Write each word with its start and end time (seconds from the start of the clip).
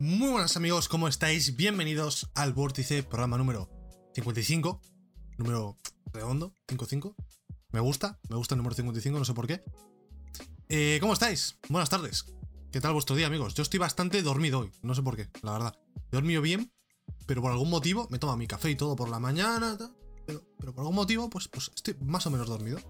Muy 0.00 0.28
buenas 0.28 0.56
amigos, 0.56 0.88
¿cómo 0.88 1.06
estáis? 1.06 1.54
Bienvenidos 1.56 2.28
al 2.34 2.52
Vórtice, 2.52 3.04
programa 3.04 3.38
número 3.38 3.70
55. 4.14 4.80
Número 5.38 5.78
redondo, 6.12 6.52
55. 6.68 7.14
Me 7.70 7.78
gusta, 7.78 8.18
me 8.28 8.36
gusta 8.36 8.54
el 8.54 8.58
número 8.58 8.74
55, 8.74 9.18
no 9.18 9.24
sé 9.24 9.34
por 9.34 9.46
qué. 9.46 9.62
Eh, 10.68 10.98
¿Cómo 11.00 11.12
estáis? 11.12 11.58
Buenas 11.68 11.90
tardes. 11.90 12.24
¿Qué 12.72 12.80
tal 12.80 12.92
vuestro 12.92 13.14
día, 13.14 13.28
amigos? 13.28 13.54
Yo 13.54 13.62
estoy 13.62 13.78
bastante 13.78 14.20
dormido 14.22 14.60
hoy, 14.60 14.72
no 14.82 14.96
sé 14.96 15.02
por 15.02 15.16
qué, 15.16 15.28
la 15.42 15.52
verdad. 15.52 15.78
He 16.10 16.16
dormido 16.16 16.42
bien, 16.42 16.72
pero 17.26 17.40
por 17.40 17.52
algún 17.52 17.70
motivo 17.70 18.08
me 18.10 18.18
tomo 18.18 18.36
mi 18.36 18.48
café 18.48 18.70
y 18.70 18.76
todo 18.76 18.96
por 18.96 19.08
la 19.08 19.20
mañana, 19.20 19.78
pero, 20.26 20.42
por 20.56 20.80
algún 20.80 20.96
motivo, 20.96 21.30
pues, 21.30 21.46
pues 21.46 21.70
estoy 21.72 21.94
más 22.00 22.26
o 22.26 22.30
menos 22.30 22.48
dormido. 22.48 22.80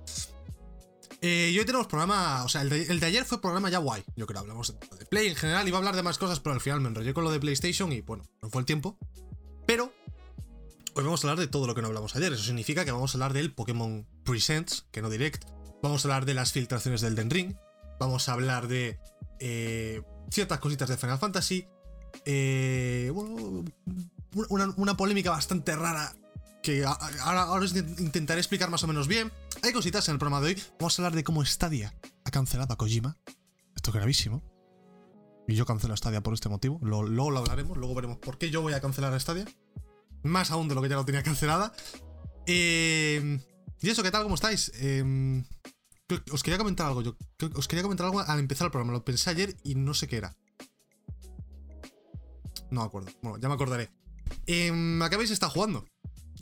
Eh, 1.20 1.50
y 1.52 1.58
hoy 1.58 1.66
tenemos 1.66 1.86
programa, 1.86 2.44
o 2.44 2.48
sea, 2.48 2.62
el 2.62 2.70
de, 2.70 3.06
ayer 3.06 3.24
fue 3.24 3.40
programa 3.40 3.68
ya 3.68 3.78
guay, 3.78 4.02
yo 4.16 4.26
creo, 4.26 4.40
hablamos 4.40 4.74
Play 5.14 5.28
en 5.28 5.36
general, 5.36 5.68
iba 5.68 5.76
a 5.76 5.78
hablar 5.78 5.94
de 5.94 6.02
más 6.02 6.18
cosas, 6.18 6.40
pero 6.40 6.54
al 6.54 6.60
final 6.60 6.80
me 6.80 6.88
enrollé 6.88 7.14
con 7.14 7.22
lo 7.22 7.30
de 7.30 7.38
PlayStation 7.38 7.92
y 7.92 8.00
bueno, 8.00 8.24
no 8.42 8.50
fue 8.50 8.58
el 8.62 8.66
tiempo. 8.66 8.98
Pero 9.64 9.92
hoy 10.96 11.04
vamos 11.04 11.24
a 11.24 11.28
hablar 11.28 11.38
de 11.38 11.46
todo 11.46 11.68
lo 11.68 11.74
que 11.76 11.82
no 11.82 11.86
hablamos 11.86 12.16
ayer, 12.16 12.32
eso 12.32 12.42
significa 12.42 12.84
que 12.84 12.90
vamos 12.90 13.14
a 13.14 13.18
hablar 13.18 13.32
del 13.32 13.54
Pokémon 13.54 14.08
Presents, 14.24 14.88
que 14.90 15.02
no 15.02 15.10
Direct, 15.10 15.44
vamos 15.84 16.04
a 16.04 16.08
hablar 16.08 16.24
de 16.24 16.34
las 16.34 16.50
filtraciones 16.50 17.00
del 17.00 17.14
Den 17.14 17.30
Ring, 17.30 17.54
vamos 18.00 18.28
a 18.28 18.32
hablar 18.32 18.66
de 18.66 18.98
eh, 19.38 20.02
ciertas 20.32 20.58
cositas 20.58 20.88
de 20.88 20.96
Final 20.96 21.20
Fantasy, 21.20 21.68
eh, 22.24 23.12
bueno, 23.14 23.64
una, 24.48 24.74
una 24.76 24.96
polémica 24.96 25.30
bastante 25.30 25.76
rara 25.76 26.12
que 26.60 26.84
ahora, 26.84 27.52
os 27.52 27.76
intentaré 27.76 28.40
explicar 28.40 28.68
más 28.68 28.82
o 28.82 28.88
menos 28.88 29.06
bien. 29.06 29.30
Hay 29.62 29.72
cositas 29.72 30.08
en 30.08 30.14
el 30.14 30.18
programa 30.18 30.44
de 30.44 30.54
hoy. 30.54 30.62
Vamos 30.80 30.98
a 30.98 31.02
hablar 31.02 31.14
de 31.14 31.22
cómo 31.22 31.44
Stadia 31.44 31.94
ha 32.24 32.32
cancelado 32.32 32.72
a 32.72 32.76
Kojima. 32.76 33.16
Esto 33.76 33.90
es 33.90 33.94
gravísimo. 33.94 34.53
Y 35.46 35.54
yo 35.54 35.66
cancelo 35.66 35.96
Stadia 35.96 36.22
por 36.22 36.34
este 36.34 36.48
motivo. 36.48 36.78
Luego, 36.82 37.30
lo 37.30 37.38
hablaremos, 37.38 37.76
luego 37.76 37.94
veremos 37.94 38.18
por 38.18 38.38
qué 38.38 38.50
yo 38.50 38.62
voy 38.62 38.72
a 38.72 38.80
cancelar 38.80 39.18
Stadia. 39.20 39.46
Más 40.22 40.50
aún 40.50 40.68
de 40.68 40.74
lo 40.74 40.82
que 40.82 40.88
ya 40.88 40.96
lo 40.96 41.04
tenía 41.04 41.22
cancelada. 41.22 41.72
Eh, 42.46 43.38
y 43.80 43.90
eso, 43.90 44.02
¿qué 44.02 44.10
tal? 44.10 44.22
¿Cómo 44.22 44.36
estáis? 44.36 44.72
Eh, 44.76 45.44
os 46.32 46.42
quería 46.42 46.58
comentar 46.58 46.86
algo. 46.86 47.02
Yo 47.02 47.16
os 47.54 47.68
quería 47.68 47.82
comentar 47.82 48.06
algo 48.06 48.20
al 48.20 48.38
empezar 48.38 48.66
el 48.66 48.70
programa. 48.70 48.92
Lo 48.92 49.04
pensé 49.04 49.30
ayer 49.30 49.56
y 49.62 49.74
no 49.74 49.92
sé 49.92 50.08
qué 50.08 50.16
era. 50.16 50.36
No 52.70 52.80
me 52.80 52.86
acuerdo. 52.86 53.10
Bueno, 53.22 53.38
ya 53.38 53.48
me 53.48 53.54
acordaré. 53.54 53.90
Eh, 54.46 54.72
¿A 55.02 55.08
qué 55.08 55.14
habéis 55.14 55.30
estado 55.30 55.52
jugando? 55.52 55.84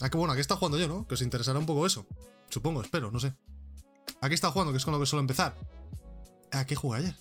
¿A 0.00 0.10
qué 0.10 0.16
bueno? 0.16 0.32
¿A 0.32 0.36
qué 0.36 0.40
está 0.40 0.56
jugando 0.56 0.78
yo, 0.78 0.88
no? 0.88 1.06
Que 1.06 1.14
os 1.14 1.22
interesará 1.22 1.58
un 1.58 1.66
poco 1.66 1.86
eso. 1.86 2.06
Supongo, 2.48 2.82
espero, 2.82 3.10
no 3.10 3.18
sé. 3.18 3.34
¿A 4.20 4.28
qué 4.28 4.34
está 4.34 4.50
jugando? 4.50 4.72
Que 4.72 4.78
es 4.78 4.84
con 4.84 4.94
lo 4.94 5.00
que 5.00 5.06
suelo 5.06 5.20
empezar. 5.20 5.56
¿A 6.52 6.64
qué 6.64 6.76
jugué 6.76 6.98
ayer? 6.98 7.16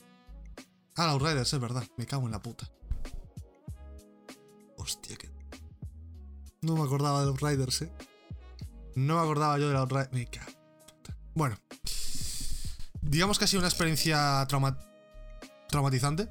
Ah, 0.96 1.06
la 1.06 1.12
Outriders, 1.12 1.54
es 1.54 1.60
verdad. 1.60 1.84
Me 1.98 2.06
cago 2.06 2.26
en 2.26 2.32
la 2.32 2.42
puta. 2.42 2.70
Hostia, 4.78 5.16
que. 5.16 5.30
No 6.62 6.76
me 6.76 6.84
acordaba 6.84 7.22
de 7.22 7.30
Outriders, 7.30 7.84
eh. 7.84 7.92
No 8.96 9.16
me 9.16 9.22
acordaba 9.22 9.58
yo 9.58 9.68
de 9.68 9.74
la 9.74 9.82
Outriders. 9.82 10.12
Me 10.14 10.26
cago. 10.28 10.52
Bueno. 11.34 11.58
Digamos 13.02 13.40
que 13.40 13.46
ha 13.46 13.48
sido 13.48 13.62
una 13.62 13.70
experiencia 13.70 14.46
trauma... 14.48 14.78
traumatizante. 15.70 16.30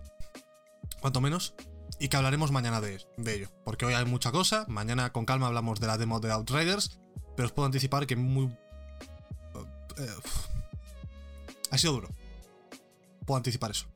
Cuanto 1.01 1.21
menos 1.21 1.55
y 2.01 2.09
que 2.09 2.17
hablaremos 2.17 2.51
mañana 2.51 2.81
de, 2.81 2.99
ello, 3.27 3.51
porque 3.63 3.85
hoy 3.85 3.93
hay 3.93 4.07
mucha 4.07 4.33
cosa, 4.33 4.65
mañana 4.69 5.13
con 5.13 5.27
calma 5.27 5.47
hablamos 5.47 5.81
de 5.81 5.87
la 5.87 5.99
demo 5.99 6.19
de 6.19 6.33
Outriders, 6.33 6.99
pero 7.37 7.47
os 7.47 7.53
puedo 7.53 7.67
anticipar 7.67 8.07
que 8.07 8.17
muy... 8.17 8.47
Eh, 9.99 10.09
ha 11.71 11.79
sido 11.79 11.93
duro. 11.93 12.09
Puedo 13.27 13.37
anticipar 13.37 13.71
eso. 13.71 13.87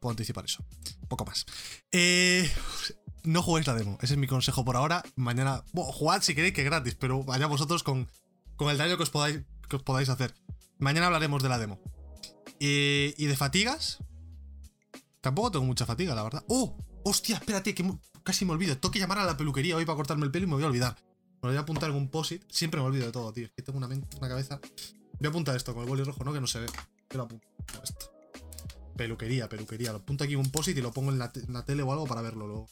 Puedo 0.00 0.10
anticipar 0.10 0.44
eso. 0.44 0.64
Poco 1.08 1.24
más. 1.24 1.46
Eh, 1.92 2.50
no 3.22 3.42
juguéis 3.42 3.66
la 3.66 3.74
demo, 3.74 3.98
ese 4.00 4.14
es 4.14 4.18
mi 4.18 4.26
consejo 4.26 4.64
por 4.64 4.76
ahora. 4.76 5.02
Mañana, 5.16 5.62
bueno, 5.72 5.92
jugad 5.92 6.22
si 6.22 6.34
queréis 6.34 6.54
que 6.54 6.64
gratis, 6.64 6.94
pero 6.94 7.22
vaya 7.22 7.46
vosotros 7.46 7.82
con, 7.82 8.10
con 8.56 8.70
el 8.70 8.78
daño 8.78 8.96
que 8.96 9.02
os, 9.02 9.10
podáis, 9.10 9.40
que 9.68 9.76
os 9.76 9.82
podáis 9.82 10.08
hacer. 10.08 10.34
Mañana 10.78 11.06
hablaremos 11.06 11.42
de 11.42 11.48
la 11.48 11.58
demo. 11.58 11.80
y 12.58 13.26
de 13.26 13.36
fatigas, 13.36 13.98
Tampoco 15.20 15.50
tengo 15.50 15.66
mucha 15.66 15.84
fatiga, 15.86 16.14
la 16.14 16.22
verdad. 16.22 16.44
¡Oh! 16.48 16.76
¡Hostia! 17.04 17.36
Espérate, 17.36 17.74
que 17.74 17.84
casi 18.22 18.44
me 18.44 18.52
olvido. 18.52 18.76
Tengo 18.78 18.90
que 18.90 18.98
llamar 18.98 19.18
a 19.18 19.24
la 19.24 19.36
peluquería 19.36 19.76
hoy 19.76 19.84
para 19.84 19.96
cortarme 19.96 20.24
el 20.24 20.30
pelo 20.30 20.44
y 20.44 20.48
me 20.48 20.54
voy 20.54 20.64
a 20.64 20.66
olvidar. 20.66 20.96
Me 21.42 21.50
voy 21.50 21.56
a 21.56 21.60
apuntar 21.60 21.84
algún 21.84 22.08
posit. 22.08 22.42
Siempre 22.50 22.80
me 22.80 22.86
olvido 22.86 23.06
de 23.06 23.12
todo, 23.12 23.32
tío. 23.32 23.46
Es 23.46 23.52
que 23.52 23.62
tengo 23.62 23.78
una, 23.78 23.86
una 23.86 24.28
cabeza. 24.28 24.60
Voy 25.18 25.26
a 25.26 25.28
apuntar 25.28 25.56
esto 25.56 25.74
con 25.74 25.82
el 25.82 25.88
boli 25.88 26.04
rojo, 26.04 26.24
¿no? 26.24 26.32
Que 26.32 26.40
no 26.40 26.46
se 26.46 26.60
ve. 26.60 26.66
Yo 27.10 27.18
lo 27.18 27.24
apunto. 27.24 27.46
Esto. 27.82 28.19
Peluquería, 29.00 29.48
peluquería. 29.48 29.92
Lo 29.92 29.96
apunto 30.00 30.24
aquí 30.24 30.36
un 30.36 30.50
posit 30.50 30.76
y 30.76 30.82
lo 30.82 30.92
pongo 30.92 31.10
en 31.10 31.18
la, 31.18 31.32
tele 31.64 31.82
o 31.82 31.90
algo 31.90 32.06
para 32.06 32.20
verlo 32.20 32.46
luego. 32.46 32.68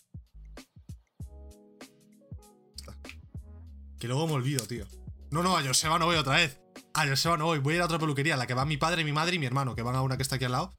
Que 3.98 4.06
luego 4.06 4.26
me 4.26 4.34
olvido, 4.34 4.66
tío. 4.66 4.84
No, 5.30 5.42
no, 5.42 5.56
a 5.56 5.62
Joseba 5.62 5.98
no 5.98 6.04
voy 6.04 6.16
otra 6.16 6.36
vez. 6.36 6.60
A 6.92 7.08
Joseba 7.08 7.38
no 7.38 7.46
voy. 7.46 7.60
Voy 7.60 7.72
a 7.72 7.76
ir 7.76 7.82
a 7.82 7.86
otra 7.86 7.98
peluquería, 7.98 8.36
la 8.36 8.46
que 8.46 8.52
va 8.52 8.66
mi 8.66 8.76
padre, 8.76 9.04
mi 9.04 9.12
madre 9.12 9.36
y 9.36 9.38
mi 9.38 9.46
hermano, 9.46 9.74
que 9.74 9.80
van 9.80 9.96
a 9.96 10.02
una 10.02 10.18
que 10.18 10.22
está 10.22 10.36
aquí 10.36 10.44
al 10.44 10.52
lado. 10.52 10.74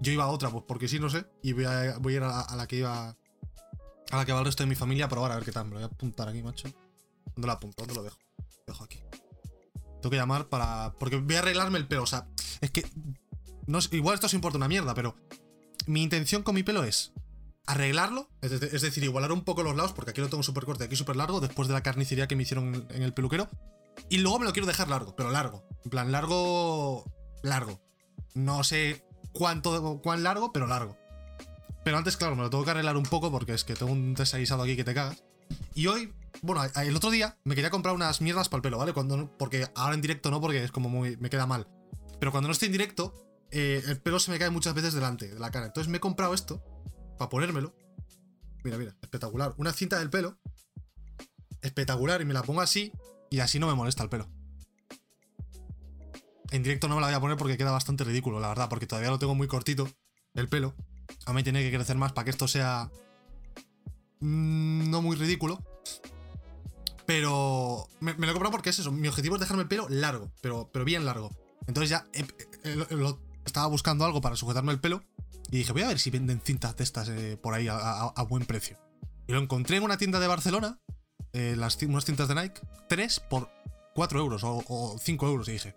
Yo 0.00 0.10
iba 0.10 0.24
a 0.24 0.28
otra, 0.28 0.48
pues 0.48 0.64
porque 0.66 0.88
sí, 0.88 0.98
no 0.98 1.10
sé. 1.10 1.26
Y 1.42 1.52
voy 1.52 1.66
a, 1.66 1.98
voy 1.98 2.14
a 2.14 2.16
ir 2.16 2.22
a 2.22 2.56
la, 2.56 2.66
que 2.66 2.76
iba. 2.76 3.10
A 4.10 4.16
la 4.16 4.24
que 4.24 4.32
va 4.32 4.38
el 4.38 4.46
resto 4.46 4.62
de 4.62 4.70
mi 4.70 4.74
familia 4.74 5.06
probar 5.06 5.32
a 5.32 5.34
ver 5.34 5.44
qué 5.44 5.52
tal. 5.52 5.66
Me 5.66 5.74
voy 5.74 5.82
a 5.82 5.86
apuntar 5.86 6.30
aquí, 6.30 6.42
macho. 6.42 6.70
¿Dónde 7.26 7.46
lo 7.46 7.52
apunto? 7.52 7.84
¿Dónde 7.84 7.94
lo 7.94 8.04
dejo? 8.04 8.16
Lo 8.38 8.72
dejo 8.72 8.84
aquí. 8.84 9.00
Tengo 10.00 10.08
que 10.08 10.16
llamar 10.16 10.48
para. 10.48 10.94
Porque 10.98 11.16
voy 11.16 11.36
a 11.36 11.40
arreglarme 11.40 11.76
el 11.76 11.86
pelo. 11.86 12.04
O 12.04 12.06
sea, 12.06 12.26
es 12.62 12.70
que. 12.70 12.86
Igual 13.92 14.14
esto 14.14 14.26
os 14.26 14.34
importa 14.34 14.58
una 14.58 14.68
mierda, 14.68 14.94
pero. 14.94 15.16
Mi 15.86 16.02
intención 16.02 16.42
con 16.42 16.54
mi 16.54 16.62
pelo 16.62 16.84
es 16.84 17.12
arreglarlo, 17.66 18.30
es, 18.40 18.60
decir, 18.60 19.04
igualar 19.04 19.32
un 19.32 19.42
poco 19.42 19.62
los 19.62 19.76
lados, 19.76 19.92
porque 19.92 20.10
aquí 20.10 20.20
lo 20.20 20.28
tengo 20.28 20.42
súper 20.42 20.64
corto 20.64 20.84
y 20.84 20.86
aquí 20.86 20.96
súper 20.96 21.16
largo, 21.16 21.40
después 21.40 21.68
de 21.68 21.74
la 21.74 21.82
carnicería 21.82 22.26
que 22.26 22.36
me 22.36 22.42
hicieron 22.42 22.86
en 22.90 23.02
el 23.02 23.12
peluquero. 23.12 23.48
Y 24.08 24.18
luego 24.18 24.38
me 24.38 24.44
lo 24.44 24.52
quiero 24.52 24.66
dejar 24.66 24.88
largo, 24.88 25.14
pero 25.16 25.30
largo. 25.30 25.64
En 25.84 25.90
plan, 25.90 26.12
largo. 26.12 27.04
Largo. 27.42 27.80
No 28.34 28.64
sé 28.64 29.04
cuánto, 29.32 30.00
cuán 30.02 30.22
largo, 30.22 30.52
pero 30.52 30.66
largo. 30.66 30.96
Pero 31.84 31.98
antes, 31.98 32.16
claro, 32.16 32.34
me 32.34 32.42
lo 32.42 32.50
tengo 32.50 32.64
que 32.64 32.70
arreglar 32.70 32.96
un 32.96 33.04
poco 33.04 33.30
porque 33.30 33.52
es 33.52 33.64
que 33.64 33.74
tengo 33.74 33.92
un 33.92 34.14
desaguisado 34.14 34.62
aquí 34.62 34.76
que 34.76 34.84
te 34.84 34.94
cagas. 34.94 35.22
Y 35.74 35.86
hoy, 35.86 36.12
bueno, 36.40 36.62
el 36.64 36.96
otro 36.96 37.10
día 37.10 37.36
me 37.44 37.54
quería 37.54 37.70
comprar 37.70 37.94
unas 37.94 38.20
mierdas 38.20 38.48
para 38.48 38.58
el 38.58 38.62
pelo, 38.62 38.78
¿vale? 38.78 38.92
Cuando, 38.92 39.30
porque 39.38 39.68
ahora 39.74 39.94
en 39.94 40.00
directo 40.00 40.30
no, 40.30 40.40
porque 40.40 40.64
es 40.64 40.72
como 40.72 40.88
muy. 40.88 41.16
me 41.18 41.30
queda 41.30 41.46
mal. 41.46 41.68
Pero 42.18 42.32
cuando 42.32 42.48
no 42.48 42.52
estoy 42.52 42.66
en 42.66 42.72
directo, 42.72 43.23
eh, 43.50 43.82
el 43.86 44.00
pelo 44.00 44.18
se 44.18 44.30
me 44.30 44.38
cae 44.38 44.50
muchas 44.50 44.74
veces 44.74 44.94
delante 44.94 45.28
de 45.28 45.38
la 45.38 45.50
cara. 45.50 45.66
Entonces 45.66 45.90
me 45.90 45.98
he 45.98 46.00
comprado 46.00 46.34
esto 46.34 46.62
para 47.18 47.28
ponérmelo. 47.28 47.74
Mira, 48.64 48.78
mira, 48.78 48.96
espectacular. 49.02 49.54
Una 49.58 49.72
cinta 49.72 49.98
del 49.98 50.10
pelo. 50.10 50.38
Espectacular. 51.62 52.20
Y 52.20 52.24
me 52.24 52.34
la 52.34 52.42
pongo 52.42 52.60
así. 52.60 52.92
Y 53.30 53.40
así 53.40 53.58
no 53.58 53.66
me 53.66 53.74
molesta 53.74 54.02
el 54.02 54.08
pelo. 54.08 54.28
En 56.50 56.62
directo 56.62 56.88
no 56.88 56.94
me 56.94 57.00
la 57.00 57.08
voy 57.08 57.16
a 57.16 57.20
poner 57.20 57.36
porque 57.36 57.56
queda 57.56 57.72
bastante 57.72 58.04
ridículo, 58.04 58.38
la 58.38 58.48
verdad, 58.48 58.68
porque 58.68 58.86
todavía 58.86 59.10
lo 59.10 59.18
tengo 59.18 59.34
muy 59.34 59.48
cortito, 59.48 59.88
el 60.34 60.48
pelo. 60.48 60.76
A 61.26 61.32
mí 61.32 61.42
tiene 61.42 61.62
que 61.62 61.74
crecer 61.74 61.96
más 61.96 62.12
para 62.12 62.26
que 62.26 62.30
esto 62.30 62.46
sea... 62.46 62.90
Mm, 64.20 64.88
no 64.88 65.02
muy 65.02 65.16
ridículo. 65.16 65.58
Pero 67.06 67.88
me, 68.00 68.12
lo 68.12 68.24
he 68.24 68.32
comprado 68.32 68.52
porque 68.52 68.70
es 68.70 68.78
eso. 68.78 68.92
Mi 68.92 69.08
objetivo 69.08 69.34
es 69.34 69.40
dejarme 69.40 69.64
el 69.64 69.68
pelo 69.68 69.88
largo, 69.88 70.30
pero, 70.40 70.70
pero 70.72 70.84
bien 70.84 71.04
largo. 71.04 71.30
Entonces 71.66 71.90
ya 71.90 72.06
estaba 73.44 73.66
buscando 73.66 74.04
algo 74.04 74.20
para 74.20 74.36
sujetarme 74.36 74.72
el 74.72 74.80
pelo 74.80 75.02
y 75.50 75.58
dije, 75.58 75.72
voy 75.72 75.82
a 75.82 75.88
ver 75.88 75.98
si 75.98 76.10
venden 76.10 76.40
cintas 76.40 76.76
de 76.76 76.84
estas 76.84 77.08
eh, 77.08 77.38
por 77.40 77.54
ahí 77.54 77.68
a, 77.70 78.12
buen 78.28 78.44
precio. 78.44 78.76
Y 79.26 79.32
lo 79.32 79.40
encontré 79.40 79.76
en 79.76 79.82
una 79.82 79.96
tienda 79.96 80.20
de 80.20 80.26
Barcelona, 80.26 80.78
eh, 81.32 81.54
las, 81.56 81.80
unas 81.82 82.04
cintas 82.04 82.28
de 82.28 82.34
Nike, 82.34 82.60
3 82.88 83.20
por 83.30 83.50
4 83.94 84.18
euros 84.18 84.44
o, 84.44 84.64
o 84.66 84.98
5 84.98 85.26
euros. 85.26 85.48
Y 85.48 85.52
dije, 85.52 85.76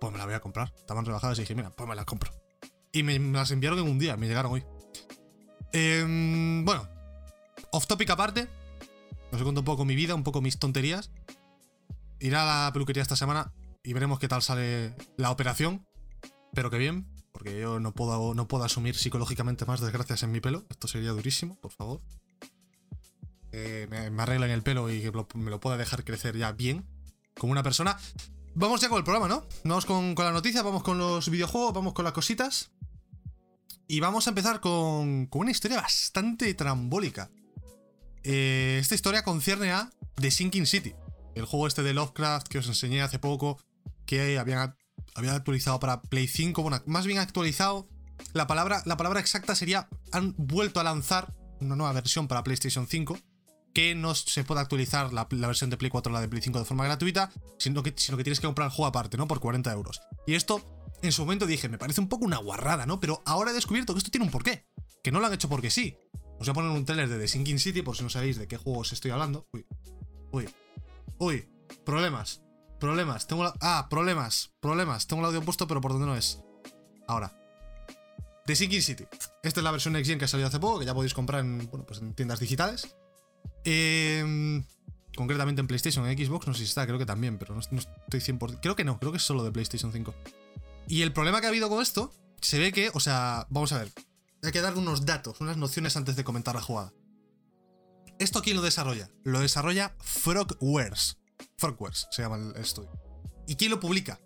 pues 0.00 0.12
me 0.12 0.18
la 0.18 0.24
voy 0.24 0.34
a 0.34 0.40
comprar. 0.40 0.72
Estaban 0.76 1.04
rebajadas 1.04 1.38
y 1.38 1.42
dije, 1.42 1.54
mira, 1.54 1.70
pues 1.70 1.88
me 1.88 1.94
las 1.94 2.04
compro. 2.04 2.32
Y 2.92 3.02
me, 3.02 3.18
las 3.18 3.50
enviaron 3.50 3.78
en 3.78 3.88
un 3.88 3.98
día, 3.98 4.16
me 4.16 4.26
llegaron 4.26 4.52
hoy. 4.52 4.64
Em, 5.72 6.64
bueno, 6.64 6.88
off 7.70 7.86
topic 7.86 8.10
aparte. 8.10 8.48
Os 9.32 9.42
cuento 9.42 9.60
un 9.60 9.64
poco 9.64 9.84
mi 9.84 9.94
vida, 9.94 10.14
un 10.14 10.24
poco 10.24 10.42
mis 10.42 10.58
tonterías. 10.58 11.10
Iré 12.20 12.36
a 12.36 12.44
la 12.44 12.70
peluquería 12.72 13.02
esta 13.02 13.16
semana 13.16 13.52
y 13.82 13.92
veremos 13.92 14.18
qué 14.18 14.28
tal 14.28 14.42
sale 14.42 14.94
la 15.16 15.30
operación. 15.30 15.86
Pero 16.54 16.70
que 16.70 16.78
bien, 16.78 17.06
porque 17.32 17.58
yo 17.60 17.80
no 17.80 17.92
puedo, 17.92 18.34
no 18.34 18.48
puedo 18.48 18.64
asumir 18.64 18.96
psicológicamente 18.96 19.64
más 19.64 19.80
desgracias 19.80 20.22
en 20.22 20.32
mi 20.32 20.40
pelo. 20.40 20.64
Esto 20.68 20.88
sería 20.88 21.10
durísimo, 21.10 21.56
por 21.60 21.72
favor. 21.72 22.00
me, 23.52 24.10
me, 24.10 24.22
arreglen 24.22 24.50
el 24.50 24.62
pelo 24.62 24.90
y 24.90 25.00
que 25.00 25.12
me 25.34 25.50
lo 25.50 25.60
pueda 25.60 25.76
dejar 25.76 26.04
crecer 26.04 26.36
ya 26.36 26.52
bien. 26.52 26.86
Como 27.38 27.52
una 27.52 27.62
persona. 27.62 27.98
Vamos 28.54 28.82
ya 28.82 28.90
con 28.90 28.98
el 28.98 29.04
programa, 29.04 29.28
¿no? 29.28 29.46
Vamos 29.64 29.86
con, 29.86 30.14
con 30.14 30.26
la 30.26 30.32
noticia, 30.32 30.62
vamos 30.62 30.82
con 30.82 30.98
los 30.98 31.30
videojuegos, 31.30 31.72
vamos 31.72 31.94
con 31.94 32.04
las 32.04 32.12
cositas. 32.12 32.70
Y 33.88 34.00
vamos 34.00 34.26
a 34.26 34.30
empezar 34.30 34.60
con, 34.60 35.26
con 35.26 35.42
una 35.42 35.50
historia 35.50 35.80
bastante 35.80 36.52
trambólica. 36.54 37.30
Eh, 38.24 38.78
esta 38.80 38.94
historia 38.94 39.24
concierne 39.24 39.72
a 39.72 39.90
The 40.14 40.30
Sinking 40.30 40.66
City, 40.66 40.94
el 41.34 41.44
juego 41.44 41.66
este 41.66 41.82
de 41.82 41.92
Lovecraft 41.94 42.46
que 42.46 42.58
os 42.58 42.68
enseñé 42.68 43.02
hace 43.02 43.18
poco, 43.18 43.58
que 44.06 44.38
había, 44.38 44.76
había 45.14 45.34
actualizado 45.34 45.80
para 45.80 46.02
Play 46.02 46.28
5, 46.28 46.62
bueno, 46.62 46.82
más 46.86 47.06
bien 47.06 47.18
actualizado 47.18 47.88
la 48.32 48.46
palabra, 48.46 48.82
la 48.86 48.96
palabra 48.96 49.20
exacta 49.20 49.54
sería, 49.54 49.88
han 50.10 50.34
vuelto 50.38 50.80
a 50.80 50.84
lanzar 50.84 51.34
una 51.60 51.76
nueva 51.76 51.92
versión 51.92 52.28
para 52.28 52.42
PlayStation 52.42 52.86
5 52.86 53.18
que 53.74 53.94
no 53.94 54.14
se 54.14 54.44
puede 54.44 54.60
actualizar 54.60 55.12
la, 55.12 55.24
versión 55.24 55.70
de 55.70 55.76
Play 55.76 55.90
4 55.90 56.10
o 56.10 56.14
la 56.14 56.20
de 56.20 56.28
Play 56.28 56.42
5 56.42 56.58
de 56.58 56.64
forma 56.64 56.84
gratuita, 56.84 57.30
sino 57.58 57.82
que, 57.82 57.94
sino 57.96 58.16
que 58.18 58.24
tienes 58.24 58.40
que 58.40 58.46
comprar 58.46 58.66
el 58.66 58.72
juego 58.72 58.86
aparte, 58.86 59.16
¿no? 59.16 59.26
Por 59.26 59.40
40 59.40 59.72
euros. 59.72 60.02
Y 60.26 60.34
esto, 60.34 60.62
en 61.02 61.12
su 61.12 61.22
momento 61.22 61.46
dije, 61.46 61.68
me 61.68 61.78
parece 61.78 62.00
un 62.00 62.08
poco 62.08 62.24
una 62.24 62.36
guarrada, 62.36 62.84
¿no? 62.84 63.00
Pero 63.00 63.22
ahora 63.24 63.50
he 63.50 63.54
descubierto 63.54 63.94
que 63.94 63.98
esto 63.98 64.10
tiene 64.10 64.26
un 64.26 64.32
porqué. 64.32 64.66
Que 65.02 65.10
no 65.10 65.20
lo 65.20 65.26
han 65.26 65.32
hecho 65.32 65.48
porque 65.48 65.70
sí. 65.70 65.96
Os 66.38 66.46
voy 66.46 66.50
a 66.50 66.54
poner 66.54 66.70
un 66.70 66.84
trailer 66.84 67.08
de 67.08 67.18
The 67.18 67.28
Sinking 67.28 67.58
City 67.58 67.82
por 67.82 67.96
si 67.96 68.02
no 68.02 68.10
sabéis 68.10 68.36
de 68.36 68.46
qué 68.46 68.56
juego 68.56 68.80
os 68.80 68.92
estoy 68.92 69.10
hablando. 69.10 69.48
Uy. 69.52 69.64
Uy. 70.32 70.48
Uy. 71.18 71.48
Problemas. 71.84 72.41
Problemas. 72.82 73.28
Tengo 73.28 73.44
la... 73.44 73.54
Ah, 73.60 73.86
problemas. 73.88 74.50
Problemas. 74.58 75.06
Tengo 75.06 75.22
el 75.22 75.26
audio 75.26 75.40
puesto, 75.40 75.68
pero 75.68 75.80
por 75.80 75.92
donde 75.92 76.04
no 76.04 76.16
es. 76.16 76.40
Ahora. 77.06 77.32
The 78.44 78.56
Sinking 78.56 78.82
City. 78.82 79.04
Esta 79.44 79.60
es 79.60 79.64
la 79.64 79.70
versión 79.70 79.94
Next 79.94 80.08
Gen 80.10 80.18
que 80.18 80.24
ha 80.24 80.28
salido 80.28 80.48
hace 80.48 80.58
poco, 80.58 80.80
que 80.80 80.84
ya 80.84 80.92
podéis 80.92 81.14
comprar 81.14 81.42
en, 81.42 81.70
bueno, 81.70 81.86
pues 81.86 82.00
en 82.00 82.12
tiendas 82.12 82.40
digitales. 82.40 82.96
Em, 83.62 84.64
concretamente 85.14 85.60
en 85.60 85.68
PlayStation, 85.68 86.04
en 86.08 86.18
Xbox, 86.18 86.48
no 86.48 86.54
sé 86.54 86.58
si 86.58 86.64
está, 86.64 86.84
creo 86.84 86.98
que 86.98 87.06
también, 87.06 87.38
pero 87.38 87.54
no, 87.54 87.60
estoy 87.60 88.18
100%. 88.18 88.58
Creo 88.60 88.74
que 88.74 88.82
no, 88.82 88.98
creo 88.98 89.12
que 89.12 89.18
es 89.18 89.24
solo 89.24 89.44
de 89.44 89.52
PlayStation 89.52 89.92
5. 89.92 90.12
Y 90.88 91.02
el 91.02 91.12
problema 91.12 91.40
que 91.40 91.46
ha 91.46 91.50
habido 91.50 91.68
con 91.68 91.82
esto, 91.82 92.12
se 92.40 92.58
ve 92.58 92.72
que, 92.72 92.90
o 92.94 92.98
sea, 92.98 93.46
vamos 93.48 93.70
a 93.70 93.78
ver. 93.78 93.92
Hay 94.42 94.50
que 94.50 94.60
dar 94.60 94.76
unos 94.76 95.06
datos, 95.06 95.40
unas 95.40 95.56
nociones 95.56 95.96
antes 95.96 96.16
de 96.16 96.24
comentar 96.24 96.56
la 96.56 96.62
jugada. 96.62 96.92
¿Esto 98.18 98.42
quién 98.42 98.56
lo 98.56 98.62
desarrolla? 98.62 99.08
Lo 99.22 99.38
desarrolla 99.38 99.94
Frogwares. 100.00 101.21
Frogwares 101.62 102.08
se 102.10 102.22
llama 102.22 102.36
el 102.36 102.56
estudio. 102.56 102.90
¿Y 103.46 103.56
quién 103.56 103.70
lo 103.70 103.80
publica? 103.80 104.20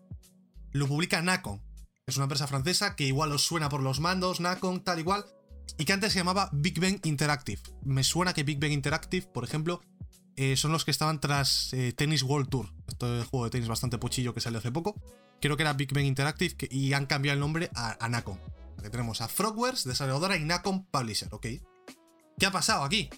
Lo 0.72 0.88
publica 0.88 1.22
Nacon. 1.22 1.62
Es 2.06 2.16
una 2.16 2.24
empresa 2.24 2.46
francesa 2.46 2.96
que 2.96 3.04
igual 3.04 3.32
os 3.32 3.44
suena 3.44 3.68
por 3.68 3.82
los 3.82 4.00
mandos, 4.00 4.40
Nacon, 4.40 4.82
tal 4.82 4.98
igual 4.98 5.24
y 5.78 5.84
que 5.84 5.92
antes 5.92 6.12
se 6.12 6.18
llamaba 6.18 6.48
Big 6.52 6.80
Bang 6.80 7.00
Interactive. 7.04 7.60
Me 7.82 8.04
suena 8.04 8.32
que 8.32 8.44
Big 8.44 8.58
Bang 8.58 8.72
Interactive, 8.72 9.26
por 9.26 9.44
ejemplo, 9.44 9.82
eh, 10.36 10.56
son 10.56 10.72
los 10.72 10.84
que 10.84 10.90
estaban 10.90 11.20
tras 11.20 11.72
eh, 11.72 11.92
Tennis 11.92 12.22
World 12.22 12.48
Tour. 12.48 12.72
Este 12.86 13.24
juego 13.24 13.44
de 13.44 13.50
tenis 13.50 13.68
bastante 13.68 13.98
pochillo 13.98 14.34
que 14.34 14.40
salió 14.40 14.58
hace 14.58 14.72
poco. 14.72 15.00
Creo 15.40 15.56
que 15.56 15.62
era 15.62 15.74
Big 15.74 15.92
Bang 15.92 16.04
Interactive 16.04 16.56
y 16.70 16.92
han 16.92 17.06
cambiado 17.06 17.34
el 17.34 17.40
nombre 17.40 17.70
a, 17.74 17.96
a 18.04 18.08
Nacon. 18.08 18.40
Aquí 18.78 18.90
tenemos 18.90 19.20
a 19.20 19.28
Frogwares, 19.28 19.84
desarrolladora, 19.84 20.36
y 20.36 20.44
Nacon 20.44 20.86
Publisher, 20.86 21.28
¿ok? 21.32 21.46
¿Qué 22.38 22.46
ha 22.46 22.50
pasado 22.50 22.84
aquí? 22.84 23.10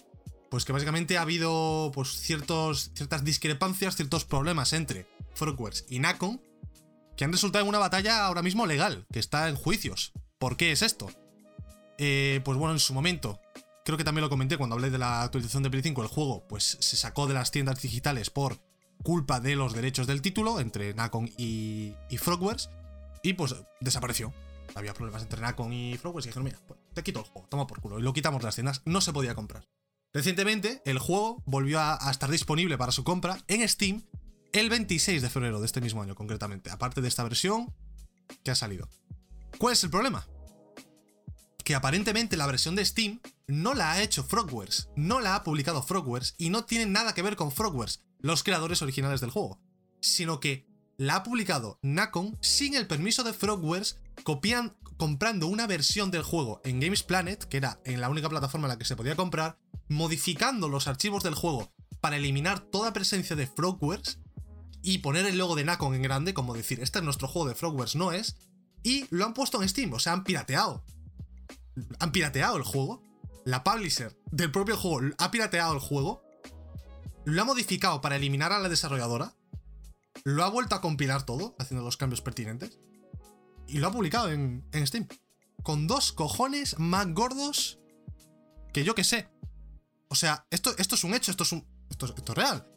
Pues 0.49 0.65
que 0.65 0.73
básicamente 0.73 1.17
ha 1.17 1.21
habido 1.21 1.91
pues, 1.93 2.09
ciertos, 2.09 2.91
ciertas 2.95 3.23
discrepancias, 3.23 3.95
ciertos 3.95 4.25
problemas 4.25 4.73
entre 4.73 5.07
Frogwares 5.35 5.85
y 5.89 5.99
Nacon 5.99 6.41
que 7.19 7.25
han 7.25 7.33
resultado 7.33 7.63
en 7.63 7.69
una 7.69 7.79
batalla 7.79 8.25
ahora 8.25 8.41
mismo 8.41 8.65
legal, 8.65 9.05
que 9.11 9.19
está 9.19 9.49
en 9.49 9.55
juicios. 9.55 10.13
¿Por 10.37 10.55
qué 10.55 10.71
es 10.71 10.81
esto? 10.81 11.09
Eh, 11.97 12.39
pues 12.45 12.57
bueno, 12.57 12.73
en 12.73 12.79
su 12.79 12.93
momento, 12.93 13.41
creo 13.83 13.97
que 13.97 14.05
también 14.05 14.23
lo 14.23 14.29
comenté 14.29 14.57
cuando 14.57 14.75
hablé 14.75 14.89
de 14.89 14.97
la 14.97 15.23
actualización 15.23 15.61
de 15.61 15.69
Play 15.69 15.83
5, 15.83 16.01
el 16.01 16.07
juego 16.07 16.47
pues 16.47 16.77
se 16.79 16.95
sacó 16.95 17.27
de 17.27 17.33
las 17.33 17.51
tiendas 17.51 17.81
digitales 17.81 18.29
por 18.29 18.61
culpa 19.03 19.41
de 19.41 19.57
los 19.57 19.73
derechos 19.73 20.07
del 20.07 20.21
título 20.21 20.61
entre 20.61 20.93
Nacon 20.93 21.29
y, 21.37 21.93
Frogwares 22.17 22.69
y 23.21 23.33
pues 23.33 23.53
desapareció. 23.81 24.33
Había 24.75 24.93
problemas 24.93 25.21
entre 25.21 25.41
Nacon 25.41 25.73
y 25.73 25.97
Frogwares 25.97 26.25
y 26.25 26.29
dijeron, 26.29 26.45
mira, 26.45 26.59
pues, 26.67 26.79
te 26.93 27.03
quito 27.03 27.19
el 27.19 27.25
juego, 27.25 27.49
toma 27.49 27.67
por 27.67 27.81
culo. 27.81 27.99
Y 27.99 28.01
lo 28.01 28.13
quitamos 28.13 28.39
de 28.39 28.45
las 28.45 28.55
tiendas, 28.55 28.81
no 28.85 29.01
se 29.01 29.11
podía 29.11 29.35
comprar. 29.35 29.67
Recientemente, 30.13 30.81
el 30.85 30.99
juego 30.99 31.43
volvió 31.45 31.79
a, 31.79 31.99
estar 32.09 32.31
disponible 32.31 32.77
para 32.77 32.91
su 32.91 33.03
compra 33.03 33.37
en 33.47 33.67
Steam 33.67 34.03
el 34.53 34.69
26 34.69 35.21
de 35.21 35.29
febrero 35.29 35.59
de 35.59 35.65
este 35.65 35.81
mismo 35.81 36.01
año, 36.01 36.15
concretamente, 36.15 36.71
aparte 36.71 37.01
de 37.01 37.07
esta 37.07 37.23
versión 37.23 37.73
que 38.43 38.51
ha 38.51 38.55
salido. 38.55 38.89
¿Cuál 39.57 39.73
es 39.73 39.83
el 39.83 39.89
problema? 39.89 40.27
que 41.69 41.75
aparentemente 41.75 42.35
la 42.35 42.47
versión 42.47 42.73
de 42.73 42.83
Steam 42.83 43.21
no 43.45 43.75
la 43.75 43.91
ha 43.91 44.01
hecho 44.01 44.23
Frogwares, 44.23 44.89
no 44.95 45.19
la 45.19 45.35
ha 45.35 45.43
publicado 45.43 45.83
Frogwares 45.83 46.33
y 46.39 46.49
no 46.49 46.65
tiene 46.65 46.87
nada 46.87 47.13
que 47.13 47.21
ver 47.21 47.35
con 47.35 47.51
Frogwares, 47.51 48.01
los 48.21 48.41
creadores 48.41 48.81
originales 48.81 49.21
del 49.21 49.29
juego, 49.29 49.61
sino 50.01 50.39
que 50.39 50.65
la 50.97 51.17
ha 51.17 51.23
publicado 51.23 51.77
Nacon 51.83 52.39
sin 52.41 52.73
el 52.73 52.87
permiso 52.87 53.23
de 53.23 53.33
Frogwares, 53.33 53.99
copian, 54.23 54.77
comprando 54.99 55.47
una 55.47 55.65
versión 55.65 56.11
del 56.11 56.21
juego 56.21 56.61
en 56.63 56.79
Games 56.79 57.01
Planet, 57.01 57.43
que 57.45 57.57
era 57.57 57.79
en 57.85 58.01
la 58.01 58.09
única 58.09 58.29
plataforma 58.29 58.67
en 58.67 58.73
la 58.73 58.77
que 58.77 58.85
se 58.85 58.95
podía 58.95 59.15
comprar, 59.15 59.57
modificando 59.87 60.69
los 60.69 60.87
archivos 60.87 61.23
del 61.23 61.33
juego 61.33 61.73
para 61.99 62.17
eliminar 62.17 62.59
toda 62.59 62.93
presencia 62.93 63.35
de 63.35 63.47
Frogwares 63.47 64.19
y 64.83 64.99
poner 64.99 65.25
el 65.25 65.39
logo 65.39 65.55
de 65.55 65.63
Nacon 65.63 65.95
en 65.95 66.03
grande, 66.03 66.35
como 66.35 66.53
decir, 66.53 66.79
este 66.79 66.99
es 66.99 67.05
nuestro 67.05 67.27
juego 67.27 67.49
de 67.49 67.55
Frogwares, 67.55 67.95
no 67.95 68.11
es, 68.11 68.37
y 68.83 69.07
lo 69.09 69.25
han 69.25 69.33
puesto 69.33 69.59
en 69.61 69.67
Steam, 69.67 69.91
o 69.93 69.99
sea, 69.99 70.13
han 70.13 70.23
pirateado 70.23 70.83
han 71.99 72.11
pirateado 72.11 72.57
el 72.57 72.63
juego. 72.63 73.03
La 73.45 73.63
publisher 73.63 74.15
del 74.31 74.51
propio 74.51 74.77
juego 74.77 75.13
ha 75.17 75.31
pirateado 75.31 75.73
el 75.73 75.79
juego. 75.79 76.23
Lo 77.25 77.41
ha 77.41 77.45
modificado 77.45 78.01
para 78.01 78.15
eliminar 78.15 78.51
a 78.51 78.59
la 78.59 78.69
desarrolladora. 78.69 79.35
Lo 80.23 80.43
ha 80.43 80.49
vuelto 80.49 80.75
a 80.75 80.81
compilar 80.81 81.25
todo, 81.25 81.55
haciendo 81.59 81.83
los 81.83 81.97
cambios 81.97 82.21
pertinentes. 82.21 82.79
Y 83.71 83.77
lo 83.77 83.87
ha 83.87 83.91
publicado 83.91 84.31
en, 84.31 84.63
Steam. 84.85 85.07
Con 85.63 85.87
dos 85.87 86.11
cojones 86.11 86.79
más 86.79 87.07
gordos 87.13 87.79
que 88.73 88.83
yo 88.83 88.95
que 88.95 89.03
sé. 89.03 89.29
O 90.07 90.15
sea, 90.15 90.45
esto, 90.49 90.73
esto 90.77 90.95
es 90.95 91.03
un 91.03 91.13
hecho, 91.13 91.31
esto 91.31 91.43
es 91.43 91.51
un. 91.51 91.67
Esto, 91.89 92.05
esto 92.07 92.31
es 92.31 92.37
real. 92.37 92.67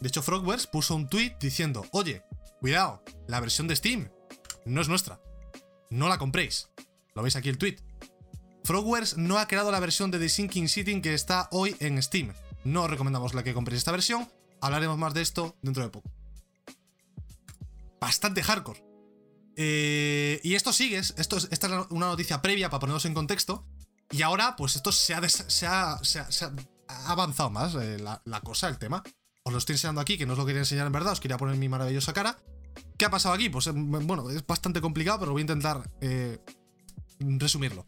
De 0.00 0.08
hecho, 0.08 0.22
Frogwares 0.22 0.66
puso 0.66 0.94
un 0.94 1.08
tweet 1.08 1.36
diciendo: 1.40 1.86
Oye, 1.92 2.22
cuidado, 2.60 3.02
la 3.28 3.40
versión 3.40 3.68
de 3.68 3.76
Steam 3.76 4.10
no 4.66 4.80
es 4.80 4.88
nuestra. 4.88 5.20
No 5.90 6.08
la 6.08 6.18
compréis. 6.18 6.68
Lo 7.14 7.22
veis 7.22 7.36
aquí 7.36 7.48
el 7.48 7.58
tweet. 7.58 7.76
Frogwares 8.64 9.16
no 9.16 9.38
ha 9.38 9.48
creado 9.48 9.70
la 9.70 9.80
versión 9.80 10.10
de 10.10 10.18
The 10.18 10.28
Sinking 10.28 10.68
City 10.68 11.00
que 11.00 11.14
está 11.14 11.48
hoy 11.52 11.76
en 11.80 12.02
Steam. 12.02 12.32
No 12.64 12.86
recomendamos 12.88 13.34
la 13.34 13.42
que 13.42 13.54
compréis 13.54 13.78
esta 13.78 13.92
versión. 13.92 14.28
Hablaremos 14.60 14.98
más 14.98 15.14
de 15.14 15.22
esto 15.22 15.56
dentro 15.62 15.82
de 15.82 15.90
poco. 15.90 16.10
Bastante 18.00 18.42
hardcore. 18.42 18.91
Eh, 19.56 20.40
y 20.42 20.54
esto 20.54 20.72
sigue, 20.72 20.98
esto 20.98 21.36
esta 21.36 21.66
es 21.66 21.86
una 21.90 22.06
noticia 22.06 22.40
previa 22.40 22.70
para 22.70 22.80
ponernos 22.80 23.04
en 23.04 23.14
contexto. 23.14 23.66
Y 24.10 24.22
ahora, 24.22 24.56
pues 24.56 24.76
esto 24.76 24.92
se 24.92 25.14
ha, 25.64 26.00
avanzado 27.06 27.50
más 27.50 27.74
eh, 27.74 27.98
la, 27.98 28.40
cosa, 28.40 28.68
el 28.68 28.78
tema. 28.78 29.02
Os 29.44 29.52
lo 29.52 29.58
estoy 29.58 29.74
enseñando 29.74 30.00
aquí, 30.00 30.18
que 30.18 30.26
no 30.26 30.32
os 30.32 30.38
lo 30.38 30.46
quería 30.46 30.60
enseñar 30.60 30.86
en 30.86 30.92
verdad, 30.92 31.14
os 31.14 31.20
quería 31.20 31.38
poner 31.38 31.56
mi 31.56 31.68
maravillosa 31.68 32.12
cara. 32.12 32.38
¿Qué 32.96 33.04
ha 33.04 33.10
pasado 33.10 33.34
aquí? 33.34 33.48
Pues 33.48 33.66
eh, 33.66 33.72
bueno, 33.72 34.30
es 34.30 34.46
bastante 34.46 34.80
complicado, 34.80 35.20
pero 35.20 35.32
voy 35.32 35.40
a 35.40 35.42
intentar 35.42 35.90
resumirlo. 37.18 37.86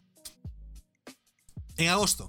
En 1.76 1.88
agosto, 1.88 2.28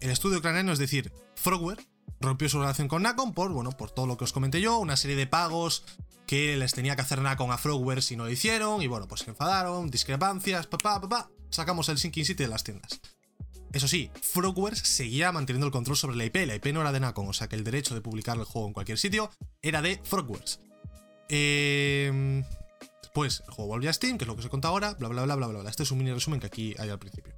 el 0.00 0.10
estudio 0.10 0.38
ucraniano, 0.38 0.72
es 0.72 0.78
decir, 0.78 1.12
Frogware, 1.36 1.84
rompió 2.20 2.48
su 2.48 2.58
relación 2.58 2.88
con 2.88 3.02
Nacon 3.02 3.32
por, 3.32 3.52
bueno, 3.52 3.70
por 3.72 3.90
todo 3.90 4.06
lo 4.06 4.16
que 4.16 4.24
os 4.24 4.32
comenté 4.32 4.60
yo, 4.60 4.78
una 4.78 4.96
serie 4.96 5.16
de 5.16 5.26
pagos 5.26 5.84
que 6.26 6.56
les 6.56 6.72
tenía 6.72 6.96
que 6.96 7.02
hacer 7.02 7.20
Nacon 7.20 7.50
a 7.50 7.58
Frogware 7.58 8.02
si 8.02 8.16
no 8.16 8.24
lo 8.24 8.30
hicieron, 8.30 8.82
y 8.82 8.86
bueno, 8.86 9.08
pues 9.08 9.22
se 9.22 9.30
enfadaron, 9.30 9.90
discrepancias, 9.90 10.66
papá, 10.66 11.00
papá, 11.00 11.30
sacamos 11.50 11.88
el 11.88 11.98
Sinking 11.98 12.24
City 12.24 12.44
de 12.44 12.48
las 12.48 12.64
tiendas. 12.64 13.00
Eso 13.72 13.88
sí, 13.88 14.10
Frogware 14.20 14.76
seguía 14.76 15.32
manteniendo 15.32 15.66
el 15.66 15.72
control 15.72 15.96
sobre 15.96 16.16
la 16.16 16.24
IP, 16.24 16.36
la 16.46 16.54
IP 16.54 16.66
no 16.66 16.80
era 16.80 16.92
de 16.92 17.00
Nacon, 17.00 17.28
o 17.28 17.32
sea 17.32 17.48
que 17.48 17.56
el 17.56 17.64
derecho 17.64 17.94
de 17.94 18.00
publicar 18.00 18.36
el 18.36 18.44
juego 18.44 18.68
en 18.68 18.74
cualquier 18.74 18.98
sitio 18.98 19.30
era 19.62 19.82
de 19.82 20.00
Frogwares. 20.04 20.60
Eh, 21.28 22.42
después, 23.02 23.42
el 23.46 23.52
juego 23.52 23.68
volvió 23.68 23.90
a 23.90 23.92
Steam, 23.92 24.18
que 24.18 24.24
es 24.24 24.28
lo 24.28 24.34
que 24.34 24.40
os 24.40 24.46
he 24.46 24.50
contado 24.50 24.72
ahora, 24.74 24.94
bla, 24.94 25.08
bla, 25.08 25.24
bla, 25.24 25.34
bla, 25.34 25.46
bla. 25.48 25.70
Este 25.70 25.82
es 25.82 25.90
un 25.90 25.98
mini 25.98 26.12
resumen 26.12 26.40
que 26.40 26.46
aquí 26.46 26.74
hay 26.78 26.90
al 26.90 26.98
principio 26.98 27.34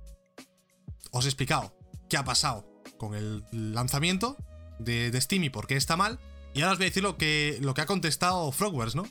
os 1.17 1.25
he 1.25 1.29
explicado 1.29 1.73
qué 2.09 2.17
ha 2.17 2.25
pasado 2.25 2.67
con 2.99 3.15
el 3.15 3.45
lanzamiento 3.51 4.37
de, 4.79 5.19
Steam 5.21 5.45
y 5.45 5.51
por 5.51 5.67
qué 5.67 5.77
está 5.77 5.97
mal. 5.97 6.19
Y 6.57 6.63
ahora 6.63 6.73
os 6.73 6.79
voy 6.79 6.87
a 6.87 6.89
decir 6.89 7.03
lo 7.03 7.19
que, 7.19 7.59
lo 7.61 7.75
que 7.75 7.83
ha 7.83 7.87
contestado 7.87 8.51
Frogwares, 8.51 8.95
¿no? 8.95 9.05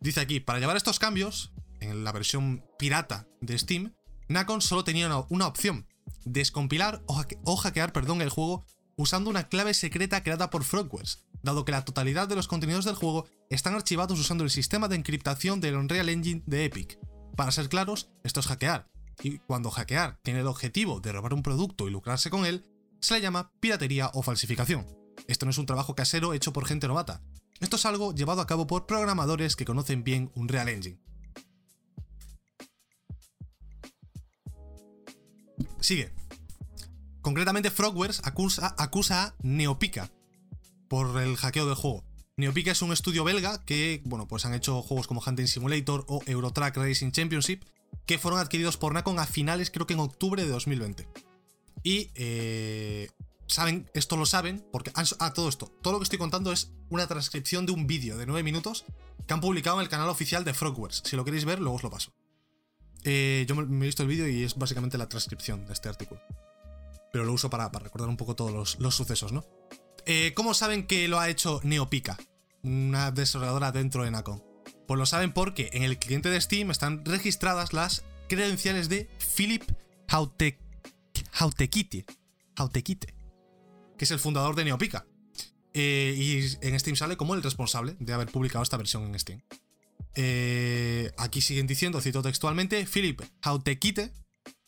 Dice 0.00 0.20
aquí, 0.20 0.40
para 0.40 0.60
llevar 0.60 0.76
estos 0.76 0.98
cambios, 0.98 1.54
en 1.80 2.04
la 2.04 2.12
versión 2.12 2.66
pirata 2.78 3.26
de 3.40 3.58
Steam, 3.58 3.94
Nacon 4.28 4.60
solo 4.60 4.84
tenía 4.84 5.24
una, 5.30 5.46
opción, 5.46 5.86
descompilar 6.26 7.02
o, 7.06 7.56
hackear 7.56 7.94
perdón, 7.94 8.20
el 8.20 8.28
juego 8.28 8.66
usando 8.96 9.30
una 9.30 9.48
clave 9.48 9.72
secreta 9.72 10.22
creada 10.22 10.50
por 10.50 10.64
Frogwares, 10.64 11.24
dado 11.42 11.64
que 11.64 11.72
la 11.72 11.86
totalidad 11.86 12.28
de 12.28 12.36
los 12.36 12.46
contenidos 12.46 12.84
del 12.84 12.94
juego 12.94 13.26
están 13.48 13.74
archivados 13.74 14.20
usando 14.20 14.44
el 14.44 14.50
sistema 14.50 14.86
de 14.86 14.96
encriptación 14.96 15.62
del 15.62 15.76
Unreal 15.76 16.10
Engine 16.10 16.42
de 16.44 16.66
Epic. 16.66 16.98
Para 17.38 17.52
ser 17.52 17.70
claros, 17.70 18.10
esto 18.22 18.40
es 18.40 18.48
hackear, 18.48 18.90
y 19.22 19.38
cuando 19.38 19.70
hackear 19.70 20.20
tiene 20.22 20.40
el 20.40 20.46
objetivo 20.46 21.00
de 21.00 21.12
robar 21.12 21.32
un 21.32 21.42
producto 21.42 21.88
y 21.88 21.90
lucrarse 21.90 22.28
con 22.28 22.44
él, 22.44 22.66
se 23.00 23.14
le 23.14 23.22
llama 23.22 23.50
piratería 23.60 24.10
o 24.12 24.22
falsificación. 24.22 25.01
Esto 25.26 25.46
no 25.46 25.50
es 25.50 25.58
un 25.58 25.66
trabajo 25.66 25.94
casero 25.94 26.34
hecho 26.34 26.52
por 26.52 26.66
gente 26.66 26.88
novata. 26.88 27.22
Esto 27.60 27.76
es 27.76 27.86
algo 27.86 28.14
llevado 28.14 28.40
a 28.40 28.46
cabo 28.46 28.66
por 28.66 28.86
programadores 28.86 29.56
que 29.56 29.64
conocen 29.64 30.04
bien 30.04 30.30
un 30.34 30.48
Real 30.48 30.68
Engine. 30.68 30.98
Sigue. 35.80 36.12
Concretamente, 37.20 37.70
Frogwares 37.70 38.20
acusa, 38.24 38.74
acusa 38.78 39.24
a 39.24 39.34
Neopica 39.42 40.10
por 40.88 41.20
el 41.20 41.36
hackeo 41.36 41.66
del 41.66 41.76
juego. 41.76 42.04
Neopica 42.36 42.72
es 42.72 42.82
un 42.82 42.92
estudio 42.92 43.24
belga 43.24 43.64
que, 43.64 44.02
bueno, 44.04 44.26
pues 44.26 44.44
han 44.44 44.54
hecho 44.54 44.82
juegos 44.82 45.06
como 45.06 45.22
Hunting 45.24 45.46
Simulator 45.46 46.04
o 46.08 46.20
Eurotrack 46.26 46.76
Racing 46.76 47.12
Championship 47.12 47.62
que 48.06 48.18
fueron 48.18 48.40
adquiridos 48.40 48.76
por 48.76 48.94
Nacon 48.94 49.18
a 49.18 49.26
finales, 49.26 49.70
creo 49.70 49.86
que 49.86 49.94
en 49.94 50.00
octubre 50.00 50.42
de 50.42 50.50
2020. 50.50 51.08
Y 51.82 52.10
eh, 52.14 53.10
saben, 53.52 53.90
esto 53.94 54.16
lo 54.16 54.26
saben, 54.26 54.66
porque 54.72 54.90
a 54.94 55.04
ah, 55.18 55.32
todo 55.32 55.48
esto, 55.48 55.66
todo 55.82 55.92
lo 55.92 55.98
que 55.98 56.04
estoy 56.04 56.18
contando 56.18 56.52
es 56.52 56.72
una 56.90 57.06
transcripción 57.06 57.66
de 57.66 57.72
un 57.72 57.86
vídeo 57.86 58.16
de 58.16 58.26
9 58.26 58.42
minutos 58.42 58.84
que 59.26 59.34
han 59.34 59.40
publicado 59.40 59.76
en 59.76 59.82
el 59.82 59.88
canal 59.88 60.08
oficial 60.08 60.44
de 60.44 60.54
Frogwares. 60.54 61.02
Si 61.04 61.16
lo 61.16 61.24
queréis 61.24 61.44
ver, 61.44 61.60
luego 61.60 61.76
os 61.76 61.82
lo 61.82 61.90
paso. 61.90 62.12
Eh, 63.04 63.44
yo 63.48 63.54
me 63.54 63.84
he 63.84 63.86
visto 63.86 64.02
el 64.02 64.08
vídeo 64.08 64.28
y 64.28 64.44
es 64.44 64.56
básicamente 64.56 64.98
la 64.98 65.08
transcripción 65.08 65.66
de 65.66 65.72
este 65.72 65.88
artículo. 65.88 66.20
Pero 67.12 67.24
lo 67.24 67.32
uso 67.32 67.50
para, 67.50 67.68
recordar 67.68 68.08
un 68.08 68.16
poco 68.16 68.34
todos 68.34 68.78
los, 68.78 68.94
sucesos, 68.94 69.32
¿no? 69.32 69.44
Eh, 70.06 70.32
¿Cómo 70.34 70.54
saben 70.54 70.86
que 70.86 71.06
lo 71.08 71.20
ha 71.20 71.28
hecho 71.28 71.60
Neopica? 71.62 72.18
Una 72.62 73.10
desarrolladora 73.10 73.72
dentro 73.72 74.04
de 74.04 74.10
Nacon. 74.10 74.42
Pues 74.86 74.98
lo 74.98 75.06
saben 75.06 75.32
porque 75.32 75.70
en 75.72 75.82
el 75.82 75.98
cliente 75.98 76.28
de 76.30 76.40
Steam 76.40 76.70
están 76.70 77.04
registradas 77.04 77.72
las 77.72 78.04
credenciales 78.28 78.88
de 78.88 79.08
Philip 79.36 79.62
Hautekite, 80.08 82.06
Hautekite, 82.56 83.14
que 84.02 84.06
es 84.06 84.10
el 84.10 84.18
fundador 84.18 84.56
de 84.56 84.64
Neopica. 84.64 85.06
Eh, 85.74 86.16
y 86.18 86.66
en 86.66 86.80
Steam 86.80 86.96
sale 86.96 87.16
como 87.16 87.36
el 87.36 87.42
responsable 87.44 87.94
de 88.00 88.12
haber 88.12 88.26
publicado 88.26 88.64
esta 88.64 88.76
versión 88.76 89.04
en 89.04 89.16
Steam. 89.16 89.42
Eh, 90.16 91.12
aquí 91.18 91.40
siguen 91.40 91.68
diciendo, 91.68 92.00
cito 92.00 92.20
textualmente, 92.20 92.84
Philip 92.84 93.22
Hautekite 93.42 94.12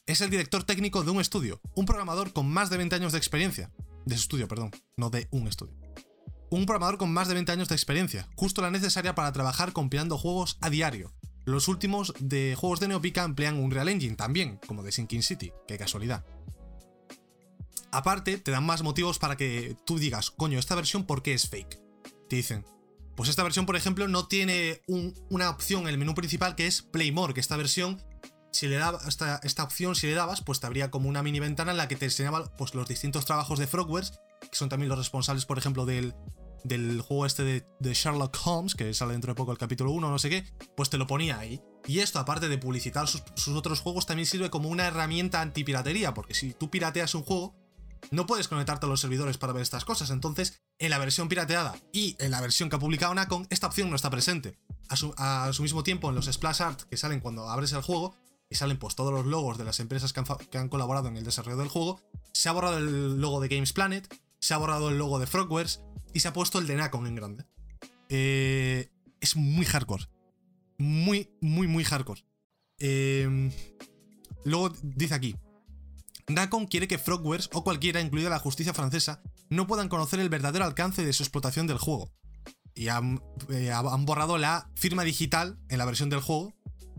es 0.06 0.20
el 0.20 0.30
director 0.30 0.62
técnico 0.62 1.02
de 1.02 1.10
un 1.10 1.20
estudio, 1.20 1.60
un 1.74 1.84
programador 1.84 2.32
con 2.32 2.48
más 2.48 2.70
de 2.70 2.76
20 2.76 2.94
años 2.94 3.10
de 3.10 3.18
experiencia. 3.18 3.72
De 4.06 4.14
su 4.14 4.22
estudio, 4.22 4.46
perdón, 4.46 4.70
no 4.96 5.10
de 5.10 5.26
un 5.32 5.48
estudio. 5.48 5.74
Un 6.50 6.64
programador 6.64 6.96
con 6.96 7.12
más 7.12 7.26
de 7.26 7.34
20 7.34 7.50
años 7.50 7.68
de 7.68 7.74
experiencia, 7.74 8.28
justo 8.36 8.62
la 8.62 8.70
necesaria 8.70 9.16
para 9.16 9.32
trabajar 9.32 9.72
compilando 9.72 10.16
juegos 10.16 10.58
a 10.60 10.70
diario. 10.70 11.12
Los 11.44 11.66
últimos 11.66 12.14
de 12.20 12.54
juegos 12.56 12.78
de 12.78 12.86
Neopica 12.86 13.24
emplean 13.24 13.58
un 13.58 13.72
Real 13.72 13.88
Engine 13.88 14.14
también, 14.14 14.60
como 14.68 14.84
de 14.84 14.92
Sinking 14.92 15.24
City, 15.24 15.52
qué 15.66 15.76
casualidad. 15.76 16.24
Aparte, 17.94 18.38
te 18.38 18.50
dan 18.50 18.66
más 18.66 18.82
motivos 18.82 19.20
para 19.20 19.36
que 19.36 19.76
tú 19.86 20.00
digas, 20.00 20.32
coño, 20.32 20.58
esta 20.58 20.74
versión, 20.74 21.04
¿por 21.04 21.22
qué 21.22 21.32
es 21.32 21.48
fake? 21.48 21.80
Te 22.28 22.34
dicen, 22.34 22.64
pues 23.14 23.28
esta 23.28 23.44
versión, 23.44 23.66
por 23.66 23.76
ejemplo, 23.76 24.08
no 24.08 24.26
tiene 24.26 24.82
una 25.30 25.48
opción 25.48 25.82
en 25.82 25.90
el 25.90 25.98
menú 25.98 26.12
principal 26.12 26.56
que 26.56 26.66
es 26.66 26.82
Play 26.82 27.12
More, 27.12 27.34
que 27.34 27.40
esta 27.40 27.56
versión, 27.56 28.02
si 28.50 28.66
le 28.66 28.78
dabas 28.78 29.06
esta, 29.06 29.38
esta, 29.44 29.62
opción, 29.62 29.94
si 29.94 30.08
le 30.08 30.14
dabas, 30.14 30.42
pues 30.42 30.58
te 30.58 30.66
habría 30.66 30.90
como 30.90 31.08
una 31.08 31.22
mini 31.22 31.38
ventana 31.38 31.70
en 31.70 31.76
la 31.76 31.86
que 31.86 31.94
te 31.94 32.06
enseñaba 32.06 32.44
pues, 32.56 32.74
los 32.74 32.88
distintos 32.88 33.26
trabajos 33.26 33.60
de 33.60 33.68
Frogwares, 33.68 34.18
que 34.40 34.58
son 34.58 34.68
también 34.68 34.88
los 34.88 34.98
responsables, 34.98 35.46
por 35.46 35.58
ejemplo, 35.58 35.86
del, 35.86 36.16
del 36.64 37.00
juego 37.00 37.26
este 37.26 37.44
de, 37.44 37.94
Sherlock 37.94 38.36
Holmes, 38.44 38.74
que 38.74 38.92
sale 38.92 39.12
dentro 39.12 39.30
de 39.30 39.36
poco 39.36 39.52
el 39.52 39.58
capítulo 39.58 39.92
1, 39.92 40.10
no 40.10 40.18
sé 40.18 40.30
qué, 40.30 40.44
pues 40.76 40.90
te 40.90 40.98
lo 40.98 41.06
ponía 41.06 41.38
ahí. 41.38 41.62
Y 41.86 42.00
esto, 42.00 42.18
aparte 42.18 42.48
de 42.48 42.58
publicitar 42.58 43.06
sus, 43.06 43.22
sus 43.36 43.54
otros 43.54 43.78
juegos, 43.78 44.06
también 44.06 44.26
sirve 44.26 44.50
como 44.50 44.68
una 44.68 44.88
herramienta 44.88 45.40
antipiratería, 45.40 46.12
porque 46.12 46.34
si 46.34 46.54
tú 46.54 46.70
pirateas 46.70 47.14
un 47.14 47.22
juego, 47.22 47.54
no 48.10 48.26
puedes 48.26 48.48
conectarte 48.48 48.86
a 48.86 48.88
los 48.88 49.00
servidores 49.00 49.38
para 49.38 49.52
ver 49.52 49.62
estas 49.62 49.84
cosas. 49.84 50.10
Entonces, 50.10 50.62
en 50.78 50.90
la 50.90 50.98
versión 50.98 51.28
pirateada 51.28 51.74
y 51.92 52.16
en 52.18 52.30
la 52.30 52.40
versión 52.40 52.68
que 52.68 52.76
ha 52.76 52.78
publicado 52.78 53.14
Nacon, 53.14 53.46
esta 53.50 53.66
opción 53.66 53.90
no 53.90 53.96
está 53.96 54.10
presente. 54.10 54.58
A 54.88 54.96
su, 55.52 55.62
mismo 55.62 55.82
tiempo, 55.82 56.08
en 56.08 56.14
los 56.14 56.26
splash 56.26 56.62
art 56.62 56.82
que 56.82 56.96
salen 56.96 57.20
cuando 57.20 57.48
abres 57.48 57.72
el 57.72 57.82
juego, 57.82 58.16
y 58.50 58.56
salen 58.56 58.78
pues 58.78 58.94
todos 58.94 59.12
los 59.12 59.26
logos 59.26 59.58
de 59.58 59.64
las 59.64 59.80
empresas 59.80 60.12
que 60.12 60.20
han, 60.20 60.26
que 60.50 60.58
han 60.58 60.68
colaborado 60.68 61.08
en 61.08 61.16
el 61.16 61.24
desarrollo 61.24 61.56
del 61.56 61.68
juego, 61.68 62.00
se 62.32 62.48
ha 62.48 62.52
borrado 62.52 62.78
el 62.78 63.20
logo 63.20 63.40
de 63.40 63.48
Games 63.48 63.72
Planet, 63.72 64.06
se 64.38 64.54
ha 64.54 64.58
borrado 64.58 64.90
el 64.90 64.98
logo 64.98 65.18
de 65.18 65.26
Frogwares 65.26 65.80
y 66.12 66.20
se 66.20 66.28
ha 66.28 66.32
puesto 66.32 66.58
el 66.58 66.66
de 66.66 66.76
Nacon 66.76 67.06
en 67.06 67.14
grande. 67.14 67.46
Eh, 68.10 68.90
es 69.20 69.36
muy 69.36 69.64
hardcore. 69.64 70.04
Muy, 70.78 71.30
muy, 71.40 71.66
muy 71.66 71.84
hardcore. 71.84 72.24
Eh, 72.78 73.50
luego 74.44 74.70
dice 74.82 75.14
aquí, 75.14 75.34
Nacon 76.28 76.66
quiere 76.66 76.88
que 76.88 76.98
Frogwares 76.98 77.50
o 77.52 77.64
cualquiera, 77.64 78.00
incluida 78.00 78.30
la 78.30 78.38
justicia 78.38 78.74
francesa, 78.74 79.22
no 79.50 79.66
puedan 79.66 79.88
conocer 79.88 80.20
el 80.20 80.28
verdadero 80.28 80.64
alcance 80.64 81.04
de 81.04 81.12
su 81.12 81.22
explotación 81.22 81.66
del 81.66 81.78
juego. 81.78 82.12
Y 82.74 82.88
han, 82.88 83.22
eh, 83.50 83.72
borrado 84.00 84.38
la 84.38 84.70
firma 84.74 85.04
digital 85.04 85.58
en 85.68 85.78
la 85.78 85.84
versión 85.84 86.10
del 86.10 86.20
juego 86.20 86.54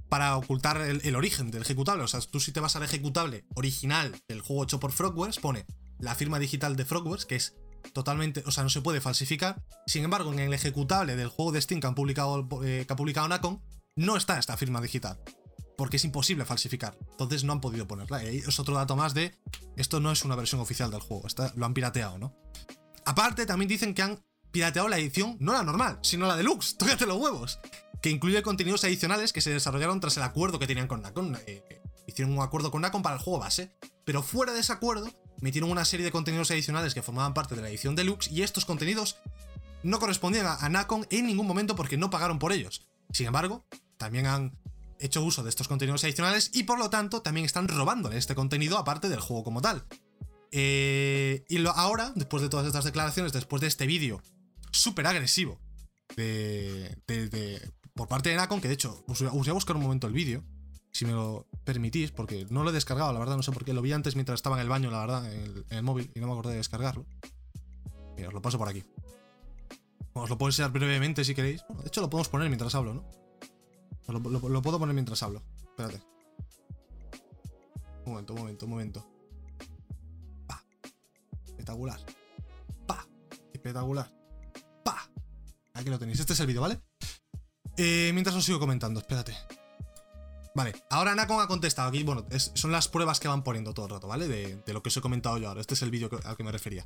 para 0.10 0.38
ocultar 0.38 0.80
el, 0.82 1.16
origen 1.16 1.52
del 1.52 1.64
ejecutable. 1.64 2.04
O 2.04 2.08
sea, 2.08 2.22
tú 2.22 2.40
si 2.40 2.52
te 2.52 2.60
vas 2.60 2.76
al 2.76 2.84
ejecutable 2.84 3.46
original 3.56 4.16
del 4.28 4.42
juego 4.42 4.64
hecho 4.64 4.80
por 4.80 4.92
Frogwares, 4.92 5.40
pone 5.40 5.66
la 6.00 6.16
firma 6.16 6.40
digital 6.40 6.76
de 6.76 6.86
Frogwares, 6.86 7.26
que 7.26 7.36
es 7.36 7.56
totalmente, 7.94 8.44
o 8.46 8.52
sea, 8.52 8.64
no 8.64 8.70
se 8.70 8.82
puede 8.82 9.02
falsificar. 9.02 9.64
Sin 9.88 10.04
embargo, 10.04 10.32
en 10.32 10.40
el 10.40 10.54
ejecutable 10.54 11.16
del 11.16 11.28
juego 11.28 11.52
de 11.52 11.62
Steam 11.62 11.82
que, 11.82 11.88
han 11.88 11.96
publicado, 11.96 12.48
eh, 12.64 12.86
que 12.88 12.94
ha 12.94 12.96
publicado 12.96 13.28
Nacon, 13.28 13.62
no 13.96 14.16
está 14.16 14.38
esta 14.38 14.56
firma 14.56 14.82
digital 14.82 15.20
porque 15.78 15.98
es 15.98 16.06
imposible 16.06 16.46
falsificar. 16.46 16.98
Entonces 17.12 17.44
no 17.44 17.54
han 17.54 17.62
podido 17.62 17.88
ponerla. 17.88 18.24
Y 18.24 18.38
es 18.38 18.60
otro 18.60 18.76
dato 18.76 18.96
más 18.96 19.14
de 19.14 19.36
esto 19.76 20.00
no 20.00 20.12
es 20.12 20.24
una 20.24 20.36
versión 20.36 20.62
oficial 20.62 20.92
del 20.92 21.02
juego, 21.02 21.28
lo 21.56 21.66
han 21.66 21.74
pirateado, 21.74 22.18
¿no? 22.18 22.36
Aparte, 23.06 23.46
también 23.46 23.70
dicen 23.70 23.94
que 23.94 24.02
han 24.02 24.24
pirateado 24.52 24.88
la 24.88 24.98
edición, 24.98 25.38
no 25.40 25.54
la 25.54 25.64
normal, 25.64 26.00
sino 26.02 26.28
la 26.28 26.36
deluxe, 26.36 26.76
tócate 26.78 27.06
los 27.06 27.18
huevos, 27.18 27.60
que 28.02 28.10
incluye 28.10 28.42
contenidos 28.42 28.84
adicionales 28.84 29.34
que 29.34 29.42
se 29.42 29.52
desarrollaron 29.52 30.00
tras 30.00 30.18
el 30.18 30.24
acuerdo 30.24 30.60
que 30.60 30.68
tenían 30.68 30.88
con 30.88 31.02
Nacon. 31.02 31.38
Eh, 31.46 31.82
hicieron 32.08 32.34
un 32.34 32.44
acuerdo 32.44 32.72
con 32.72 32.82
Nacon 32.82 33.02
para 33.02 33.16
el 33.16 33.22
juego 33.22 33.40
base, 33.40 33.76
pero 34.06 34.24
fuera 34.24 34.54
de 34.54 34.62
ese 34.62 34.74
acuerdo 34.74 35.10
metieron 35.42 35.70
una 35.70 35.86
serie 35.86 36.06
de 36.06 36.12
contenidos 36.12 36.50
adicionales 36.52 36.94
que 36.94 37.02
formaban 37.02 37.34
parte 37.34 37.56
de 37.56 37.62
la 37.62 37.70
edición 37.70 37.96
deluxe 37.96 38.32
y 38.32 38.42
estos 38.42 38.66
contenidos 38.66 39.18
no 39.84 40.00
correspondían 40.00 40.46
a, 40.46 40.56
a 40.56 40.70
Nacon 40.70 41.06
en 41.10 41.28
ningún 41.28 41.46
momento 41.46 41.76
porque 41.76 41.98
no 41.98 42.10
pagaron 42.10 42.40
por 42.40 42.54
ellos. 42.54 42.88
Sin 43.12 43.28
embargo, 43.28 43.66
también 43.98 44.26
han 44.26 44.58
hecho 45.00 45.24
uso 45.24 45.44
de 45.44 45.50
estos 45.50 45.68
contenidos 45.68 46.04
adicionales 46.04 46.52
y 46.54 46.64
por 46.64 46.80
lo 46.80 46.90
tanto 46.90 47.22
también 47.22 47.46
están 47.46 47.68
robándole 47.68 48.18
este 48.18 48.36
contenido 48.36 48.78
aparte 48.78 49.10
del 49.10 49.20
juego 49.20 49.44
como 49.44 49.62
tal. 49.62 49.86
Eh, 50.52 51.44
y 51.50 51.58
lo, 51.58 51.72
ahora, 51.72 52.14
después 52.16 52.42
de 52.42 52.50
todas 52.50 52.66
estas 52.66 52.86
declaraciones, 52.86 53.34
después 53.34 53.62
de 53.62 53.68
este 53.68 53.88
vídeo 53.88 54.22
súper 54.72 55.08
agresivo 55.08 55.60
de, 56.16 56.98
por 57.94 58.08
parte 58.08 58.30
de 58.30 58.36
Nacon, 58.36 58.62
que 58.62 58.68
de 58.68 58.74
hecho 58.74 59.04
os, 59.08 59.22
voy 59.22 59.50
a 59.50 59.54
buscar 59.54 59.76
un 59.76 59.84
momento 59.84 60.08
el 60.08 60.14
vídeo, 60.14 60.44
si 60.92 61.06
me 61.06 61.12
lo 61.12 61.48
permitís, 61.66 62.12
porque 62.12 62.46
no 62.50 62.64
lo 62.64 62.70
he 62.70 62.74
descargado, 62.74 63.12
la 63.12 63.20
verdad, 63.20 63.36
no 63.36 63.44
sé 63.44 63.52
por 63.52 63.66
qué, 63.66 63.74
lo 63.74 63.82
vi 63.82 63.92
antes 63.92 64.16
mientras 64.16 64.38
estaba 64.38 64.56
en 64.56 64.62
el 64.62 64.70
baño, 64.70 64.92
la 64.92 65.00
verdad, 65.00 65.34
en 65.34 65.66
el, 65.70 65.84
móvil, 65.84 66.10
y 66.16 66.20
no 66.20 66.28
me 66.28 66.34
acordé 66.34 66.52
de 66.52 66.58
descargarlo. 66.58 67.06
Mira, 68.16 68.30
os 68.30 68.34
lo 68.34 68.42
paso 68.42 68.58
por 68.58 68.70
aquí. 68.70 68.84
Os 70.14 70.30
lo 70.30 70.38
puedo 70.38 70.50
enseñar 70.50 70.72
brevemente 70.72 71.26
si 71.26 71.36
queréis. 71.36 71.66
de 71.68 71.88
hecho, 71.88 72.00
lo 72.00 72.10
podemos 72.10 72.30
poner 72.30 72.48
mientras 72.48 72.74
hablo, 72.76 72.94
¿no? 72.94 73.25
Lo, 74.08 74.62
puedo 74.62 74.80
poner 74.80 74.94
mientras 74.94 75.22
hablo. 75.24 75.42
Espérate. 75.70 76.02
Un 78.06 78.12
momento, 78.12 78.34
un 78.34 78.40
momento, 78.40 78.66
un 78.66 78.72
momento. 78.72 79.08
Pa. 80.48 80.64
Espectacular. 81.46 82.00
Pa. 82.86 83.08
Espectacular. 83.52 84.12
Pa. 84.84 85.10
Aquí 85.74 85.90
lo 85.90 85.98
tenéis. 85.98 86.20
Este 86.20 86.34
es 86.34 86.40
el 86.40 86.48
vídeo, 86.48 86.62
¿vale? 86.62 86.80
Eh, 87.78 88.12
mientras 88.14 88.36
os 88.36 88.46
sigo 88.46 88.60
comentando, 88.60 89.00
espérate. 89.00 89.36
Vale, 90.54 90.74
ahora 90.90 91.16
Nacon 91.16 91.42
ha 91.42 91.48
contestado 91.48 91.90
aquí. 91.90 92.04
Bueno, 92.04 92.26
son 92.38 92.72
las 92.72 92.88
pruebas 92.88 93.20
que 93.20 93.28
van 93.28 93.44
poniendo 93.44 93.74
todo 93.74 93.88
el 93.88 93.92
rato, 93.92 94.08
¿vale? 94.08 94.28
De, 94.28 94.74
lo 94.74 94.84
que 94.84 94.90
os 94.90 94.98
he 94.98 95.02
comentado 95.02 95.38
yo 95.38 95.50
ahora. 95.50 95.62
Este 95.62 95.74
es 95.74 95.82
el 95.82 95.92
vídeo 95.92 96.10
al 96.24 96.38
que 96.38 96.44
me 96.44 96.52
refería. 96.52 96.86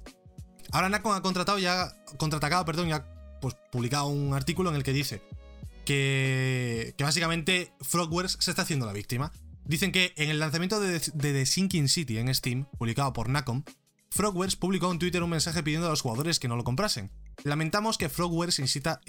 Ahora 0.72 0.88
Nacon 0.88 1.16
ha 1.16 1.22
contratado 1.22 1.60
ya. 1.60 1.94
Contraatacado, 2.18 2.64
perdón, 2.66 2.88
y 2.88 2.94
ha 2.94 3.06
pues, 3.42 3.56
publicado 3.72 4.08
un 4.08 4.34
artículo 4.34 4.70
en 4.70 4.78
el 4.78 4.84
que 4.84 4.94
dice 4.94 5.22
que, 5.90 6.94
básicamente 7.00 7.74
Frogwares 7.82 8.38
se 8.40 8.52
está 8.52 8.62
haciendo 8.62 8.86
la 8.86 8.94
víctima. 8.94 9.32
Dicen 9.66 9.92
que 9.92 10.14
en 10.18 10.30
el 10.30 10.38
lanzamiento 10.38 10.80
de, 10.80 11.00
The 11.00 11.46
Sinking 11.48 11.90
City 11.90 12.20
en 12.20 12.34
Steam, 12.34 12.68
publicado 12.78 13.12
por 13.12 13.28
Nacom, 13.28 13.64
Frogwares 14.12 14.56
publicó 14.56 14.92
en 14.92 15.00
Twitter 15.00 15.24
un 15.24 15.32
mensaje 15.32 15.64
pidiendo 15.64 15.88
a 15.88 15.90
los 15.90 16.02
jugadores 16.02 16.40
que 16.40 16.48
no 16.48 16.56
lo 16.56 16.64
comprasen. 16.64 17.10
Lamentamos 17.44 17.98
que 17.98 18.10
Frogwares 18.10 18.60
insista, 18.60 19.02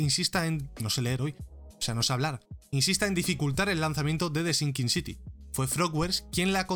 en... 0.46 0.70
no 0.80 0.88
sé 0.88 1.02
leer 1.02 1.20
hoy, 1.20 1.34
o 1.78 1.82
sea, 1.82 1.94
no 1.94 2.02
sé 2.02 2.14
hablar. 2.14 2.40
Insista 2.70 3.06
en 3.06 3.14
dificultar 3.14 3.68
el 3.68 3.80
lanzamiento 3.80 4.30
de 4.30 4.42
The 4.42 4.54
Sinking 4.54 4.88
City. 4.88 5.18
Fue 5.52 5.66
Frogwares 5.66 6.24
quien 6.32 6.54
la, 6.54 6.66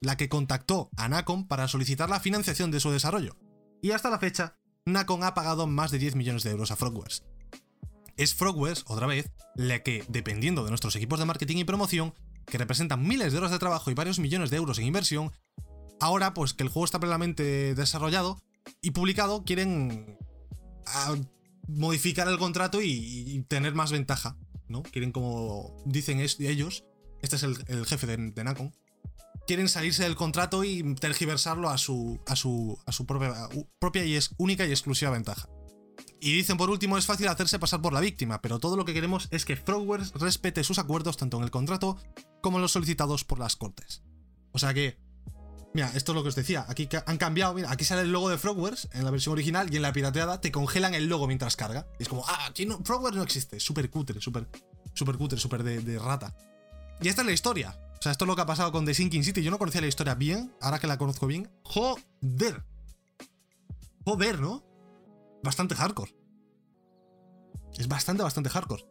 la 0.00 0.16
que 0.18 0.28
contactó 0.28 0.90
a 0.98 1.08
Nacom 1.08 1.48
para 1.48 1.66
solicitar 1.66 2.10
la 2.10 2.20
financiación 2.20 2.70
de 2.70 2.80
su 2.80 2.90
desarrollo. 2.90 3.38
Y 3.80 3.92
hasta 3.92 4.10
la 4.10 4.18
fecha, 4.18 4.58
Nacom 4.84 5.22
ha 5.22 5.32
pagado 5.32 5.66
más 5.66 5.92
de 5.92 5.98
10 5.98 6.14
millones 6.16 6.42
de 6.42 6.50
euros 6.50 6.70
a 6.70 6.76
Frogwares 6.76 7.22
es 8.16 8.34
Frogwares, 8.34 8.84
otra 8.86 9.06
vez, 9.06 9.30
la 9.54 9.82
que, 9.82 10.04
dependiendo 10.08 10.64
de 10.64 10.70
nuestros 10.70 10.96
equipos 10.96 11.18
de 11.18 11.24
marketing 11.24 11.58
y 11.58 11.64
promoción, 11.64 12.14
que 12.46 12.58
representan 12.58 13.06
miles 13.06 13.32
de 13.32 13.38
horas 13.38 13.50
de 13.50 13.58
trabajo 13.58 13.90
y 13.90 13.94
varios 13.94 14.18
millones 14.18 14.50
de 14.50 14.56
euros 14.56 14.78
en 14.78 14.86
inversión, 14.86 15.32
ahora 16.00 16.34
pues 16.34 16.54
que 16.54 16.64
el 16.64 16.68
juego 16.68 16.84
está 16.84 17.00
plenamente 17.00 17.74
desarrollado 17.74 18.42
y 18.80 18.90
publicado, 18.90 19.44
quieren 19.44 20.18
ah, 20.86 21.16
modificar 21.68 22.28
el 22.28 22.38
contrato 22.38 22.82
y, 22.82 23.44
tener 23.48 23.74
más 23.74 23.92
ventaja, 23.92 24.36
¿no? 24.68 24.82
Quieren, 24.82 25.12
como 25.12 25.82
dicen 25.86 26.20
ellos, 26.20 26.84
este 27.22 27.36
es 27.36 27.42
el, 27.42 27.86
jefe 27.86 28.06
de, 28.06 28.16
de, 28.16 28.44
Nacon, 28.44 28.72
quieren 29.46 29.68
salirse 29.68 30.02
del 30.02 30.16
contrato 30.16 30.64
y 30.64 30.94
tergiversarlo 30.94 31.70
a 31.70 31.78
su, 31.78 32.20
a 32.26 32.36
su, 32.36 32.78
a 32.86 32.92
su 32.92 33.06
propia, 33.06 33.48
propia 33.78 34.04
y 34.04 34.16
es 34.16 34.34
única 34.38 34.66
y 34.66 34.70
exclusiva 34.70 35.10
ventaja. 35.10 35.48
Y 36.24 36.32
dicen 36.34 36.56
por 36.56 36.70
último, 36.70 36.96
es 36.96 37.04
fácil 37.04 37.26
hacerse 37.26 37.58
pasar 37.58 37.82
por 37.82 37.92
la 37.92 37.98
víctima, 37.98 38.40
pero 38.40 38.60
todo 38.60 38.76
lo 38.76 38.84
que 38.84 38.94
queremos 38.94 39.26
es 39.32 39.44
que 39.44 39.56
Frogwares 39.56 40.12
respete 40.12 40.62
sus 40.62 40.78
acuerdos 40.78 41.16
tanto 41.16 41.36
en 41.36 41.42
el 41.42 41.50
contrato 41.50 41.96
como 42.40 42.58
en 42.58 42.62
los 42.62 42.70
solicitados 42.70 43.24
por 43.24 43.40
las 43.40 43.56
cortes. 43.56 44.04
O 44.52 44.60
sea 44.60 44.72
que, 44.72 45.00
mira, 45.74 45.90
esto 45.96 46.12
es 46.12 46.14
lo 46.14 46.22
que 46.22 46.28
os 46.28 46.36
decía, 46.36 46.64
aquí 46.68 46.88
han 47.06 47.18
cambiado, 47.18 47.54
mira, 47.54 47.72
aquí 47.72 47.84
sale 47.84 48.02
el 48.02 48.12
logo 48.12 48.28
de 48.28 48.38
Frogwares 48.38 48.88
en 48.92 49.04
la 49.04 49.10
versión 49.10 49.32
original 49.32 49.72
y 49.72 49.74
en 49.74 49.82
la 49.82 49.92
pirateada 49.92 50.40
te 50.40 50.52
congelan 50.52 50.94
el 50.94 51.08
logo 51.08 51.26
mientras 51.26 51.56
carga. 51.56 51.88
Y 51.98 52.04
es 52.04 52.08
como, 52.08 52.24
ah, 52.28 52.46
aquí 52.48 52.66
no, 52.66 52.78
Frogwares 52.84 53.16
no 53.16 53.24
existe, 53.24 53.58
súper 53.58 53.90
cutre, 53.90 54.20
súper, 54.20 54.46
súper 54.94 55.16
cutre, 55.16 55.40
súper 55.40 55.64
de, 55.64 55.80
de 55.80 55.98
rata. 55.98 56.36
Y 57.00 57.08
esta 57.08 57.22
es 57.22 57.26
la 57.26 57.32
historia. 57.32 57.76
O 57.98 58.00
sea, 58.00 58.12
esto 58.12 58.26
es 58.26 58.28
lo 58.28 58.36
que 58.36 58.42
ha 58.42 58.46
pasado 58.46 58.70
con 58.70 58.84
The 58.84 58.94
Sinking 58.94 59.24
City. 59.24 59.42
Yo 59.42 59.50
no 59.50 59.58
conocía 59.58 59.80
la 59.80 59.88
historia 59.88 60.14
bien, 60.14 60.54
ahora 60.60 60.78
que 60.78 60.86
la 60.86 60.98
conozco 60.98 61.26
bien. 61.26 61.50
Joder. 61.64 62.62
Joder, 64.04 64.38
¿no? 64.38 64.71
Bastante 65.42 65.74
hardcore. 65.74 66.14
Es 67.78 67.88
bastante, 67.88 68.22
bastante 68.22 68.50
hardcore. 68.50 68.84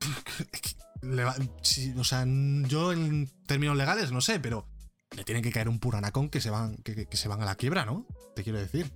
o 1.98 2.04
sea, 2.04 2.24
yo 2.24 2.92
en 2.92 3.28
términos 3.46 3.76
legales 3.76 4.12
no 4.12 4.20
sé, 4.20 4.40
pero 4.40 4.68
le 5.16 5.24
tiene 5.24 5.42
que 5.42 5.50
caer 5.50 5.68
un 5.68 5.78
puranacón 5.78 6.28
que 6.28 6.40
se 6.40 6.50
van, 6.50 6.76
que, 6.78 7.06
se 7.12 7.28
van 7.28 7.42
a 7.42 7.44
la 7.44 7.56
quiebra, 7.56 7.84
¿no? 7.84 8.06
Te 8.34 8.42
quiero 8.42 8.58
decir. 8.58 8.92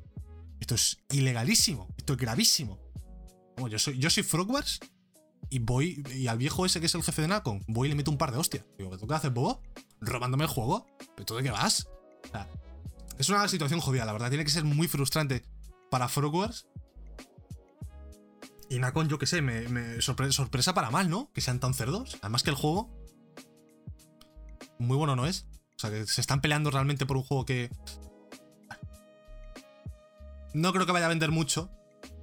Esto 0.61 0.75
es 0.75 0.99
ilegalísimo. 1.11 1.89
Esto 1.97 2.13
es 2.15 2.19
gravísimo. 2.19 2.79
yo 3.69 3.79
soy, 3.79 3.99
yo 3.99 4.11
soy 4.11 4.23
Frogwares 4.23 4.81
y 5.49 5.59
voy. 5.59 6.03
Y 6.15 6.27
al 6.27 6.39
viejo 6.39 6.67
ese 6.67 6.81
que 6.81 6.87
es 6.87 6.95
el 6.95 7.03
jefe 7.03 7.23
de 7.23 7.29
Nacon, 7.29 7.65
voy 7.67 7.89
y 7.89 7.91
le 7.91 7.97
meto 7.97 8.11
un 8.11 8.19
par 8.19 8.33
de 8.33 8.39
hostias. 8.39 8.65
Digo, 8.79 8.97
¿tú 8.99 9.07
qué 9.07 9.15
haces, 9.15 9.33
bobo? 9.33 9.63
¿Robándome 10.01 10.45
el 10.45 10.51
juego? 10.51 10.87
¿Pero 11.17 11.27
tú 11.27 11.37
de 11.37 11.43
qué 11.43 11.51
vas? 11.51 11.89
O 12.25 12.29
sea, 12.29 12.49
es 13.19 13.29
una 13.29 13.49
situación 13.49 13.81
jodida, 13.81 14.05
la 14.05 14.13
verdad. 14.13 14.29
Tiene 14.29 14.45
que 14.45 14.51
ser 14.51 14.65
muy 14.65 14.89
frustrante 14.89 15.45
para 15.91 16.09
Frogwares 16.09 16.67
y 18.71 18.79
Nacon, 18.79 19.09
yo 19.09 19.19
qué 19.19 19.27
sé, 19.27 19.43
me, 19.43 20.01
sorpresa 20.01 20.73
para 20.75 20.93
mal, 20.93 21.11
¿no? 21.11 21.29
Que 21.35 21.41
sean 21.41 21.59
tan 21.59 21.75
cerdos. 21.75 22.17
Además 22.23 22.45
que 22.45 22.51
el 22.51 22.57
juego. 22.57 22.89
Muy 24.79 24.97
bueno 24.97 25.17
no 25.17 25.27
es. 25.27 25.49
O 25.75 25.79
sea, 25.81 25.91
que 25.91 26.07
se 26.07 26.21
están 26.21 26.41
peleando 26.41 26.71
realmente 26.71 27.05
por 27.05 27.17
un 27.17 27.25
juego 27.25 27.45
que. 27.45 27.69
No 30.55 30.73
creo 30.73 30.87
que 30.87 30.93
vaya 30.93 31.07
a 31.07 31.09
vender 31.09 31.33
mucho. 31.33 31.69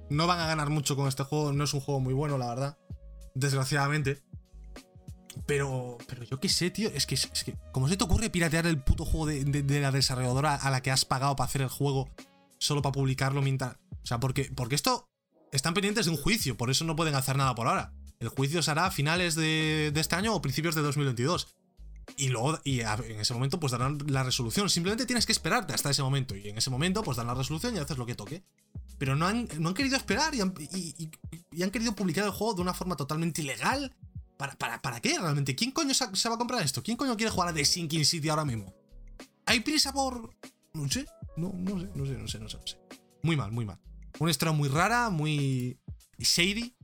No 0.08 0.26
van 0.26 0.40
a 0.40 0.46
ganar 0.46 0.70
mucho 0.70 0.96
con 0.96 1.06
este 1.06 1.22
juego. 1.22 1.52
No 1.52 1.64
es 1.64 1.74
un 1.74 1.80
juego 1.80 2.00
muy 2.00 2.14
bueno, 2.14 2.38
la 2.38 2.48
verdad. 2.48 2.78
Desgraciadamente. 3.34 4.22
Pero. 5.44 5.98
Pero 6.06 6.24
yo 6.24 6.40
qué 6.40 6.48
sé, 6.48 6.70
tío. 6.70 6.88
Es 6.94 7.04
que, 7.04 7.16
es 7.16 7.44
que. 7.44 7.58
¿Cómo 7.72 7.88
se 7.88 7.98
te 7.98 8.04
ocurre 8.04 8.30
piratear 8.30 8.66
el 8.66 8.82
puto 8.82 9.04
juego 9.04 9.26
de, 9.26 9.44
de, 9.44 9.80
la 9.82 9.92
desarrolladora 9.92 10.54
a 10.54 10.70
la 10.70 10.80
que 10.80 10.90
has 10.90 11.04
pagado 11.04 11.36
para 11.36 11.46
hacer 11.46 11.60
el 11.60 11.68
juego 11.68 12.08
solo 12.58 12.82
para 12.82 12.92
publicarlo 12.92 13.42
mientras. 13.42 13.76
O 14.02 14.06
sea, 14.06 14.20
porque, 14.20 14.50
porque 14.54 14.74
esto 14.74 15.08
están 15.52 15.74
pendientes 15.74 16.06
de 16.06 16.12
un 16.12 16.16
juicio, 16.16 16.56
por 16.56 16.70
eso 16.70 16.84
no 16.84 16.96
pueden 16.96 17.14
hacer 17.14 17.36
nada 17.36 17.54
por 17.54 17.66
ahora. 17.66 17.92
El 18.20 18.28
juicio 18.28 18.62
se 18.62 18.70
hará 18.70 18.86
a 18.86 18.90
finales 18.90 19.34
de, 19.34 19.92
este 19.94 20.16
año 20.16 20.34
o 20.34 20.42
principios 20.42 20.74
de 20.74 20.82
2022. 20.82 21.48
Y 22.16 22.28
luego, 22.28 22.58
y 22.64 22.80
en 22.80 23.20
ese 23.20 23.34
momento, 23.34 23.60
pues 23.60 23.72
darán 23.72 23.98
la 24.06 24.24
resolución. 24.24 24.70
Simplemente 24.70 25.06
tienes 25.06 25.26
que 25.26 25.32
esperarte 25.32 25.74
hasta 25.74 25.90
ese 25.90 26.02
momento. 26.02 26.34
Y 26.34 26.48
en 26.48 26.58
ese 26.58 26.70
momento, 26.70 27.02
pues 27.02 27.16
dan 27.16 27.26
la 27.26 27.34
resolución 27.34 27.76
y 27.76 27.78
haces 27.78 27.98
lo 27.98 28.06
que 28.06 28.14
toque. 28.14 28.42
Pero 28.98 29.14
no 29.14 29.26
han, 29.26 29.48
no 29.58 29.68
han 29.68 29.74
querido 29.74 29.96
esperar 29.96 30.34
y 30.34 30.40
han, 30.40 30.54
han, 31.62 31.70
querido 31.70 31.94
publicar 31.94 32.24
el 32.24 32.30
juego 32.30 32.54
de 32.54 32.62
una 32.62 32.74
forma 32.74 32.96
totalmente 32.96 33.42
ilegal. 33.42 33.94
¿Para, 34.36 34.54
para, 34.56 34.80
para 34.80 35.00
qué 35.00 35.18
realmente? 35.18 35.54
¿Quién 35.54 35.72
coño 35.72 35.94
se, 35.94 36.28
va 36.28 36.34
a 36.34 36.38
comprar 36.38 36.62
esto? 36.62 36.82
¿Quién 36.82 36.96
coño 36.96 37.16
quiere 37.16 37.30
jugar 37.30 37.48
a 37.48 37.52
The 37.52 37.64
Sinking 37.64 38.04
City 38.04 38.28
ahora 38.28 38.44
mismo? 38.44 38.74
¿Hay 39.46 39.60
prisa 39.60 39.92
por.? 39.92 40.34
No 40.74 40.88
sé. 40.88 41.06
No, 41.38 41.52
no 41.54 41.80
sé, 41.80 41.88
no 41.94 42.04
sé, 42.04 42.18
no 42.18 42.28
sé, 42.28 42.38
no 42.40 42.48
sé. 42.48 42.78
Muy 43.22 43.36
mal, 43.36 43.52
muy 43.52 43.64
mal. 43.64 43.78
Una 44.18 44.30
historia 44.30 44.52
muy 44.52 44.68
rara, 44.68 45.10
muy 45.10 45.78
shady. 46.18 46.74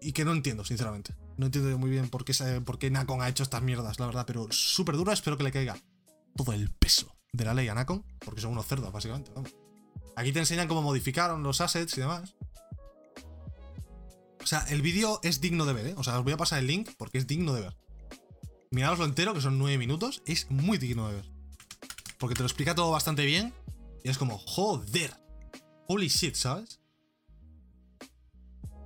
Y 0.00 0.12
que 0.12 0.24
no 0.24 0.32
entiendo, 0.32 0.64
sinceramente. 0.64 1.14
No 1.36 1.46
entiendo 1.46 1.76
muy 1.78 1.90
bien 1.90 2.08
por 2.08 2.24
qué, 2.24 2.34
por 2.64 2.78
qué 2.78 2.90
Nacon 2.90 3.22
ha 3.22 3.28
hecho 3.28 3.42
estas 3.42 3.62
mierdas, 3.62 3.98
la 3.98 4.06
verdad. 4.06 4.24
Pero 4.26 4.48
súper 4.50 4.96
dura, 4.96 5.12
espero 5.12 5.38
que 5.38 5.44
le 5.44 5.52
caiga 5.52 5.76
todo 6.36 6.52
el 6.52 6.70
peso 6.70 7.16
de 7.32 7.44
la 7.44 7.54
ley 7.54 7.68
a 7.68 7.74
Nacon. 7.74 8.04
Porque 8.24 8.40
son 8.40 8.52
unos 8.52 8.66
cerdos, 8.66 8.92
básicamente. 8.92 9.30
Aquí 10.16 10.32
te 10.32 10.40
enseñan 10.40 10.68
cómo 10.68 10.82
modificaron 10.82 11.42
los 11.42 11.60
assets 11.60 11.96
y 11.96 12.00
demás. 12.00 12.36
O 14.42 14.46
sea, 14.46 14.60
el 14.68 14.82
vídeo 14.82 15.20
es 15.22 15.40
digno 15.40 15.64
de 15.64 15.72
ver, 15.72 15.86
¿eh? 15.88 15.94
O 15.96 16.04
sea, 16.04 16.18
os 16.18 16.24
voy 16.24 16.32
a 16.32 16.36
pasar 16.36 16.58
el 16.58 16.66
link 16.66 16.90
porque 16.98 17.18
es 17.18 17.26
digno 17.26 17.54
de 17.54 17.62
ver. 17.62 17.76
Miradoslo 18.70 19.04
entero, 19.04 19.32
que 19.32 19.40
son 19.40 19.58
9 19.58 19.78
minutos. 19.78 20.22
Es 20.26 20.50
muy 20.50 20.78
digno 20.78 21.08
de 21.08 21.16
ver. 21.16 21.37
Porque 22.18 22.34
te 22.34 22.42
lo 22.42 22.46
explica 22.46 22.74
todo 22.74 22.90
bastante 22.90 23.24
bien. 23.24 23.54
Y 24.02 24.10
es 24.10 24.18
como, 24.18 24.38
joder. 24.38 25.14
Holy 25.86 26.08
shit, 26.08 26.34
¿sabes? 26.34 26.80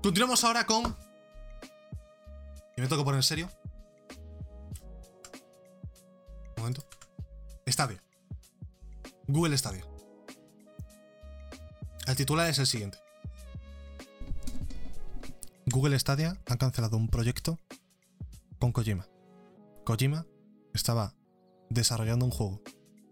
Continuamos 0.03 0.45
ahora 0.45 0.66
con... 0.66 0.97
Y 2.77 2.81
me 2.81 2.88
toca 2.88 3.05
poner 3.05 3.18
en 3.18 3.23
serio. 3.23 3.51
Un 6.57 6.62
momento. 6.62 6.85
Estadio. 7.66 7.99
Google 9.27 9.57
Stadia. 9.57 9.85
El 12.07 12.16
titular 12.16 12.49
es 12.51 12.59
el 12.59 12.66
siguiente. 12.66 12.99
Google 15.66 15.99
Stadia 15.99 16.37
ha 16.47 16.57
cancelado 16.57 16.97
un 16.97 17.09
proyecto 17.09 17.59
con 18.59 18.73
Kojima. 18.73 19.09
Kojima 19.85 20.27
estaba 20.75 21.14
desarrollando 21.71 22.25
un 22.25 22.31
juego 22.31 22.61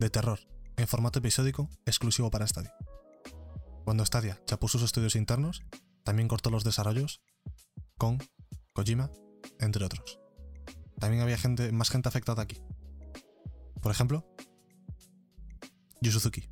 de 0.01 0.11
terror 0.11 0.41
en 0.77 0.89
formato 0.89 1.19
episódico 1.19 1.69
exclusivo 1.85 2.31
para 2.31 2.47
Stadia. 2.47 2.75
Cuando 3.85 4.05
Stadia 4.05 4.41
chapó 4.47 4.67
sus 4.67 4.83
estudios 4.83 5.15
internos, 5.15 5.63
también 6.05 6.27
cortó 6.27 6.51
los 6.51 6.65
desarrollos 6.65 7.21
con 7.99 8.19
Kojima, 8.73 9.11
entre 9.59 9.85
otros. 9.85 10.19
También 10.99 11.23
había 11.23 11.39
gente, 11.39 11.71
más 11.71 11.91
gente 11.91 12.09
afectada 12.09 12.43
aquí. 12.43 12.61
Por 13.81 13.93
ejemplo, 13.93 14.27
Yu 16.01 16.11
Suzuki, 16.11 16.49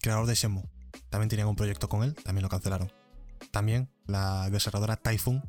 creador 0.00 0.26
de 0.26 0.34
Shenmue. 0.34 0.68
También 1.08 1.28
tenían 1.28 1.48
un 1.48 1.56
proyecto 1.56 1.88
con 1.88 2.02
él, 2.02 2.14
también 2.14 2.42
lo 2.42 2.48
cancelaron. 2.48 2.92
También 3.50 3.90
la 4.06 4.50
desarrolladora 4.50 4.96
Typhoon, 4.96 5.42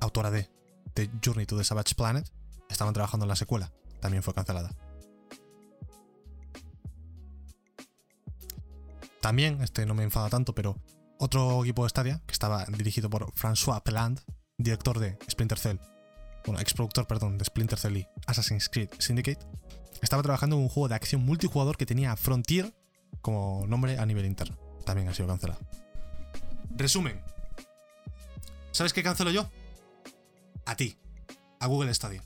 autora 0.00 0.30
de 0.30 0.50
The 0.94 1.10
Journey 1.24 1.44
to 1.44 1.56
the 1.56 1.64
Savage 1.64 1.94
Planet, 1.94 2.30
estaban 2.70 2.94
trabajando 2.94 3.24
en 3.24 3.28
la 3.28 3.36
secuela, 3.36 3.72
también 4.00 4.22
fue 4.22 4.32
cancelada. 4.32 4.70
También, 9.28 9.60
este 9.60 9.84
no 9.84 9.92
me 9.92 10.04
enfada 10.04 10.30
tanto, 10.30 10.54
pero 10.54 10.80
otro 11.18 11.62
equipo 11.62 11.82
de 11.82 11.90
Stadia, 11.90 12.22
que 12.24 12.32
estaba 12.32 12.64
dirigido 12.64 13.10
por 13.10 13.30
François 13.34 13.82
Peland, 13.82 14.22
director 14.56 14.98
de 14.98 15.18
Splinter 15.30 15.58
Cell, 15.58 15.76
bueno, 16.46 16.58
ex 16.62 16.72
productor, 16.72 17.06
perdón, 17.06 17.36
de 17.36 17.44
Splinter 17.44 17.78
Cell 17.78 17.98
y 17.98 18.08
Assassin's 18.24 18.70
Creed 18.70 18.88
Syndicate, 18.98 19.46
estaba 20.00 20.22
trabajando 20.22 20.56
en 20.56 20.62
un 20.62 20.70
juego 20.70 20.88
de 20.88 20.94
acción 20.94 21.20
multijugador 21.26 21.76
que 21.76 21.84
tenía 21.84 22.16
Frontier 22.16 22.74
como 23.20 23.66
nombre 23.66 23.98
a 23.98 24.06
nivel 24.06 24.24
interno. 24.24 24.56
También 24.86 25.10
ha 25.10 25.12
sido 25.12 25.28
cancelado. 25.28 25.60
Resumen. 26.74 27.20
¿Sabes 28.70 28.94
qué 28.94 29.02
cancelo 29.02 29.30
yo? 29.30 29.50
A 30.64 30.74
ti. 30.74 30.96
A 31.60 31.66
Google 31.66 31.92
Stadia. 31.92 32.24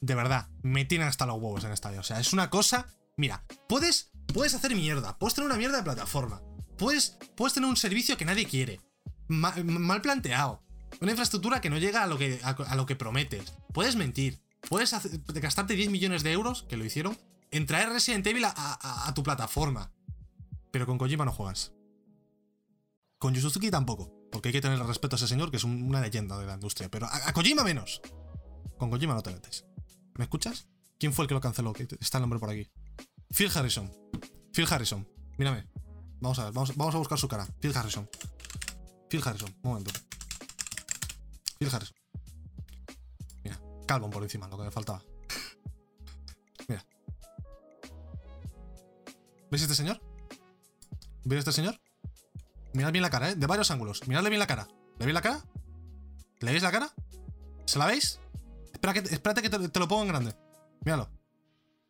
De 0.00 0.14
verdad, 0.14 0.46
me 0.62 0.84
tienen 0.84 1.08
hasta 1.08 1.26
los 1.26 1.34
huevos 1.34 1.64
en 1.64 1.76
Stadia. 1.76 1.98
O 1.98 2.04
sea, 2.04 2.20
es 2.20 2.32
una 2.32 2.48
cosa. 2.48 2.86
Mira, 3.16 3.42
puedes 3.68 4.12
Puedes 4.34 4.52
hacer 4.52 4.74
mierda, 4.74 5.16
puedes 5.16 5.34
tener 5.34 5.48
una 5.48 5.56
mierda 5.56 5.76
de 5.76 5.84
plataforma, 5.84 6.42
puedes, 6.76 7.16
puedes 7.36 7.54
tener 7.54 7.70
un 7.70 7.76
servicio 7.76 8.16
que 8.16 8.24
nadie 8.24 8.46
quiere, 8.46 8.80
mal, 9.28 10.02
planteado, 10.02 10.60
una 11.00 11.12
infraestructura 11.12 11.60
que 11.60 11.70
no 11.70 11.78
llega 11.78 12.02
a 12.02 12.08
lo 12.08 12.18
que, 12.18 12.40
a, 12.42 12.74
lo 12.74 12.84
que 12.84 12.96
prometes, 12.96 13.54
puedes 13.72 13.94
mentir, 13.94 14.40
puedes 14.68 14.92
gastarte 15.34 15.74
10 15.74 15.88
millones 15.90 16.24
de 16.24 16.32
euros, 16.32 16.64
que 16.64 16.76
lo 16.76 16.84
hicieron, 16.84 17.16
en 17.52 17.64
traer 17.64 17.90
Resident 17.90 18.26
Evil 18.26 18.44
a, 18.44 19.12
tu 19.14 19.22
plataforma. 19.22 19.92
Pero 20.72 20.84
con 20.84 20.98
Kojima 20.98 21.24
no 21.24 21.30
juegas. 21.30 21.72
Con 23.18 23.34
Yusuzuki 23.34 23.70
tampoco, 23.70 24.12
porque 24.32 24.48
hay 24.48 24.52
que 24.52 24.60
tener 24.60 24.80
respeto 24.80 25.14
a 25.14 25.18
ese 25.18 25.28
señor 25.28 25.52
que 25.52 25.58
es 25.58 25.64
una 25.64 26.00
leyenda 26.00 26.36
de 26.38 26.46
la 26.46 26.54
industria, 26.54 26.90
pero 26.90 27.06
a, 27.06 27.32
Kojima 27.32 27.62
menos. 27.62 28.02
Con 28.78 28.90
Kojima 28.90 29.14
no 29.14 29.22
te 29.22 29.30
metes. 29.30 29.64
¿Me 30.18 30.24
escuchas? 30.24 30.66
¿Quién 30.98 31.12
fue 31.12 31.22
el 31.22 31.28
que 31.28 31.34
lo 31.34 31.40
canceló? 31.40 31.72
está 32.00 32.18
el 32.18 32.22
nombre 32.22 32.40
por 32.40 32.50
aquí. 32.50 32.68
Phil 33.34 33.50
Harrison. 33.52 33.90
Phil 34.52 34.66
Harrison. 34.70 35.08
Mírame. 35.38 35.66
Vamos 36.20 36.38
a 36.38 36.44
ver, 36.44 36.52
vamos, 36.52 36.94
a 36.94 36.98
buscar 36.98 37.18
su 37.18 37.26
cara. 37.26 37.46
Phil 37.60 37.76
Harrison. 37.76 38.08
Phil 39.10 39.20
Harrison, 39.24 39.52
un 39.62 39.70
momento. 39.70 39.90
Phil 41.58 41.68
Harrison. 41.72 41.96
Mira, 43.42 43.60
calvo 43.86 44.08
por 44.08 44.22
encima, 44.22 44.46
lo 44.46 44.56
que 44.56 44.62
me 44.62 44.70
faltaba. 44.70 45.02
Mira. 46.68 46.86
¿Veis 49.50 49.62
este 49.62 49.74
señor? 49.74 50.00
¿Veis 51.24 51.40
este 51.40 51.52
señor? 51.52 51.80
Mirad 52.72 52.92
bien 52.92 53.02
la 53.02 53.10
cara, 53.10 53.30
¿eh? 53.30 53.34
De 53.34 53.48
varios 53.48 53.70
ángulos. 53.72 54.06
Miradle 54.06 54.30
bien 54.30 54.38
la 54.38 54.46
cara. 54.46 54.68
¿Le 54.98 55.06
veis 55.06 55.14
la 55.14 55.22
cara? 55.22 55.44
¿Le 56.38 56.52
veis 56.52 56.62
la 56.62 56.70
cara? 56.70 56.94
¿Se 57.66 57.80
la 57.80 57.86
veis? 57.86 58.20
Espera 58.72 58.92
espérate 58.92 59.42
que 59.42 59.50
te, 59.50 59.68
te 59.68 59.80
lo 59.80 59.88
pongo 59.88 60.02
en 60.02 60.08
grande. 60.08 60.36
Míralo. 60.84 61.10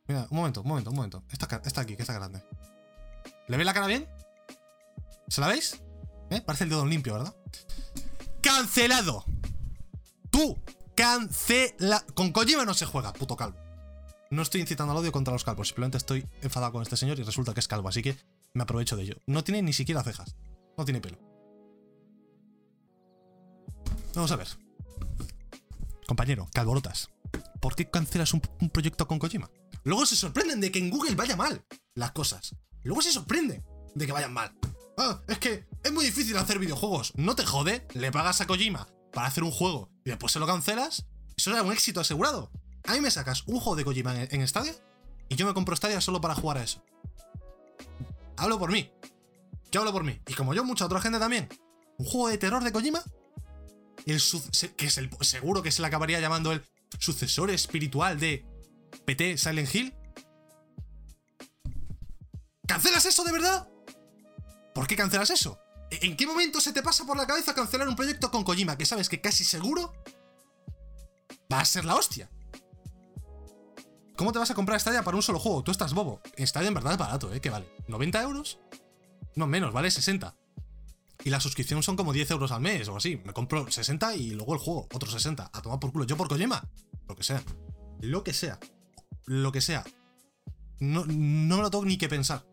Mira, 0.06 0.26
un 0.30 0.36
momento, 0.36 0.60
un 0.60 0.68
momento, 0.68 0.90
un 0.90 0.96
momento. 0.96 1.22
Esta, 1.30 1.80
aquí, 1.80 1.96
que 1.96 2.02
está 2.02 2.12
grande. 2.12 2.42
¿Le 3.48 3.56
veis 3.56 3.66
la 3.66 3.74
cara 3.74 3.86
bien? 3.86 4.06
¿Se 5.28 5.40
la 5.40 5.48
veis? 5.48 5.80
¿Eh? 6.30 6.42
Parece 6.42 6.64
el 6.64 6.70
dedo 6.70 6.84
limpio, 6.84 7.14
¿verdad? 7.14 7.34
¡Cancelado! 8.42 9.24
Tú, 10.30 10.58
cancela. 10.94 12.04
Con 12.14 12.32
Kojima 12.32 12.64
no 12.64 12.74
se 12.74 12.86
juega, 12.86 13.12
puto 13.12 13.36
calvo. 13.36 13.58
No 14.30 14.42
estoy 14.42 14.60
incitando 14.60 14.92
al 14.92 14.98
odio 14.98 15.12
contra 15.12 15.32
los 15.32 15.44
calvos, 15.44 15.68
simplemente 15.68 15.96
estoy 15.96 16.26
enfadado 16.42 16.72
con 16.72 16.82
este 16.82 16.96
señor 16.96 17.18
y 17.18 17.22
resulta 17.22 17.54
que 17.54 17.60
es 17.60 17.68
calvo, 17.68 17.88
así 17.88 18.02
que 18.02 18.16
me 18.52 18.64
aprovecho 18.64 18.96
de 18.96 19.04
ello. 19.04 19.16
No 19.26 19.44
tiene 19.44 19.62
ni 19.62 19.72
siquiera 19.72 20.02
cejas, 20.02 20.34
no 20.76 20.84
tiene 20.84 21.00
pelo. 21.00 21.18
Vamos 24.14 24.32
a 24.32 24.36
ver. 24.36 24.48
Compañero, 26.06 26.48
calvorotas. 26.52 27.10
¿Por 27.60 27.74
qué 27.76 27.88
cancelas 27.88 28.34
un, 28.34 28.42
un 28.60 28.70
proyecto 28.70 29.06
con 29.06 29.18
Kojima? 29.18 29.50
Luego 29.84 30.06
se 30.06 30.16
sorprenden 30.16 30.60
de 30.60 30.72
que 30.72 30.78
en 30.78 30.90
Google 30.90 31.14
vaya 31.14 31.36
mal 31.36 31.64
las 31.94 32.12
cosas. 32.12 32.56
Luego 32.82 33.02
se 33.02 33.12
sorprenden 33.12 33.64
de 33.94 34.06
que 34.06 34.12
vayan 34.12 34.32
mal. 34.32 34.52
Ah, 34.96 35.20
es 35.28 35.38
que 35.38 35.66
es 35.82 35.92
muy 35.92 36.04
difícil 36.04 36.36
hacer 36.36 36.58
videojuegos. 36.58 37.12
No 37.16 37.36
te 37.36 37.44
jode, 37.44 37.86
le 37.94 38.10
pagas 38.10 38.40
a 38.40 38.46
Kojima 38.46 38.88
para 39.12 39.26
hacer 39.26 39.44
un 39.44 39.50
juego 39.50 39.90
y 40.04 40.10
después 40.10 40.32
se 40.32 40.38
lo 40.38 40.46
cancelas. 40.46 41.06
Eso 41.36 41.50
era 41.50 41.62
un 41.62 41.72
éxito 41.72 42.00
asegurado. 42.00 42.50
A 42.84 42.94
mí 42.94 43.00
me 43.00 43.10
sacas 43.10 43.44
un 43.46 43.60
juego 43.60 43.76
de 43.76 43.84
Kojima 43.84 44.20
en, 44.22 44.40
en 44.40 44.48
Stadia 44.48 44.74
y 45.28 45.36
yo 45.36 45.46
me 45.46 45.54
compro 45.54 45.76
Stadia 45.76 46.00
solo 46.00 46.20
para 46.20 46.34
jugar 46.34 46.58
a 46.58 46.64
eso. 46.64 46.82
Hablo 48.36 48.58
por 48.58 48.70
mí. 48.70 48.90
Yo 49.70 49.80
hablo 49.80 49.92
por 49.92 50.04
mí. 50.04 50.20
Y 50.26 50.34
como 50.34 50.54
yo, 50.54 50.64
mucha 50.64 50.86
otra 50.86 51.00
gente 51.00 51.18
también. 51.18 51.48
Un 51.98 52.06
juego 52.06 52.28
de 52.28 52.38
terror 52.38 52.62
de 52.62 52.72
Kojima. 52.72 53.02
Que 54.06 54.14
es 54.14 54.98
el, 54.98 55.10
seguro 55.20 55.62
que 55.62 55.72
se 55.72 55.82
le 55.82 55.88
acabaría 55.88 56.20
llamando 56.20 56.52
el 56.52 56.62
sucesor 56.98 57.50
espiritual 57.50 58.18
de 58.20 58.44
PT 59.04 59.38
Silent 59.38 59.74
Hill. 59.74 59.94
¿Cancelas 62.66 63.04
eso 63.04 63.24
de 63.24 63.32
verdad? 63.32 63.68
¿Por 64.74 64.86
qué 64.86 64.96
cancelas 64.96 65.30
eso? 65.30 65.58
¿En 65.90 66.16
qué 66.16 66.26
momento 66.26 66.60
se 66.60 66.72
te 66.72 66.82
pasa 66.82 67.04
por 67.04 67.16
la 67.16 67.26
cabeza 67.26 67.54
cancelar 67.54 67.88
un 67.88 67.96
proyecto 67.96 68.30
con 68.30 68.42
Kojima 68.42 68.76
que 68.76 68.86
sabes 68.86 69.08
que 69.08 69.20
casi 69.20 69.44
seguro 69.44 69.92
va 71.52 71.60
a 71.60 71.64
ser 71.64 71.84
la 71.84 71.94
hostia? 71.94 72.30
¿Cómo 74.16 74.32
te 74.32 74.38
vas 74.38 74.50
a 74.50 74.54
comprar 74.54 74.80
Stadia 74.80 75.02
para 75.02 75.16
un 75.16 75.22
solo 75.22 75.38
juego? 75.38 75.62
Tú 75.62 75.72
estás 75.72 75.92
bobo. 75.92 76.20
Stadia 76.38 76.68
en 76.68 76.74
verdad 76.74 76.92
es 76.92 76.98
barato, 76.98 77.32
¿eh? 77.32 77.40
¿Qué 77.40 77.50
vale? 77.50 77.66
¿90 77.88 78.22
euros? 78.22 78.58
No, 79.34 79.46
menos, 79.46 79.72
vale 79.72 79.90
60. 79.90 80.36
Y 81.24 81.30
la 81.30 81.40
suscripción 81.40 81.82
son 81.82 81.96
como 81.96 82.12
10 82.12 82.30
euros 82.32 82.52
al 82.52 82.60
mes 82.60 82.88
o 82.88 82.96
así. 82.96 83.20
Me 83.24 83.32
compro 83.32 83.70
60 83.70 84.14
y 84.16 84.30
luego 84.30 84.54
el 84.54 84.60
juego, 84.60 84.88
otros 84.92 85.12
60. 85.12 85.50
A 85.52 85.62
tomar 85.62 85.80
por 85.80 85.92
culo. 85.92 86.04
Yo 86.04 86.16
por 86.16 86.28
Kojima. 86.28 86.68
Lo 87.08 87.16
que 87.16 87.24
sea. 87.24 87.42
Lo 88.00 88.22
que 88.22 88.32
sea. 88.32 88.58
Lo 89.26 89.52
que 89.52 89.60
sea. 89.60 89.84
No, 90.80 91.04
no 91.06 91.56
me 91.56 91.62
lo 91.62 91.70
tengo 91.70 91.84
ni 91.84 91.96
que 91.96 92.08
pensar. 92.08 92.46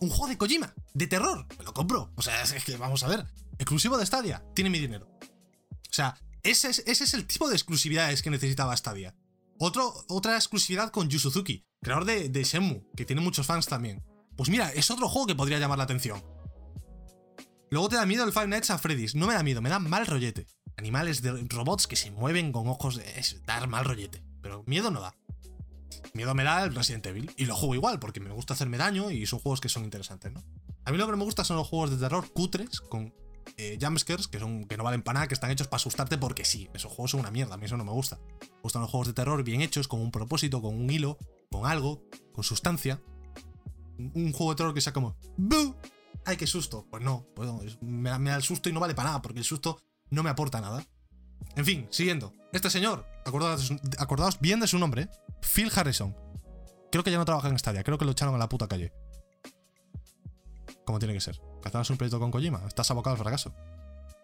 Un 0.00 0.10
juego 0.10 0.28
de 0.28 0.38
Kojima, 0.38 0.74
de 0.92 1.06
terror. 1.06 1.46
Me 1.58 1.64
lo 1.64 1.72
compro. 1.72 2.12
O 2.16 2.22
sea, 2.22 2.42
es 2.42 2.64
que 2.64 2.76
vamos 2.76 3.02
a 3.02 3.08
ver. 3.08 3.26
Exclusivo 3.58 3.96
de 3.96 4.06
Stadia. 4.06 4.44
Tiene 4.54 4.70
mi 4.70 4.78
dinero. 4.78 5.08
O 5.20 5.92
sea, 5.92 6.18
ese 6.42 6.68
es, 6.68 6.80
ese 6.86 7.04
es 7.04 7.14
el 7.14 7.26
tipo 7.26 7.48
de 7.48 7.54
exclusividades 7.54 8.22
que 8.22 8.30
necesitaba 8.30 8.76
Stadia. 8.76 9.14
Otro, 9.58 9.94
otra 10.08 10.36
exclusividad 10.36 10.90
con 10.90 11.08
Yu 11.08 11.18
Suzuki, 11.18 11.64
creador 11.80 12.04
de, 12.04 12.28
de 12.28 12.44
Shenmue, 12.44 12.84
que 12.96 13.04
tiene 13.04 13.22
muchos 13.22 13.46
fans 13.46 13.66
también. 13.66 14.04
Pues 14.36 14.50
mira, 14.50 14.72
es 14.72 14.90
otro 14.90 15.08
juego 15.08 15.28
que 15.28 15.36
podría 15.36 15.60
llamar 15.60 15.78
la 15.78 15.84
atención. 15.84 16.22
Luego 17.70 17.88
te 17.88 17.96
da 17.96 18.06
miedo 18.06 18.24
el 18.24 18.32
Five 18.32 18.48
Nights 18.48 18.70
at 18.70 18.80
Freddy's. 18.80 19.14
No 19.14 19.26
me 19.26 19.34
da 19.34 19.42
miedo, 19.42 19.62
me 19.62 19.70
da 19.70 19.78
mal 19.78 20.06
rollete. 20.06 20.46
Animales 20.76 21.22
de 21.22 21.32
robots 21.48 21.86
que 21.86 21.96
se 21.96 22.10
mueven 22.10 22.52
con 22.52 22.68
ojos. 22.68 23.00
Es 23.16 23.42
dar 23.46 23.68
mal 23.68 23.84
rollete. 23.84 24.24
Pero 24.42 24.64
miedo 24.66 24.90
no 24.90 25.00
da. 25.00 25.16
Miedo 26.12 26.34
me 26.34 26.44
da 26.44 26.64
el 26.64 26.74
Resident 26.74 27.06
Evil. 27.06 27.30
Y 27.36 27.46
lo 27.46 27.54
juego 27.54 27.74
igual, 27.74 27.98
porque 27.98 28.20
me 28.20 28.30
gusta 28.30 28.54
hacerme 28.54 28.76
daño 28.76 29.10
y 29.10 29.26
son 29.26 29.38
juegos 29.38 29.60
que 29.60 29.68
son 29.68 29.84
interesantes, 29.84 30.32
¿no? 30.32 30.42
A 30.84 30.92
mí 30.92 30.98
lo 30.98 31.06
que 31.06 31.16
me 31.16 31.24
gusta 31.24 31.44
son 31.44 31.56
los 31.56 31.66
juegos 31.66 31.90
de 31.90 31.96
terror 31.96 32.30
cutres, 32.32 32.80
con 32.80 33.14
eh, 33.56 33.78
jumpscares, 33.80 34.28
que, 34.28 34.38
son, 34.38 34.64
que 34.64 34.76
no 34.76 34.84
valen 34.84 35.02
para 35.02 35.14
nada, 35.14 35.28
que 35.28 35.34
están 35.34 35.50
hechos 35.50 35.68
para 35.68 35.76
asustarte 35.76 36.18
porque 36.18 36.44
sí. 36.44 36.68
Esos 36.74 36.92
juegos 36.92 37.12
son 37.12 37.20
una 37.20 37.30
mierda, 37.30 37.54
a 37.54 37.56
mí 37.56 37.66
eso 37.66 37.76
no 37.76 37.84
me 37.84 37.92
gusta. 37.92 38.18
Me 38.40 38.62
gustan 38.62 38.82
los 38.82 38.90
juegos 38.90 39.06
de 39.06 39.14
terror 39.14 39.42
bien 39.42 39.60
hechos, 39.60 39.88
con 39.88 40.00
un 40.00 40.10
propósito, 40.10 40.60
con 40.60 40.74
un 40.74 40.90
hilo, 40.90 41.18
con 41.50 41.66
algo, 41.66 42.02
con 42.32 42.44
sustancia. 42.44 43.00
Un 43.98 44.32
juego 44.32 44.52
de 44.52 44.56
terror 44.56 44.74
que 44.74 44.80
sea 44.80 44.92
como. 44.92 45.16
¡Boo! 45.36 45.76
¡Ay, 46.24 46.36
qué 46.36 46.46
susto! 46.46 46.86
Pues 46.90 47.02
no, 47.02 47.26
pues 47.34 47.48
me, 47.80 48.10
da 48.10 48.36
el 48.36 48.42
susto 48.42 48.68
y 48.68 48.72
no 48.72 48.80
vale 48.80 48.94
para 48.94 49.10
nada, 49.10 49.22
porque 49.22 49.38
el 49.38 49.44
susto 49.44 49.80
no 50.10 50.22
me 50.22 50.30
aporta 50.30 50.60
nada. 50.60 50.84
En 51.56 51.64
fin, 51.64 51.86
siguiendo. 51.90 52.32
Este 52.52 52.70
señor, 52.70 53.06
acordaos, 53.24 53.72
acordaos 53.98 54.40
bien 54.40 54.60
de 54.60 54.66
su 54.66 54.78
nombre, 54.78 55.02
¿eh? 55.02 55.08
Phil 55.44 55.70
Harrison. 55.74 56.16
Creo 56.90 57.04
que 57.04 57.10
ya 57.10 57.18
no 57.18 57.24
trabaja 57.24 57.48
en 57.48 57.58
Stadia, 57.58 57.84
creo 57.84 57.98
que 57.98 58.04
lo 58.04 58.12
echaron 58.12 58.34
a 58.34 58.38
la 58.38 58.48
puta 58.48 58.68
calle. 58.68 58.92
Como 60.84 60.98
tiene 60.98 61.14
que 61.14 61.20
ser. 61.20 61.40
Cancelas 61.62 61.90
un 61.90 61.96
proyecto 61.96 62.20
con 62.20 62.30
Kojima, 62.30 62.62
estás 62.66 62.90
abocado 62.90 63.14
al 63.14 63.18
fracaso. 63.18 63.54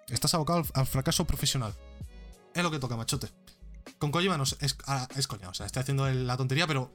Estás 0.09 0.35
abocado 0.35 0.65
al 0.75 0.87
fracaso 0.87 1.25
profesional. 1.27 1.75
Es 2.55 2.63
lo 2.63 2.71
que 2.71 2.79
toca, 2.79 2.97
machote. 2.97 3.29
Con 3.99 4.11
Kojima 4.11 4.37
no 4.37 4.45
es, 4.45 4.77
ah, 4.87 5.09
es 5.17 5.27
coña, 5.27 5.49
o 5.49 5.55
sea, 5.55 5.67
está 5.67 5.81
haciendo 5.81 6.09
la 6.09 6.37
tontería, 6.37 6.67
pero. 6.67 6.93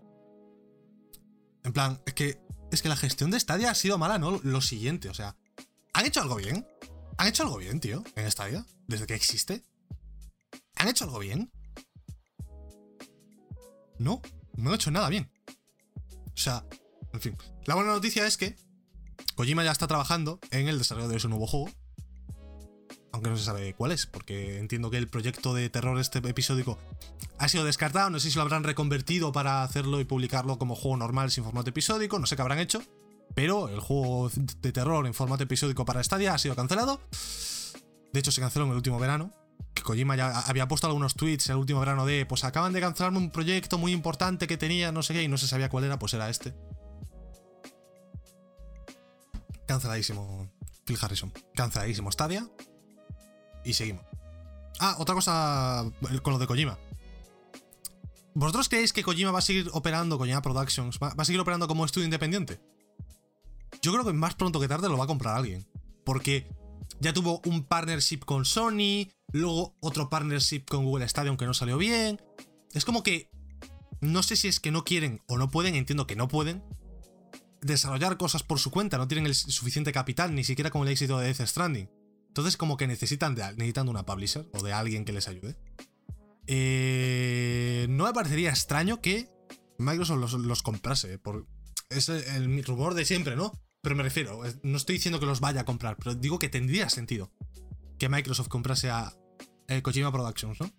En 1.64 1.74
plan, 1.74 2.02
es 2.06 2.14
que. 2.14 2.42
Es 2.72 2.82
que 2.82 2.90
la 2.90 2.96
gestión 2.96 3.32
de 3.32 3.40
Stadia 3.40 3.72
ha 3.72 3.76
sido 3.76 3.98
mala, 3.98 4.18
¿no? 4.18 4.40
Lo 4.44 4.62
siguiente, 4.62 5.10
o 5.10 5.14
sea. 5.14 5.36
¿Han 5.94 6.06
hecho 6.06 6.22
algo 6.22 6.36
bien? 6.36 6.68
¿Han 7.18 7.28
hecho 7.28 7.44
algo 7.44 7.58
bien, 7.58 7.80
tío? 7.80 8.04
En 8.16 8.30
Stadia, 8.30 8.66
desde 8.88 9.08
que 9.08 9.16
existe. 9.16 9.64
¿Han 10.76 10.88
hecho 10.88 11.06
algo 11.06 11.20
bien? 11.20 11.52
No, 14.00 14.22
no 14.56 14.70
han 14.70 14.76
hecho 14.76 14.92
nada 14.92 15.10
bien. 15.10 15.30
O 16.28 16.38
sea, 16.38 16.66
en 17.14 17.22
fin. 17.22 17.38
La 17.66 17.76
buena 17.76 17.92
noticia 17.92 18.28
es 18.28 18.38
que 18.38 18.56
Kojima 19.36 19.64
ya 19.64 19.72
está 19.72 19.88
trabajando 19.88 20.40
en 20.52 20.68
el 20.68 20.78
desarrollo 20.78 21.08
de 21.08 21.20
su 21.20 21.30
nuevo 21.30 21.48
juego. 21.48 21.70
Aunque 23.12 23.30
no 23.30 23.38
se 23.38 23.46
sabe 23.46 23.74
cuál 23.74 23.94
es, 23.94 24.06
porque 24.06 24.58
entiendo 24.58 24.92
que 24.92 24.98
el 24.98 25.08
proyecto 25.08 25.54
de 25.54 25.70
terror 25.70 25.98
este 26.00 26.20
episódico 26.20 26.78
ha 27.38 27.48
sido 27.48 27.64
descartado. 27.64 28.10
No 28.10 28.20
sé 28.20 28.30
si 28.30 28.36
lo 28.36 28.42
habrán 28.42 28.66
reconvertido 28.66 29.32
para 29.32 29.64
hacerlo 29.64 30.02
y 30.02 30.06
publicarlo 30.06 30.58
como 30.58 30.76
juego 30.76 30.98
normal 30.98 31.32
sin 31.32 31.46
formato 31.46 31.70
episódico. 31.70 32.20
No 32.20 32.26
sé 32.26 32.36
qué 32.36 32.42
habrán 32.42 32.60
hecho. 32.60 32.82
Pero 33.34 33.70
el 33.70 33.80
juego 33.80 34.30
de 34.62 34.72
terror 34.72 35.08
en 35.08 35.14
formato 35.14 35.44
episódico 35.44 35.86
para 35.86 36.04
Stadia 36.04 36.34
ha 36.34 36.38
sido 36.38 36.56
cancelado. 36.56 37.02
De 38.12 38.20
hecho, 38.20 38.32
se 38.32 38.42
canceló 38.42 38.66
en 38.66 38.72
el 38.72 38.78
último 38.78 39.00
verano. 39.00 39.32
Que 39.74 39.84
Kojima 39.84 40.16
ya 40.16 40.40
había 40.42 40.68
puesto 40.68 40.88
algunos 40.88 41.16
tweets 41.16 41.50
el 41.50 41.58
último 41.58 41.80
verano 41.80 42.06
de, 42.06 42.26
pues 42.26 42.44
acaban 42.44 42.74
de 42.74 42.82
cancelarme 42.82 43.18
un 43.18 43.32
proyecto 43.32 43.78
muy 43.78 43.92
importante 43.92 44.48
que 44.48 44.58
tenía, 44.58 44.92
no 44.92 45.04
sé 45.04 45.14
qué, 45.14 45.24
y 45.24 45.28
no 45.28 45.38
se 45.38 45.48
sabía 45.48 45.70
cuál 45.70 45.84
era, 45.84 46.00
pues 46.00 46.14
era 46.14 46.30
este. 46.30 46.54
Canceladísimo. 49.68 50.50
Phil 50.86 50.98
Harrison. 51.02 51.34
Canceladísimo. 51.56 52.12
Stadia. 52.12 52.48
Y 53.64 53.74
seguimos. 53.74 54.06
Ah, 54.80 54.96
otra 55.00 55.16
cosa 55.16 55.86
con 56.22 56.34
lo 56.34 56.40
de 56.40 56.48
Kojima. 56.48 56.78
¿Vosotros 58.34 58.68
creéis 58.68 58.92
que 58.92 59.04
Kojima 59.04 59.32
va 59.32 59.40
a 59.40 59.42
seguir 59.42 59.70
operando, 59.72 60.18
Kojima 60.18 60.42
Productions, 60.42 61.00
va, 61.02 61.14
a 61.18 61.26
seguir 61.26 61.40
operando 61.40 61.68
como 61.68 61.86
estudio 61.86 62.06
independiente? 62.06 62.60
Yo 63.82 63.94
creo 63.94 64.06
que 64.06 64.14
más 64.14 64.36
pronto 64.36 64.60
que 64.60 64.68
tarde 64.68 64.90
lo 64.90 64.98
va 64.98 65.06
a 65.06 65.08
comprar 65.08 65.38
alguien. 65.38 65.66
Porque 66.04 66.48
ya 67.06 67.14
tuvo 67.14 67.40
un 67.46 67.64
partnership 67.66 68.22
con 68.26 68.46
Sony, 68.46 69.12
luego 69.32 69.76
otro 69.80 70.10
partnership 70.10 70.64
con 70.68 70.86
Google 70.86 71.08
Stadia, 71.08 71.30
aunque 71.30 71.46
no 71.46 71.54
salió 71.54 71.78
bien. 71.78 72.20
Es 72.74 72.84
como 72.84 73.04
que. 73.04 73.30
No 74.02 74.24
sé 74.24 74.36
si 74.36 74.48
es 74.48 74.60
que 74.60 74.72
no 74.72 74.84
quieren 74.84 75.22
o 75.28 75.38
no 75.38 75.52
pueden, 75.52 75.76
entiendo 75.76 76.08
que 76.08 76.16
no 76.16 76.28
pueden, 76.28 76.64
desarrollar 77.62 78.18
cosas 78.18 78.42
por 78.42 78.60
su 78.60 78.72
cuenta, 78.72 78.98
no 78.98 79.08
tienen 79.08 79.28
el 79.28 79.36
suficiente 79.36 79.92
capital, 79.92 80.34
ni 80.34 80.44
siquiera 80.44 80.72
con 80.72 80.82
el 80.82 80.90
éxito 80.90 81.20
de 81.20 81.28
Death 81.28 81.48
Stranding. 81.48 81.92
Entonces, 82.28 82.58
como 82.58 82.76
que 82.76 82.88
necesitan 82.88 83.36
de, 83.36 83.74
una 83.88 84.04
publisher 84.04 84.50
o 84.54 84.64
de 84.64 84.74
alguien 84.74 85.06
que 85.06 85.14
les 85.14 85.28
ayude. 85.28 85.56
Eh, 86.48 87.86
no 87.88 88.06
me 88.06 88.14
parecería 88.14 88.50
extraño 88.50 89.00
que 89.00 89.30
Microsoft 89.78 90.44
los, 90.44 90.64
comprase. 90.64 91.20
Por, 91.20 91.48
es 91.90 92.10
el, 92.10 92.64
rumor 92.64 92.96
de 92.96 93.06
siempre, 93.06 93.36
¿no? 93.36 93.54
Pero 93.86 93.96
me 93.96 94.02
refiero, 94.02 94.42
no 94.64 94.78
estoy 94.78 94.96
diciendo 94.96 95.20
que 95.20 95.28
los 95.28 95.42
vaya 95.42 95.62
a 95.62 95.64
comprar, 95.64 95.96
pero 95.96 96.16
digo 96.16 96.40
que 96.40 96.50
tendría 96.50 96.90
sentido 96.90 97.32
que 98.00 98.10
Microsoft 98.10 98.48
comprase 98.48 98.90
a 98.90 99.14
eh, 99.68 99.84
Kojima 99.84 100.12
Productions, 100.12 100.60
¿no? 100.60 100.72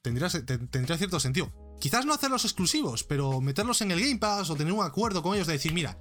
Tendría, 0.00 0.28
cierto 0.30 1.18
sentido. 1.18 1.52
Quizás 1.80 2.06
no 2.06 2.14
hacerlos 2.14 2.44
exclusivos, 2.44 3.02
pero 3.02 3.40
meterlos 3.40 3.80
en 3.80 3.90
el 3.90 4.00
Game 4.00 4.20
Pass 4.20 4.50
o 4.50 4.54
tener 4.54 4.72
un 4.72 4.84
acuerdo 4.84 5.20
con 5.20 5.34
ellos 5.34 5.48
de 5.48 5.54
decir, 5.54 5.72
mira, 5.72 5.98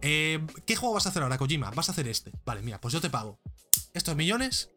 eh, 0.00 0.42
¿qué 0.66 0.74
juego 0.74 0.94
vas 0.94 1.04
a 1.04 1.10
hacer 1.10 1.22
ahora, 1.22 1.36
Kojima? 1.36 1.70
Vas 1.72 1.90
a 1.90 1.92
hacer 1.92 2.08
este. 2.08 2.32
Vale, 2.46 2.62
mira, 2.62 2.80
pues 2.80 2.94
yo 2.94 3.02
te 3.02 3.10
pago 3.10 3.38
estos 3.92 4.16
millones, 4.16 4.70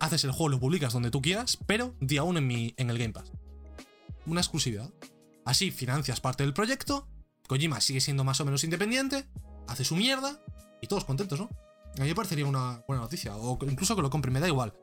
haces 0.00 0.24
el 0.24 0.32
juego, 0.32 0.48
lo 0.48 0.60
publicas 0.60 0.94
donde 0.94 1.10
tú 1.10 1.20
quieras, 1.20 1.58
pero 1.66 1.94
día 2.00 2.22
uno 2.22 2.38
en, 2.38 2.72
en 2.74 2.88
el 2.88 2.96
Game 2.96 3.12
Pass. 3.12 3.32
Una 4.24 4.40
exclusividad. 4.40 4.90
Así 5.44 5.70
financias 5.70 6.22
parte 6.22 6.42
del 6.42 6.54
proyecto, 6.54 7.06
Kojima 7.48 7.82
sigue 7.82 8.00
siendo 8.00 8.24
más 8.24 8.40
o 8.40 8.46
menos 8.46 8.64
independiente, 8.64 9.26
hace 9.68 9.84
su 9.84 9.94
mierda 9.94 10.40
y 10.80 10.86
todos 10.88 11.04
contentos, 11.04 11.38
¿no? 11.38 11.48
A 11.98 12.02
mí 12.02 12.08
me 12.08 12.14
parecería 12.14 12.46
una 12.46 12.82
buena 12.86 13.02
noticia, 13.02 13.36
o 13.36 13.58
incluso 13.62 13.96
que 13.96 14.02
lo 14.02 14.10
compren, 14.10 14.32
me 14.32 14.40
da 14.40 14.48
igual. 14.48 14.74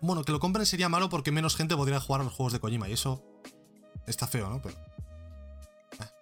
bueno, 0.00 0.24
que 0.24 0.32
lo 0.32 0.40
compren 0.40 0.66
sería 0.66 0.88
malo 0.88 1.08
porque 1.08 1.32
menos 1.32 1.56
gente 1.56 1.76
podría 1.76 2.00
jugar 2.00 2.20
a 2.20 2.24
los 2.24 2.32
juegos 2.32 2.52
de 2.52 2.60
Kojima 2.60 2.88
y 2.88 2.92
eso 2.92 3.24
Está 4.06 4.26
feo, 4.26 4.48
¿no? 4.48 4.62
Pero. 4.62 4.76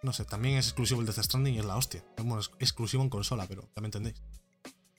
no 0.02 0.12
sé, 0.12 0.24
también 0.24 0.56
es 0.56 0.66
exclusivo 0.66 1.00
el 1.00 1.06
Death 1.06 1.22
Stranding 1.22 1.54
y 1.54 1.58
es 1.58 1.64
la 1.64 1.76
hostia. 1.76 2.04
Bueno, 2.16 2.40
es 2.40 2.50
exclusivo 2.58 3.02
en 3.02 3.10
consola, 3.10 3.46
pero 3.46 3.68
ya 3.74 3.80
me 3.80 3.88
entendéis. 3.88 4.22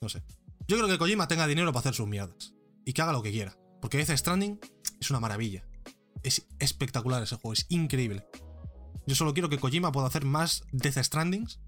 No 0.00 0.08
sé. 0.08 0.22
Yo 0.68 0.76
creo 0.76 0.88
que 0.88 0.98
Kojima 0.98 1.28
tenga 1.28 1.46
dinero 1.46 1.72
para 1.72 1.80
hacer 1.80 1.94
sus 1.94 2.06
mierdas. 2.06 2.54
Y 2.84 2.92
que 2.92 3.02
haga 3.02 3.12
lo 3.12 3.22
que 3.22 3.32
quiera. 3.32 3.58
Porque 3.80 3.98
Death 3.98 4.16
Stranding 4.16 4.60
es 5.00 5.10
una 5.10 5.20
maravilla. 5.20 5.66
Es 6.22 6.46
espectacular 6.58 7.22
ese 7.22 7.36
juego, 7.36 7.52
es 7.52 7.66
increíble. 7.68 8.26
Yo 9.06 9.14
solo 9.14 9.32
quiero 9.32 9.48
que 9.48 9.58
Kojima 9.58 9.92
pueda 9.92 10.06
hacer 10.06 10.24
más 10.24 10.64
Death 10.72 10.98
Strandings 10.98 11.60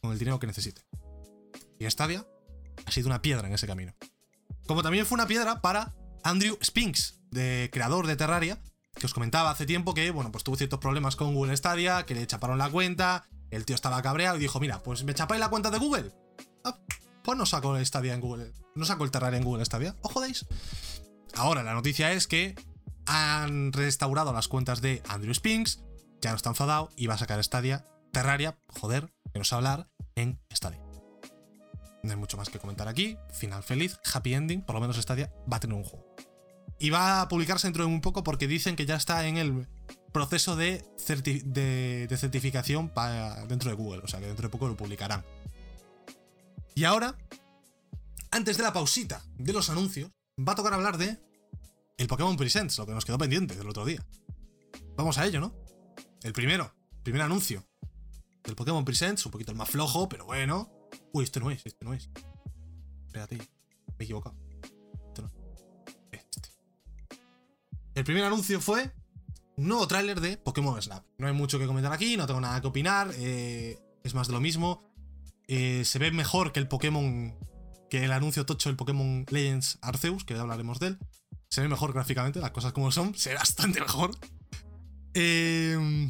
con 0.00 0.12
el 0.12 0.18
dinero 0.18 0.38
que 0.38 0.46
necesite. 0.46 0.82
Y 1.78 1.88
Stadia 1.90 2.26
ha 2.86 2.90
sido 2.90 3.08
una 3.08 3.22
piedra 3.22 3.46
en 3.46 3.54
ese 3.54 3.66
camino. 3.66 3.94
Como 4.66 4.82
también 4.82 5.06
fue 5.06 5.16
una 5.16 5.26
piedra 5.26 5.60
para 5.60 5.94
Andrew 6.22 6.58
Spinks, 6.62 7.20
de 7.30 7.70
creador 7.72 8.06
de 8.06 8.16
Terraria, 8.16 8.60
que 8.94 9.06
os 9.06 9.14
comentaba 9.14 9.50
hace 9.50 9.66
tiempo 9.66 9.94
que, 9.94 10.10
bueno, 10.10 10.32
pues 10.32 10.44
tuvo 10.44 10.56
ciertos 10.56 10.80
problemas 10.80 11.16
con 11.16 11.34
Google 11.34 11.56
Stadia, 11.56 12.04
que 12.04 12.14
le 12.14 12.26
chaparon 12.26 12.58
la 12.58 12.70
cuenta, 12.70 13.26
el 13.50 13.64
tío 13.64 13.74
estaba 13.74 14.02
cabreado 14.02 14.36
y 14.36 14.40
dijo, 14.40 14.60
mira, 14.60 14.82
pues 14.82 15.04
me 15.04 15.14
chapáis 15.14 15.40
la 15.40 15.48
cuenta 15.48 15.70
de 15.70 15.78
Google. 15.78 16.12
Ah, 16.64 16.78
pues 17.22 17.38
no 17.38 17.46
saco 17.46 17.76
el 17.76 17.86
Stadia 17.86 18.14
en 18.14 18.20
Google, 18.20 18.52
no 18.74 18.84
saco 18.84 19.04
el 19.04 19.10
Terraria 19.10 19.38
en 19.38 19.44
Google 19.44 19.64
Stadia, 19.64 19.94
¿os 20.02 20.12
jodéis? 20.12 20.46
Ahora 21.34 21.62
la 21.62 21.74
noticia 21.74 22.12
es 22.12 22.26
que 22.26 22.54
han 23.06 23.72
restaurado 23.72 24.32
las 24.32 24.48
cuentas 24.48 24.80
de 24.80 25.02
Andrew 25.08 25.32
Spinks, 25.32 25.82
ya 26.20 26.30
no 26.30 26.36
está 26.36 26.50
enfadado 26.50 26.90
y 26.96 27.06
va 27.06 27.14
a 27.14 27.18
sacar 27.18 27.42
Stadia, 27.42 27.86
Terraria, 28.12 28.58
joder, 28.68 29.12
que 29.32 29.38
nos 29.38 29.52
hablar, 29.52 29.88
en 30.14 30.40
Stadia. 30.52 30.80
No 32.02 32.10
hay 32.12 32.16
mucho 32.16 32.36
más 32.36 32.48
que 32.48 32.58
comentar 32.58 32.88
aquí, 32.88 33.16
final 33.32 33.62
feliz, 33.62 33.98
happy 34.12 34.34
ending, 34.34 34.62
por 34.62 34.74
lo 34.74 34.80
menos 34.80 34.96
Stadia 34.96 35.32
va 35.50 35.56
a 35.56 35.60
tener 35.60 35.76
un 35.76 35.84
juego. 35.84 36.06
Y 36.78 36.90
va 36.90 37.22
a 37.22 37.28
publicarse 37.28 37.66
dentro 37.66 37.84
de 37.84 37.90
un 37.90 38.00
poco 38.00 38.22
porque 38.22 38.46
dicen 38.46 38.76
que 38.76 38.86
ya 38.86 38.96
está 38.96 39.26
en 39.26 39.36
el 39.36 39.66
proceso 40.12 40.56
de, 40.56 40.84
de, 41.06 42.16
certificación 42.16 42.88
para 42.88 43.44
dentro 43.46 43.70
de 43.70 43.76
Google. 43.76 44.02
O 44.04 44.08
sea 44.08 44.20
que 44.20 44.26
dentro 44.26 44.44
de 44.44 44.50
poco 44.50 44.68
lo 44.68 44.76
publicarán. 44.76 45.24
Y 46.74 46.84
ahora, 46.84 47.18
antes 48.30 48.56
de 48.56 48.62
la 48.62 48.72
pausita 48.72 49.24
de 49.36 49.52
los 49.52 49.70
anuncios, 49.70 50.10
va 50.38 50.52
a 50.52 50.56
tocar 50.56 50.72
hablar 50.72 50.98
de 50.98 51.18
el 51.96 52.06
Pokémon 52.06 52.36
Presents, 52.36 52.78
lo 52.78 52.86
que 52.86 52.92
nos 52.92 53.04
quedó 53.04 53.18
pendiente 53.18 53.56
del 53.56 53.68
otro 53.68 53.84
día. 53.84 54.04
Vamos 54.96 55.18
a 55.18 55.26
ello, 55.26 55.40
¿no? 55.40 55.52
El 56.22 56.32
primero, 56.32 56.72
primer 57.02 57.22
anuncio 57.22 57.64
del 58.48 58.56
Pokémon 58.56 58.84
Presents, 58.84 59.24
un 59.26 59.32
poquito 59.32 59.52
el 59.52 59.58
más 59.58 59.70
flojo, 59.70 60.08
pero 60.08 60.24
bueno. 60.24 60.70
Uy, 61.12 61.24
este 61.24 61.38
no 61.38 61.50
es, 61.50 61.64
este 61.64 61.84
no 61.84 61.92
es. 61.92 62.10
Espérate, 63.06 63.36
me 63.36 63.44
he 64.00 64.04
equivocado. 64.04 64.36
El 67.94 68.04
primer 68.04 68.22
anuncio 68.22 68.60
fue 68.60 68.92
un 69.56 69.66
nuevo 69.66 69.88
tráiler 69.88 70.20
de 70.20 70.36
Pokémon 70.36 70.80
Snap. 70.80 71.04
No 71.18 71.26
hay 71.26 71.32
mucho 71.32 71.58
que 71.58 71.66
comentar 71.66 71.92
aquí, 71.92 72.16
no 72.16 72.28
tengo 72.28 72.40
nada 72.40 72.60
que 72.60 72.68
opinar, 72.68 73.10
eh, 73.16 73.76
es 74.04 74.14
más 74.14 74.28
de 74.28 74.34
lo 74.34 74.40
mismo. 74.40 74.88
Eh, 75.48 75.82
se 75.84 75.98
ve 75.98 76.12
mejor 76.12 76.52
que 76.52 76.60
el 76.60 76.68
Pokémon, 76.68 77.36
que 77.90 78.04
el 78.04 78.12
anuncio 78.12 78.46
tocho 78.46 78.68
del 78.68 78.76
Pokémon 78.76 79.26
Legends 79.30 79.80
Arceus, 79.82 80.22
que 80.22 80.34
ya 80.34 80.42
hablaremos 80.42 80.78
de 80.78 80.86
él. 80.86 80.98
Se 81.48 81.60
ve 81.60 81.68
mejor 81.68 81.92
gráficamente, 81.92 82.38
las 82.38 82.52
cosas 82.52 82.72
como 82.72 82.92
son, 82.92 83.16
se 83.16 83.30
ve 83.30 83.34
bastante 83.34 83.80
mejor. 83.80 84.12
Eh, 85.14 86.08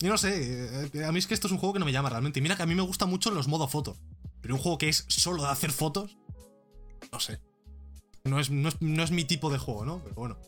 y 0.00 0.06
no 0.06 0.18
sé, 0.18 0.90
a 1.06 1.12
mí 1.12 1.18
es 1.18 1.26
que 1.26 1.34
esto 1.34 1.46
es 1.46 1.52
un 1.52 1.58
juego 1.58 1.74
que 1.74 1.78
no 1.78 1.84
me 1.84 1.92
llama 1.92 2.10
realmente. 2.10 2.40
Mira 2.40 2.56
que 2.56 2.62
a 2.62 2.66
mí 2.66 2.74
me 2.74 2.82
gustan 2.82 3.10
mucho 3.10 3.30
los 3.30 3.48
modos 3.48 3.70
foto. 3.70 3.96
Pero 4.40 4.54
un 4.54 4.60
juego 4.60 4.78
que 4.78 4.88
es 4.88 5.04
solo 5.08 5.42
de 5.42 5.48
hacer 5.48 5.72
fotos, 5.72 6.16
no 7.10 7.20
sé. 7.20 7.40
No 8.24 8.38
es, 8.38 8.50
no 8.50 9.02
es 9.02 9.10
mi 9.10 9.24
tipo 9.24 9.50
de 9.50 9.58
juego, 9.58 9.84
¿no? 9.84 10.02
Pero 10.02 10.14
bueno 10.14 10.38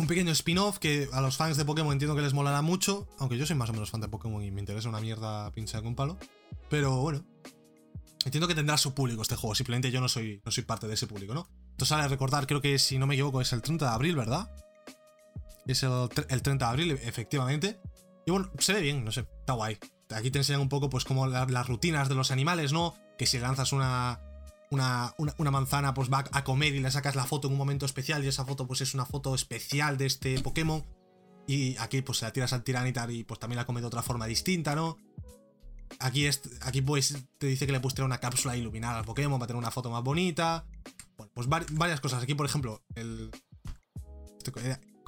un 0.00 0.06
pequeño 0.06 0.32
spin-off 0.32 0.78
que 0.78 1.08
a 1.12 1.20
los 1.20 1.36
fans 1.36 1.56
de 1.56 1.64
Pokémon 1.64 1.92
entiendo 1.92 2.16
que 2.16 2.22
les 2.22 2.32
molará 2.32 2.62
mucho, 2.62 3.06
aunque 3.18 3.36
yo 3.36 3.46
soy 3.46 3.56
más 3.56 3.68
o 3.68 3.72
menos 3.72 3.90
fan 3.90 4.00
de 4.00 4.08
Pokémon 4.08 4.42
y 4.42 4.50
me 4.50 4.60
interesa 4.60 4.88
una 4.88 5.00
mierda 5.00 5.52
pinchada 5.52 5.82
con 5.82 5.94
palo. 5.94 6.18
Pero 6.70 6.96
bueno, 6.96 7.22
entiendo 8.24 8.48
que 8.48 8.54
tendrá 8.54 8.78
su 8.78 8.94
público 8.94 9.22
este 9.22 9.36
juego, 9.36 9.54
simplemente 9.54 9.90
yo 9.90 10.00
no 10.00 10.08
soy, 10.08 10.40
no 10.44 10.50
soy 10.50 10.64
parte 10.64 10.88
de 10.88 10.94
ese 10.94 11.06
público, 11.06 11.34
¿no? 11.34 11.46
Entonces, 11.72 12.10
recordar, 12.10 12.46
creo 12.46 12.60
que 12.60 12.78
si 12.78 12.98
no 12.98 13.06
me 13.06 13.14
equivoco 13.14 13.40
es 13.40 13.52
el 13.52 13.62
30 13.62 13.84
de 13.84 13.92
abril, 13.92 14.16
¿verdad? 14.16 14.50
Es 15.70 15.82
el, 15.82 16.08
30 16.08 16.56
de 16.56 16.64
abril, 16.64 16.90
efectivamente. 16.92 17.80
Y 18.26 18.30
bueno, 18.30 18.50
se 18.58 18.74
ve 18.74 18.80
bien, 18.80 19.04
no 19.04 19.12
sé, 19.12 19.26
está 19.40 19.52
guay. 19.54 19.78
Aquí 20.10 20.30
te 20.30 20.38
enseñan 20.38 20.60
un 20.60 20.68
poco, 20.68 20.90
pues, 20.90 21.04
como 21.04 21.26
las 21.26 21.66
rutinas 21.68 22.08
de 22.08 22.14
los 22.14 22.30
animales, 22.30 22.72
¿no? 22.72 22.94
Que 23.16 23.26
si 23.26 23.38
lanzas 23.38 23.72
una, 23.72 24.20
una, 24.70 25.50
manzana 25.50 25.94
pues 25.94 26.10
va 26.10 26.24
a 26.32 26.44
comer 26.44 26.74
y 26.74 26.80
le 26.80 26.90
sacas 26.90 27.16
la 27.16 27.24
foto 27.24 27.48
en 27.48 27.52
un 27.52 27.58
momento 27.58 27.86
especial 27.86 28.24
y 28.24 28.28
esa 28.28 28.44
foto 28.44 28.66
pues 28.66 28.80
es 28.80 28.94
una 28.94 29.04
foto 29.04 29.34
especial 29.34 29.98
de 29.98 30.06
este 30.06 30.40
Pokémon. 30.40 30.84
Y 31.46 31.76
aquí 31.78 32.02
pues 32.02 32.18
se 32.18 32.24
la 32.24 32.32
tiras 32.32 32.52
al 32.52 32.62
Tiranitar 32.62 33.10
y 33.10 33.24
pues 33.24 33.40
también 33.40 33.56
la 33.56 33.66
come 33.66 33.80
de 33.80 33.88
otra 33.88 34.02
forma 34.02 34.26
distinta, 34.26 34.74
¿no? 34.74 34.96
Aquí, 35.98 36.28
aquí 36.62 36.82
pues 36.82 37.16
te 37.38 37.48
dice 37.48 37.66
que 37.66 37.72
le 37.72 37.80
puedes 37.80 37.98
una 37.98 38.18
cápsula 38.18 38.56
iluminada 38.56 38.98
al 38.98 39.04
Pokémon 39.04 39.38
para 39.40 39.48
tener 39.48 39.58
una 39.58 39.72
foto 39.72 39.90
más 39.90 40.04
bonita. 40.04 40.64
Bueno, 41.16 41.32
pues 41.34 41.48
varias 41.48 42.00
cosas. 42.00 42.22
Aquí, 42.22 42.34
por 42.34 42.46
ejemplo, 42.46 42.82
el... 42.94 43.30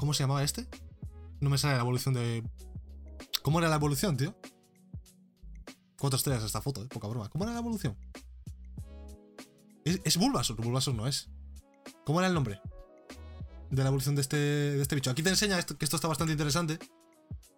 ¿Cómo 0.02 0.14
se 0.14 0.24
llamaba 0.24 0.42
este? 0.42 0.66
No 1.38 1.48
me 1.48 1.58
sale 1.58 1.76
la 1.76 1.82
evolución 1.82 2.12
de... 2.12 2.42
¿Cómo 3.42 3.60
era 3.60 3.68
la 3.68 3.76
evolución, 3.76 4.16
tío? 4.16 4.34
Cuatro 5.96 6.16
estrellas 6.16 6.42
esta 6.42 6.60
foto, 6.60 6.82
¿eh? 6.82 6.88
poca 6.88 7.06
broma. 7.06 7.28
¿Cómo 7.28 7.44
era 7.44 7.52
la 7.52 7.60
evolución? 7.60 7.96
Es, 9.84 10.00
es 10.02 10.16
Bulbasaur, 10.16 10.60
Bulbasaur 10.60 10.96
no 10.96 11.06
es. 11.06 11.30
¿Cómo 12.04 12.18
era 12.18 12.26
el 12.26 12.34
nombre? 12.34 12.60
De 13.70 13.80
la 13.80 13.90
evolución 13.90 14.16
de 14.16 14.22
este, 14.22 14.36
de 14.36 14.82
este 14.82 14.96
bicho. 14.96 15.12
Aquí 15.12 15.22
te 15.22 15.30
enseña 15.30 15.56
esto, 15.56 15.78
que 15.78 15.84
esto 15.84 15.94
está 15.94 16.08
bastante 16.08 16.32
interesante. 16.32 16.80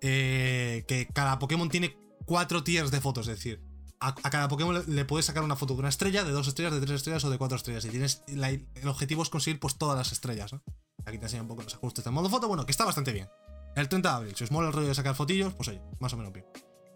Eh, 0.02 0.84
que 0.86 1.08
cada 1.14 1.38
Pokémon 1.38 1.70
tiene 1.70 1.96
cuatro 2.26 2.62
tiers 2.62 2.90
de 2.90 3.00
fotos, 3.00 3.26
es 3.26 3.36
decir, 3.36 3.62
a, 4.00 4.12
cada 4.14 4.48
Pokémon 4.48 4.84
le, 4.86 5.04
puedes 5.06 5.24
sacar 5.24 5.44
una 5.44 5.56
foto 5.56 5.72
de 5.72 5.80
una 5.80 5.88
estrella, 5.88 6.24
de 6.24 6.32
dos 6.32 6.46
estrellas, 6.46 6.74
de 6.74 6.80
tres 6.82 6.96
estrellas 6.96 7.24
o 7.24 7.30
de 7.30 7.38
cuatro 7.38 7.56
estrellas. 7.56 7.86
Y 7.86 7.88
tienes 7.88 8.22
el 8.26 8.88
objetivo 8.88 9.22
es 9.22 9.30
conseguir 9.30 9.58
pues 9.60 9.78
todas 9.78 9.96
las 9.96 10.12
estrellas, 10.12 10.52
¿no? 10.52 10.62
Aquí 11.06 11.18
te 11.18 11.24
enseña 11.24 11.42
un 11.42 11.48
poco 11.48 11.62
los 11.62 11.74
ajustes 11.74 12.04
del 12.04 12.12
modo 12.12 12.28
foto, 12.28 12.48
bueno, 12.48 12.64
que 12.64 12.72
está 12.72 12.84
bastante 12.84 13.12
bien. 13.12 13.28
El 13.76 13.88
30 13.88 14.08
de 14.08 14.14
abril, 14.14 14.36
si 14.36 14.44
os 14.44 14.50
mola 14.50 14.68
el 14.68 14.72
rollo 14.72 14.88
de 14.88 14.94
sacar 14.94 15.14
fotillos, 15.14 15.52
pues 15.54 15.68
oye, 15.68 15.80
más 15.98 16.12
o 16.12 16.16
menos 16.16 16.32
bien. 16.32 16.46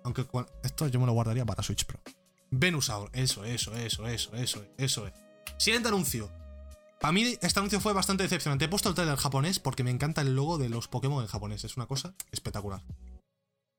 Aunque 0.05 0.27
esto 0.62 0.87
yo 0.88 1.01
me 1.01 1.07
lo 1.07 1.12
guardaría 1.12 1.44
para 1.44 1.62
Switch 1.62 1.85
Pro. 1.85 2.01
Venusaur, 2.51 3.11
eso, 3.12 3.44
eso, 3.44 3.75
eso, 3.75 4.07
eso, 4.07 4.35
eso, 4.37 4.64
eso 4.77 5.07
es. 5.07 5.12
Siguiente 5.59 5.88
anuncio. 5.88 6.31
Para 7.01 7.12
mí 7.12 7.37
este 7.40 7.59
anuncio 7.59 7.81
fue 7.81 7.92
bastante 7.92 8.23
decepcionante. 8.23 8.64
He 8.64 8.68
puesto 8.68 8.88
el 8.88 8.94
trailer 8.94 9.16
japonés 9.16 9.59
porque 9.59 9.85
me 9.85 9.90
encanta 9.90 10.21
el 10.23 10.35
logo 10.35 10.59
de 10.59 10.68
los 10.68 10.88
Pokémon 10.88 11.23
en 11.23 11.29
japonés. 11.29 11.64
Es 11.64 11.77
una 11.77 11.87
cosa 11.87 12.14
espectacular. 12.33 12.83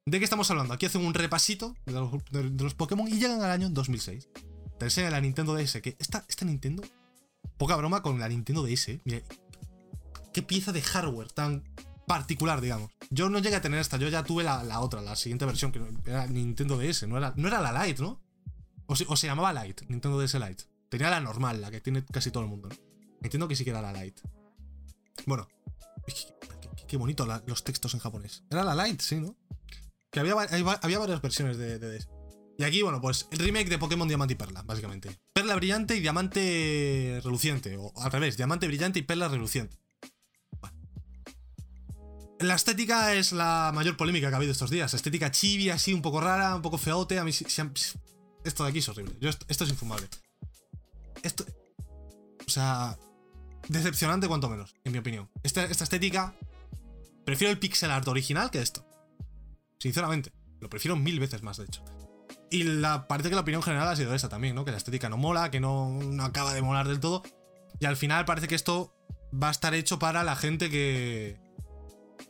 ¿De 0.05 0.17
qué 0.19 0.23
estamos 0.23 0.49
hablando? 0.51 0.73
Aquí 0.73 0.85
hacen 0.85 1.05
un 1.05 1.13
repasito 1.13 1.75
de 1.85 2.63
los, 2.63 2.73
Pokémon 2.73 3.07
y 3.07 3.19
llegan 3.19 3.41
al 3.41 3.51
año 3.51 3.69
2006. 3.69 4.29
Te 4.77 4.85
enseña 4.85 5.09
la 5.09 5.21
Nintendo 5.21 5.53
DS, 5.55 5.81
que 5.81 5.95
esta, 5.99 6.25
esta 6.27 6.45
Nintendo... 6.45 6.83
Poca 7.57 7.75
broma 7.75 8.01
con 8.01 8.19
la 8.19 8.29
Nintendo 8.29 8.63
DS. 8.63 8.99
Mira, 9.03 9.21
qué 10.33 10.41
pieza 10.41 10.71
de 10.71 10.81
hardware 10.81 11.31
tan 11.31 11.63
particular, 12.07 12.61
digamos. 12.61 12.91
Yo 13.09 13.29
no 13.29 13.39
llegué 13.39 13.55
a 13.55 13.61
tener 13.61 13.79
esta, 13.79 13.97
yo 13.97 14.09
ya 14.09 14.23
tuve 14.23 14.43
la, 14.43 14.79
otra, 14.79 15.01
la 15.01 15.15
siguiente 15.15 15.45
versión, 15.45 15.71
que 15.71 15.81
era 16.05 16.27
Nintendo 16.27 16.77
DS, 16.77 17.07
no 17.07 17.17
era, 17.17 17.33
no 17.35 17.47
era 17.47 17.61
la 17.61 17.85
Lite, 17.85 18.01
¿no? 18.01 18.21
O 18.87 18.95
se, 18.95 19.27
llamaba 19.27 19.53
Lite, 19.53 19.85
Nintendo 19.87 20.19
DS 20.19 20.33
Lite. 20.35 20.63
Tenía 20.89 21.11
la 21.11 21.19
normal, 21.19 21.61
la 21.61 21.69
que 21.69 21.81
tiene 21.81 22.03
casi 22.03 22.31
todo 22.31 22.43
el 22.43 22.49
mundo, 22.49 22.69
¿no? 22.69 22.75
Entiendo 23.21 23.47
que 23.47 23.55
sí 23.55 23.63
que 23.63 23.71
era 23.71 23.81
la 23.81 23.91
light. 23.91 24.19
Bueno, 25.25 25.47
qué, 26.87 26.97
bonito 26.97 27.27
los 27.45 27.63
textos 27.63 27.93
en 27.93 27.99
japonés. 27.99 28.43
Era 28.49 28.63
la 28.63 28.75
light, 28.75 29.01
sí, 29.01 29.19
¿no? 29.19 29.35
Que 30.11 30.21
había, 30.21 30.33
había 30.33 30.99
varias 30.99 31.21
versiones 31.21 31.57
de, 31.57 31.77
de, 31.77 32.03
Y 32.57 32.63
aquí, 32.63 32.81
bueno, 32.81 33.01
pues 33.01 33.27
el 33.31 33.39
remake 33.39 33.69
de 33.69 33.77
Pokémon 33.77 34.07
Diamante 34.07 34.33
y 34.33 34.37
Perla, 34.37 34.63
básicamente. 34.63 35.19
Perla 35.33 35.55
brillante 35.55 35.95
y 35.95 35.99
diamante 35.99 37.19
reluciente. 37.23 37.77
O 37.77 37.93
al 37.97 38.11
revés, 38.11 38.37
diamante 38.37 38.67
brillante 38.67 38.99
y 38.99 39.03
perla 39.03 39.27
reluciente. 39.27 39.77
La 42.39 42.55
estética 42.55 43.13
es 43.13 43.33
la 43.33 43.71
mayor 43.73 43.97
polémica 43.97 44.29
que 44.29 44.33
ha 44.33 44.37
habido 44.37 44.53
estos 44.53 44.69
días. 44.69 44.93
Estética 44.93 45.29
chibi, 45.29 45.69
así, 45.69 45.93
un 45.93 46.01
poco 46.01 46.21
rara, 46.21 46.55
un 46.55 46.61
poco 46.61 46.77
feote. 46.77 47.19
A 47.19 47.25
mí, 47.25 47.31
esto 47.31 48.63
de 48.63 48.69
aquí 48.69 48.79
es 48.79 48.87
horrible. 48.87 49.15
esto 49.21 49.63
es 49.65 49.69
infumable. 49.69 50.07
Esto. 51.21 51.45
O 52.47 52.49
sea. 52.49 52.97
Decepcionante, 53.67 54.27
cuanto 54.27 54.49
menos, 54.49 54.73
en 54.85 54.93
mi 54.93 54.99
opinión. 54.99 55.29
Esta, 55.43 55.65
esta 55.65 55.83
estética. 55.83 56.33
Prefiero 57.25 57.51
el 57.51 57.59
pixel 57.59 57.91
art 57.91 58.07
original 58.07 58.49
que 58.51 58.61
esto. 58.61 58.85
Sinceramente. 59.77 60.31
Lo 60.61 60.69
prefiero 60.69 60.95
mil 60.95 61.19
veces 61.19 61.43
más, 61.43 61.57
de 61.57 61.65
hecho. 61.65 61.83
Y 62.49 62.63
la, 62.63 63.07
parece 63.07 63.29
que 63.29 63.35
la 63.35 63.41
opinión 63.41 63.61
general 63.61 63.87
ha 63.89 63.95
sido 63.95 64.15
esa 64.15 64.29
también, 64.29 64.55
¿no? 64.55 64.63
Que 64.63 64.71
la 64.71 64.77
estética 64.77 65.09
no 65.09 65.17
mola, 65.17 65.51
que 65.51 65.59
no, 65.59 65.89
no 65.89 66.23
acaba 66.23 66.53
de 66.53 66.61
molar 66.61 66.87
del 66.87 67.01
todo. 67.01 67.21
Y 67.79 67.85
al 67.85 67.97
final 67.97 68.23
parece 68.25 68.47
que 68.47 68.55
esto 68.55 68.95
va 69.31 69.49
a 69.49 69.51
estar 69.51 69.73
hecho 69.73 69.99
para 69.99 70.23
la 70.23 70.37
gente 70.37 70.69
que. 70.69 71.48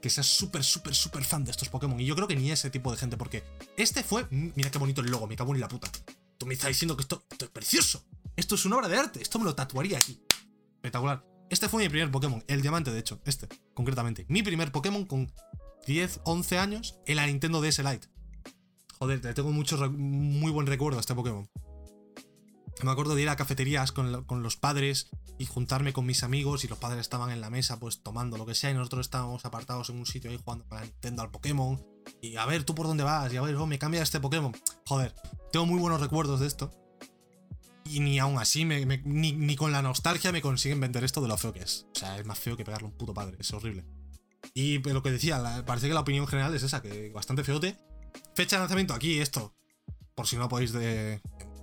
Que 0.02 0.10
sea 0.10 0.24
súper, 0.24 0.64
súper, 0.64 0.96
súper 0.96 1.24
fan 1.24 1.44
de 1.44 1.52
estos 1.52 1.70
Pokémon. 1.70 2.00
Y 2.00 2.06
yo 2.06 2.16
creo 2.16 2.28
que 2.28 2.36
ni 2.36 2.52
ese 2.52 2.70
tipo 2.70 2.92
de 2.92 2.98
gente, 2.98 3.18
porque 3.18 3.44
este 3.78 4.04
fue. 4.04 4.26
Mira 4.30 4.72
qué 4.72 4.78
bonito 4.78 5.02
el 5.02 5.12
logo, 5.12 5.28
me 5.28 5.36
cago 5.36 5.54
en 5.54 5.62
la 5.62 5.68
puta. 5.68 5.90
Tú 6.38 6.46
me 6.46 6.54
estás 6.54 6.70
diciendo 6.70 6.96
que 6.96 7.02
esto, 7.02 7.24
esto 7.30 7.46
es 7.46 7.52
precioso. 7.52 8.04
Esto 8.36 8.56
es 8.56 8.66
una 8.66 8.78
obra 8.78 8.88
de 8.88 8.98
arte. 8.98 9.22
Esto 9.22 9.40
me 9.40 9.46
lo 9.46 9.56
tatuaría 9.56 9.98
aquí. 9.98 10.22
Espectacular. 10.76 11.26
Este 11.50 11.68
fue 11.68 11.84
mi 11.84 11.90
primer 11.90 12.12
Pokémon. 12.12 12.44
El 12.48 12.62
diamante, 12.62 12.92
de 12.92 13.00
hecho. 13.00 13.20
Este, 13.26 13.48
concretamente. 13.74 14.26
Mi 14.30 14.44
primer 14.44 14.72
Pokémon 14.72 15.06
con 15.06 15.32
10, 15.86 16.22
11 16.24 16.58
años 16.58 17.00
en 17.06 17.18
la 17.18 17.26
Nintendo 17.28 17.62
DS 17.62 17.80
Lite. 17.80 18.08
Joder, 19.00 19.34
tengo 19.34 19.52
mucho, 19.52 19.78
muy 19.92 20.52
buen 20.52 20.68
recuerdo 20.68 21.00
a 21.00 21.02
este 21.02 21.16
Pokémon. 21.16 21.50
Me 22.84 22.92
acuerdo 22.92 23.16
de 23.16 23.22
ir 23.22 23.30
a 23.30 23.36
cafeterías 23.36 23.92
con, 23.92 24.24
con, 24.24 24.42
los 24.42 24.56
padres 24.56 25.10
y 25.38 25.46
juntarme 25.46 25.92
con 25.92 26.06
mis 26.06 26.24
amigos 26.24 26.64
y 26.64 26.68
los 26.68 26.78
padres 26.78 27.02
estaban 27.02 27.30
en 27.32 27.42
la 27.42 27.50
mesa 27.50 27.80
pues 27.80 28.02
tomando 28.02 28.38
lo 28.38 28.46
que 28.46 28.56
sea 28.56 28.72
y 28.72 28.74
nosotros 28.74 29.06
estábamos 29.06 29.46
apartados 29.46 29.90
en 29.90 29.98
un 29.98 30.06
sitio 30.06 30.32
ahí 30.32 30.40
jugando 30.44 30.66
la 30.72 30.82
Nintendo 30.82 31.22
al 31.22 31.32
Pokémon 31.32 31.84
y 32.22 32.38
a 32.38 32.46
ver 32.46 32.64
tú 32.64 32.76
por 32.76 32.88
dónde 32.88 33.04
vas 33.04 33.32
y 33.34 33.38
a 33.38 33.42
ver, 33.42 33.56
oh, 33.56 33.66
me 33.66 33.80
cambia 33.80 34.02
este 34.02 34.20
Pokémon. 34.20 34.56
Joder, 34.86 35.14
tengo 35.52 35.66
muy 35.66 35.80
buenos 35.80 36.02
recuerdos 36.02 36.40
de 36.40 36.48
esto. 36.48 36.72
Y 37.86 38.02
ni 38.02 38.20
aún 38.20 38.38
así, 38.38 38.66
ni, 38.66 39.56
con 39.56 39.72
la 39.72 39.82
nostalgia 39.82 40.32
me 40.32 40.42
consiguen 40.42 40.80
vender 40.80 41.04
esto 41.04 41.22
de 41.22 41.28
lo 41.28 41.38
feo 41.38 41.54
que 41.54 41.62
es. 41.62 41.88
O 41.96 42.00
sea, 42.00 42.20
es 42.20 42.26
más 42.26 42.38
feo 42.38 42.56
que 42.56 42.64
pegarle 42.64 42.88
a 42.88 42.92
un 42.92 42.98
puto 42.98 43.14
padre, 43.14 43.38
es 43.40 43.52
horrible. 43.52 43.84
Y 44.54 44.78
lo 44.80 45.02
que 45.02 45.12
decía, 45.12 45.64
parece 45.66 45.88
que 45.88 45.94
la 45.94 46.02
opinión 46.02 46.28
general 46.28 46.54
es 46.54 46.62
esa, 46.62 46.82
que 46.82 47.10
bastante 47.10 47.44
feote. 47.44 47.80
Fecha 48.36 48.58
de 48.58 48.62
lanzamiento 48.62 48.94
aquí, 48.94 49.20
esto. 49.20 49.56
Por 50.14 50.28
si 50.28 50.36
no 50.38 50.50
podéis 50.50 50.72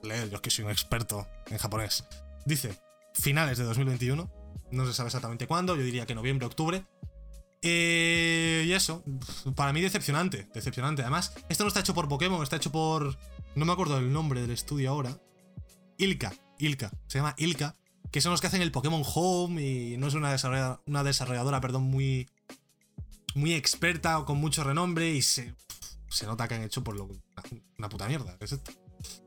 leer, 0.07 0.31
yo 0.31 0.37
es 0.37 0.41
que 0.41 0.51
soy 0.51 0.65
un 0.65 0.71
experto 0.71 1.27
en 1.51 1.59
japonés. 1.59 2.05
Dice, 2.45 2.79
finales 3.15 3.59
de 3.59 3.65
2021. 3.65 4.31
No 4.73 4.87
se 4.87 4.93
sabe 4.93 5.09
exactamente 5.09 5.47
cuándo, 5.47 5.77
yo 5.77 5.83
diría 5.83 6.07
que 6.07 6.15
noviembre, 6.15 6.47
octubre. 6.47 6.85
Eh, 7.63 8.65
y 8.67 8.73
eso, 8.73 9.03
para 9.55 9.73
mí 9.73 9.81
decepcionante, 9.81 10.49
decepcionante. 10.55 11.03
Además, 11.03 11.33
esto 11.49 11.65
no 11.65 11.69
está 11.69 11.81
hecho 11.81 11.95
por 11.95 12.09
Pokémon, 12.09 12.43
está 12.43 12.57
hecho 12.57 12.73
por... 12.73 13.19
No 13.55 13.65
me 13.65 13.73
acuerdo 13.73 13.97
del 13.97 14.13
nombre 14.13 14.41
del 14.41 14.51
estudio 14.51 14.91
ahora. 14.91 15.19
Ilka, 15.99 16.35
Ilka, 16.59 16.91
se 17.07 17.19
llama 17.19 17.35
Ilka, 17.39 17.77
que 18.11 18.21
son 18.21 18.33
los 18.33 18.41
que 18.41 18.49
hacen 18.49 18.63
el 18.63 18.73
Pokémon 18.73 19.03
Home 19.15 19.63
y 19.63 19.97
no 19.97 20.09
es 20.09 20.15
una 20.15 20.31
desarrolladora, 20.31 20.83
una 20.87 21.03
desarrolladora 21.05 21.61
perdón, 21.61 21.85
muy, 21.85 22.29
muy 23.35 23.55
experta 23.55 24.19
o 24.19 24.27
con 24.27 24.39
mucho 24.39 24.63
renombre 24.63 25.11
y 25.11 25.23
se, 25.23 25.55
se 26.09 26.27
nota 26.27 26.49
que 26.49 26.55
han 26.55 26.63
hecho 26.63 26.85
por 26.85 26.97
lo, 26.97 27.09
una 27.79 27.89
puta 27.89 28.09
mierda. 28.09 28.37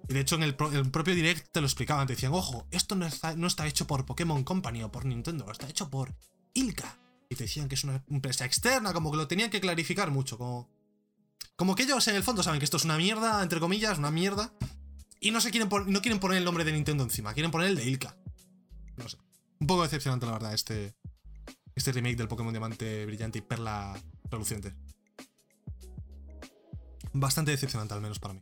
Y 0.07 0.13
de 0.13 0.21
hecho 0.21 0.35
en 0.35 0.43
el, 0.43 0.55
propio 0.55 1.15
direct 1.15 1.51
te 1.51 1.61
lo 1.61 1.67
explicaban, 1.67 2.07
te 2.07 2.13
decían, 2.13 2.33
ojo, 2.33 2.67
esto 2.71 2.95
no 2.95 3.05
está, 3.05 3.35
no 3.35 3.47
está 3.47 3.67
hecho 3.67 3.85
por 3.85 4.05
Pokémon 4.05 4.43
Company 4.43 4.83
o 4.83 4.91
por 4.91 5.05
Nintendo, 5.05 5.51
está 5.51 5.69
hecho 5.69 5.89
por 5.89 6.15
Ilka. 6.53 6.99
Y 7.29 7.35
te 7.35 7.43
decían 7.43 7.67
que 7.67 7.75
es 7.75 7.83
una 7.83 8.03
empresa 8.09 8.45
externa, 8.45 8.91
como 8.91 9.11
que 9.11 9.17
lo 9.17 9.27
tenían 9.27 9.49
que 9.49 9.61
clarificar 9.61 10.09
mucho, 10.11 10.37
como... 10.37 10.69
Como 11.55 11.75
que 11.75 11.83
ellos 11.83 12.07
en 12.07 12.15
el 12.15 12.23
fondo 12.23 12.41
saben 12.41 12.59
que 12.59 12.63
esto 12.63 12.77
es 12.77 12.85
una 12.85 12.97
mierda, 12.97 13.43
entre 13.43 13.59
comillas, 13.59 13.97
una 13.97 14.11
mierda, 14.11 14.53
y 15.19 15.31
no, 15.31 15.41
se 15.41 15.51
quieren 15.51 15.69
no 15.69 16.01
quieren 16.01 16.19
poner 16.19 16.37
el 16.37 16.45
nombre 16.45 16.63
de 16.63 16.71
Nintendo 16.71 17.03
encima, 17.03 17.33
quieren 17.33 17.51
poner 17.51 17.67
el 17.67 17.75
de 17.75 17.85
Ilka. 17.85 18.17
No 18.97 19.09
sé. 19.09 19.17
Un 19.59 19.67
poco 19.67 19.83
decepcionante, 19.83 20.25
la 20.25 20.31
verdad, 20.31 20.53
este, 20.53 20.95
este 21.75 21.91
remake 21.91 22.15
del 22.15 22.27
Pokémon 22.27 22.53
Diamante 22.53 23.05
Brillante 23.05 23.39
y 23.39 23.41
Perla 23.41 24.01
Reluciente. 24.31 24.73
Bastante 27.13 27.51
decepcionante, 27.51 27.93
al 27.93 28.01
menos 28.01 28.19
para 28.19 28.35
mí. 28.35 28.41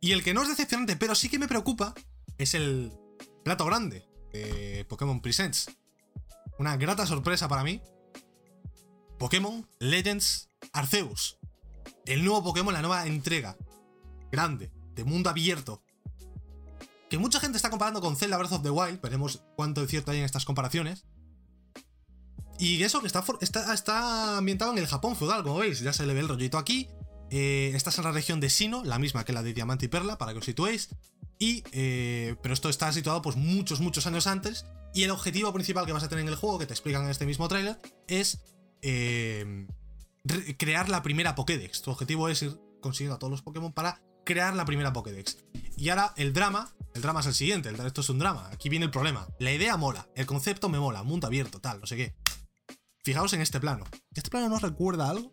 Y 0.00 0.12
el 0.12 0.22
que 0.22 0.34
no 0.34 0.42
es 0.42 0.48
decepcionante, 0.48 0.96
pero 0.96 1.14
sí 1.14 1.28
que 1.28 1.38
me 1.38 1.48
preocupa, 1.48 1.94
es 2.38 2.54
el 2.54 2.92
plato 3.44 3.64
grande 3.64 4.06
de 4.32 4.84
Pokémon 4.88 5.20
Presents. 5.20 5.70
Una 6.58 6.76
grata 6.76 7.06
sorpresa 7.06 7.48
para 7.48 7.64
mí. 7.64 7.80
Pokémon 9.18 9.68
Legends 9.80 10.48
Arceus. 10.72 11.38
El 12.06 12.24
nuevo 12.24 12.44
Pokémon, 12.44 12.72
la 12.72 12.82
nueva 12.82 13.06
entrega. 13.06 13.56
Grande 14.30 14.70
de 14.94 15.04
mundo 15.04 15.30
abierto, 15.30 15.82
que 17.08 17.18
mucha 17.18 17.40
gente 17.40 17.56
está 17.56 17.70
comparando 17.70 18.00
con 18.00 18.16
Zelda 18.16 18.36
Breath 18.36 18.52
of 18.52 18.62
the 18.62 18.70
Wild, 18.70 19.00
veremos 19.00 19.42
cuánto 19.56 19.80
de 19.80 19.88
cierto 19.88 20.10
hay 20.10 20.18
en 20.18 20.24
estas 20.24 20.44
comparaciones. 20.44 21.06
Y 22.58 22.82
eso 22.82 23.00
que 23.00 23.06
está, 23.06 23.24
está, 23.72 24.36
ambientado 24.36 24.72
en 24.72 24.78
el 24.78 24.86
Japón 24.86 25.14
feudal, 25.16 25.44
como 25.44 25.58
veis, 25.58 25.80
ya 25.80 25.92
se 25.92 26.04
le 26.04 26.12
ve 26.12 26.20
el 26.20 26.28
rollito 26.28 26.58
aquí. 26.58 26.88
Eh, 27.30 27.72
estás 27.74 27.98
en 27.98 28.04
la 28.04 28.12
región 28.12 28.40
de 28.40 28.50
Sino, 28.50 28.84
la 28.84 28.98
misma 28.98 29.24
que 29.24 29.32
la 29.32 29.42
de 29.42 29.52
Diamante 29.54 29.86
y 29.86 29.88
Perla, 29.88 30.18
para 30.18 30.32
que 30.32 30.38
os 30.38 30.44
situéis. 30.44 30.90
Y, 31.38 31.62
eh, 31.72 32.36
pero 32.42 32.54
esto 32.54 32.68
está 32.68 32.92
situado 32.92 33.22
pues 33.22 33.36
muchos, 33.36 33.80
muchos 33.80 34.06
años 34.06 34.26
antes. 34.26 34.66
Y 34.94 35.02
el 35.02 35.10
objetivo 35.10 35.52
principal 35.52 35.86
que 35.86 35.92
vas 35.92 36.02
a 36.02 36.08
tener 36.08 36.22
en 36.22 36.28
el 36.28 36.36
juego, 36.36 36.58
que 36.58 36.66
te 36.66 36.72
explican 36.72 37.04
en 37.04 37.10
este 37.10 37.26
mismo 37.26 37.46
tráiler, 37.48 37.78
es 38.06 38.40
eh, 38.82 39.66
crear 40.58 40.88
la 40.88 41.02
primera 41.02 41.34
Pokédex. 41.34 41.82
Tu 41.82 41.90
objetivo 41.90 42.28
es 42.28 42.42
ir 42.42 42.58
consiguiendo 42.80 43.16
a 43.16 43.18
todos 43.18 43.30
los 43.30 43.42
Pokémon 43.42 43.72
para 43.72 44.00
crear 44.24 44.54
la 44.54 44.64
primera 44.64 44.92
Pokédex. 44.92 45.38
Y 45.76 45.88
ahora 45.88 46.12
el 46.16 46.32
drama, 46.32 46.74
el 46.94 47.02
drama 47.02 47.20
es 47.20 47.26
el 47.26 47.34
siguiente, 47.34 47.68
el, 47.68 47.80
esto 47.80 48.00
es 48.00 48.08
un 48.10 48.18
drama, 48.18 48.48
aquí 48.52 48.68
viene 48.68 48.84
el 48.84 48.90
problema. 48.90 49.26
La 49.38 49.52
idea 49.52 49.76
mola, 49.76 50.08
el 50.14 50.26
concepto 50.26 50.68
me 50.68 50.78
mola, 50.78 51.02
mundo 51.02 51.26
abierto, 51.26 51.60
tal, 51.60 51.80
no 51.80 51.86
sé 51.86 51.96
qué. 51.96 52.14
Fijaos 53.04 53.32
en 53.32 53.40
este 53.40 53.60
plano. 53.60 53.84
¿Este 54.14 54.28
plano 54.28 54.48
nos 54.48 54.60
recuerda 54.60 55.08
algo? 55.08 55.32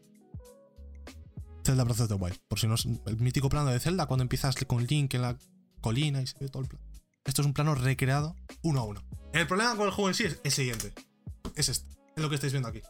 Zelda 1.66 1.84
Breath 1.84 2.02
of 2.02 2.08
the 2.08 2.14
Wild, 2.14 2.38
por 2.48 2.60
si 2.60 2.68
no 2.68 2.76
es 2.76 2.86
el 2.86 3.18
mítico 3.18 3.50
plano 3.50 3.72
de 3.72 3.80
Zelda 3.80 4.06
cuando 4.06 4.22
empiezas 4.22 4.56
con 4.68 4.86
Link 4.86 5.14
en 5.16 5.22
la 5.24 5.38
colina 5.82 6.22
y 6.22 6.28
se 6.28 6.38
ve 6.40 6.50
todo 6.50 6.62
el 6.62 6.70
plano. 6.70 6.86
Esto 7.26 7.42
es 7.42 7.48
un 7.48 7.54
plano 7.54 7.74
recreado 7.74 8.36
uno 8.62 8.82
a 8.82 8.84
uno. 8.84 9.04
El 9.34 9.48
problema 9.48 9.76
con 9.76 9.88
el 9.88 9.92
juego 9.92 10.10
en 10.10 10.14
sí 10.14 10.24
es 10.26 10.40
el 10.44 10.52
siguiente. 10.52 10.94
Es 11.56 11.70
este, 11.70 11.92
es 12.16 12.22
lo 12.22 12.30
que 12.30 12.36
estáis 12.36 12.54
viendo 12.54 12.70
aquí. 12.70 12.82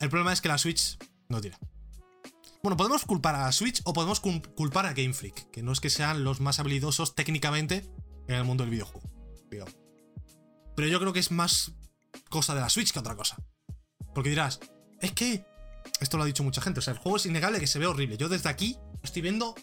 El 0.00 0.10
problema 0.10 0.32
es 0.32 0.40
que 0.40 0.48
la 0.48 0.58
Switch 0.58 0.98
no 1.28 1.40
tira. 1.40 1.58
Bueno, 2.62 2.76
podemos 2.76 3.04
culpar 3.04 3.36
a 3.36 3.52
Switch 3.52 3.80
o 3.84 3.92
podemos 3.92 4.20
culpar 4.20 4.86
a 4.86 4.94
Game 4.94 5.12
Freak, 5.12 5.50
que 5.50 5.62
no 5.62 5.70
es 5.70 5.80
que 5.80 5.90
sean 5.90 6.24
los 6.24 6.40
más 6.40 6.58
habilidosos 6.58 7.14
técnicamente 7.14 7.88
en 8.26 8.34
el 8.34 8.44
mundo 8.44 8.64
del 8.64 8.70
videojuego. 8.70 9.08
Pero 10.74 10.88
yo 10.88 10.98
creo 10.98 11.12
que 11.12 11.20
es 11.20 11.30
más 11.30 11.72
cosa 12.30 12.54
de 12.54 12.60
la 12.60 12.68
Switch 12.68 12.92
que 12.92 12.98
otra 12.98 13.16
cosa. 13.16 13.36
Porque 14.14 14.30
dirás, 14.30 14.60
es 15.00 15.12
que. 15.12 15.44
Esto 16.00 16.16
lo 16.16 16.22
ha 16.24 16.26
dicho 16.26 16.42
mucha 16.42 16.60
gente. 16.60 16.80
O 16.80 16.82
sea, 16.82 16.92
el 16.92 16.98
juego 16.98 17.16
es 17.16 17.26
innegable 17.26 17.60
que 17.60 17.66
se 17.66 17.78
ve 17.78 17.86
horrible. 17.86 18.16
Yo 18.16 18.28
desde 18.28 18.48
aquí 18.48 18.76
estoy 19.02 19.22
viendo 19.22 19.54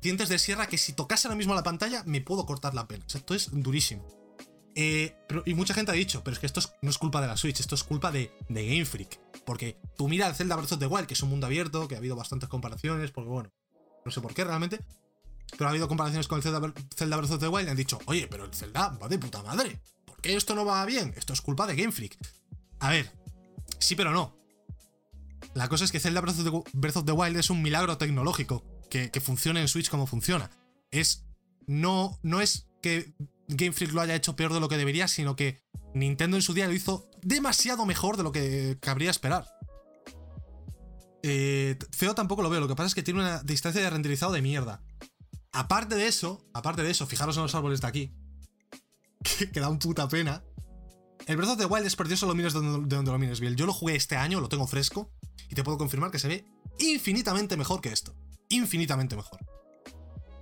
dientes 0.00 0.28
de 0.28 0.38
sierra 0.38 0.66
que 0.66 0.78
si 0.78 0.92
tocase 0.92 1.28
ahora 1.28 1.36
mismo 1.36 1.54
la 1.54 1.62
pantalla 1.62 2.02
me 2.04 2.20
puedo 2.20 2.46
cortar 2.46 2.74
la 2.74 2.86
pena. 2.86 3.04
O 3.06 3.08
sea, 3.08 3.20
esto 3.20 3.34
es 3.34 3.50
durísimo. 3.52 4.06
Eh, 4.74 5.14
y 5.44 5.54
mucha 5.54 5.74
gente 5.74 5.92
ha 5.92 5.94
dicho, 5.94 6.24
pero 6.24 6.32
es 6.32 6.38
que 6.38 6.46
esto 6.46 6.60
no 6.80 6.90
es 6.90 6.98
culpa 6.98 7.20
de 7.20 7.26
la 7.26 7.36
Switch, 7.36 7.60
esto 7.60 7.74
es 7.74 7.84
culpa 7.84 8.10
de, 8.10 8.32
Game 8.48 8.84
Freak. 8.84 9.20
Porque 9.44 9.78
tú 9.96 10.08
mira 10.08 10.26
el 10.28 10.34
Zelda 10.34 10.56
Breath 10.56 10.72
of 10.72 10.78
the 10.78 10.86
Wild, 10.86 11.06
que 11.06 11.14
es 11.14 11.22
un 11.22 11.30
mundo 11.30 11.46
abierto, 11.46 11.88
que 11.88 11.94
ha 11.94 11.98
habido 11.98 12.16
bastantes 12.16 12.48
comparaciones, 12.48 13.10
porque 13.10 13.30
bueno, 13.30 13.52
no 14.04 14.10
sé 14.10 14.20
por 14.20 14.34
qué 14.34 14.44
realmente, 14.44 14.80
pero 15.58 15.66
ha 15.66 15.70
habido 15.70 15.88
comparaciones 15.88 16.26
con 16.26 16.38
el 16.38 16.42
Zelda, 16.42 16.72
Zelda 16.96 17.16
Breath 17.16 17.32
of 17.32 17.40
the 17.40 17.48
Wild 17.48 17.68
y 17.68 17.70
han 17.70 17.76
dicho, 17.76 17.98
oye, 18.06 18.28
pero 18.28 18.44
el 18.44 18.54
Zelda 18.54 18.96
va 19.00 19.08
de 19.08 19.18
puta 19.18 19.42
madre. 19.42 19.80
¿Por 20.06 20.20
qué 20.20 20.34
esto 20.36 20.54
no 20.54 20.64
va 20.64 20.84
bien? 20.86 21.12
Esto 21.16 21.32
es 21.32 21.40
culpa 21.42 21.66
de 21.66 21.76
Game 21.76 21.92
Freak. 21.92 22.16
A 22.80 22.90
ver, 22.90 23.12
sí, 23.78 23.94
pero 23.94 24.10
no. 24.10 24.41
La 25.54 25.68
cosa 25.68 25.84
es 25.84 25.92
que 25.92 26.00
Zelda 26.00 26.20
Breath 26.20 26.96
of 26.96 27.04
the, 27.04 27.12
Wild 27.12 27.36
es 27.36 27.50
un 27.50 27.62
milagro 27.62 27.98
tecnológico 27.98 28.64
que, 28.90 29.10
que 29.10 29.20
funcione 29.20 29.60
en 29.60 29.68
Switch 29.68 29.90
como 29.90 30.06
funciona. 30.06 30.50
Es. 30.90 31.24
No, 31.66 32.18
no 32.22 32.40
es 32.40 32.68
que 32.82 33.14
Game 33.48 33.72
Freak 33.72 33.92
lo 33.92 34.00
haya 34.00 34.14
hecho 34.14 34.36
peor 34.36 34.52
de 34.52 34.60
lo 34.60 34.68
que 34.68 34.76
debería, 34.76 35.08
sino 35.08 35.36
que 35.36 35.62
Nintendo 35.94 36.36
en 36.36 36.42
su 36.42 36.54
día 36.54 36.66
lo 36.66 36.72
hizo 36.72 37.08
demasiado 37.22 37.86
mejor 37.86 38.16
de 38.16 38.22
lo 38.22 38.32
que 38.32 38.78
cabría 38.80 39.10
esperar. 39.10 39.46
Eh, 41.22 41.78
feo 41.92 42.14
tampoco 42.14 42.42
lo 42.42 42.50
veo, 42.50 42.60
lo 42.60 42.68
que 42.68 42.74
pasa 42.74 42.88
es 42.88 42.94
que 42.94 43.02
tiene 43.02 43.20
una 43.20 43.42
distancia 43.42 43.80
de 43.80 43.90
renderizado 43.90 44.32
de 44.32 44.42
mierda. 44.42 44.82
Aparte 45.52 45.94
de 45.94 46.08
eso, 46.08 46.44
aparte 46.52 46.82
de 46.82 46.90
eso, 46.90 47.06
fijaros 47.06 47.36
en 47.36 47.42
los 47.42 47.54
árboles 47.54 47.80
de 47.80 47.86
aquí, 47.86 48.14
que, 49.52 49.60
da 49.60 49.68
un 49.68 49.78
puta 49.78 50.08
pena. 50.08 50.42
El 51.26 51.36
Breath 51.36 51.50
of 51.50 51.58
the 51.58 51.66
Wild 51.66 51.86
es 51.86 51.94
precioso 51.94 52.26
lo 52.26 52.34
mires 52.34 52.52
de 52.52 52.60
donde, 52.60 53.10
lo 53.10 53.18
mires 53.18 53.38
bien. 53.38 53.54
Yo 53.54 53.66
lo 53.66 53.72
jugué 53.72 53.94
este 53.94 54.16
año, 54.16 54.40
lo 54.40 54.48
tengo 54.48 54.66
fresco, 54.66 55.12
y 55.48 55.54
te 55.54 55.62
puedo 55.62 55.78
confirmar 55.78 56.10
que 56.10 56.18
se 56.18 56.28
ve 56.28 56.44
infinitamente 56.78 57.56
mejor 57.56 57.80
que 57.80 57.90
esto. 57.90 58.14
Infinitamente 58.48 59.16
mejor. 59.16 59.38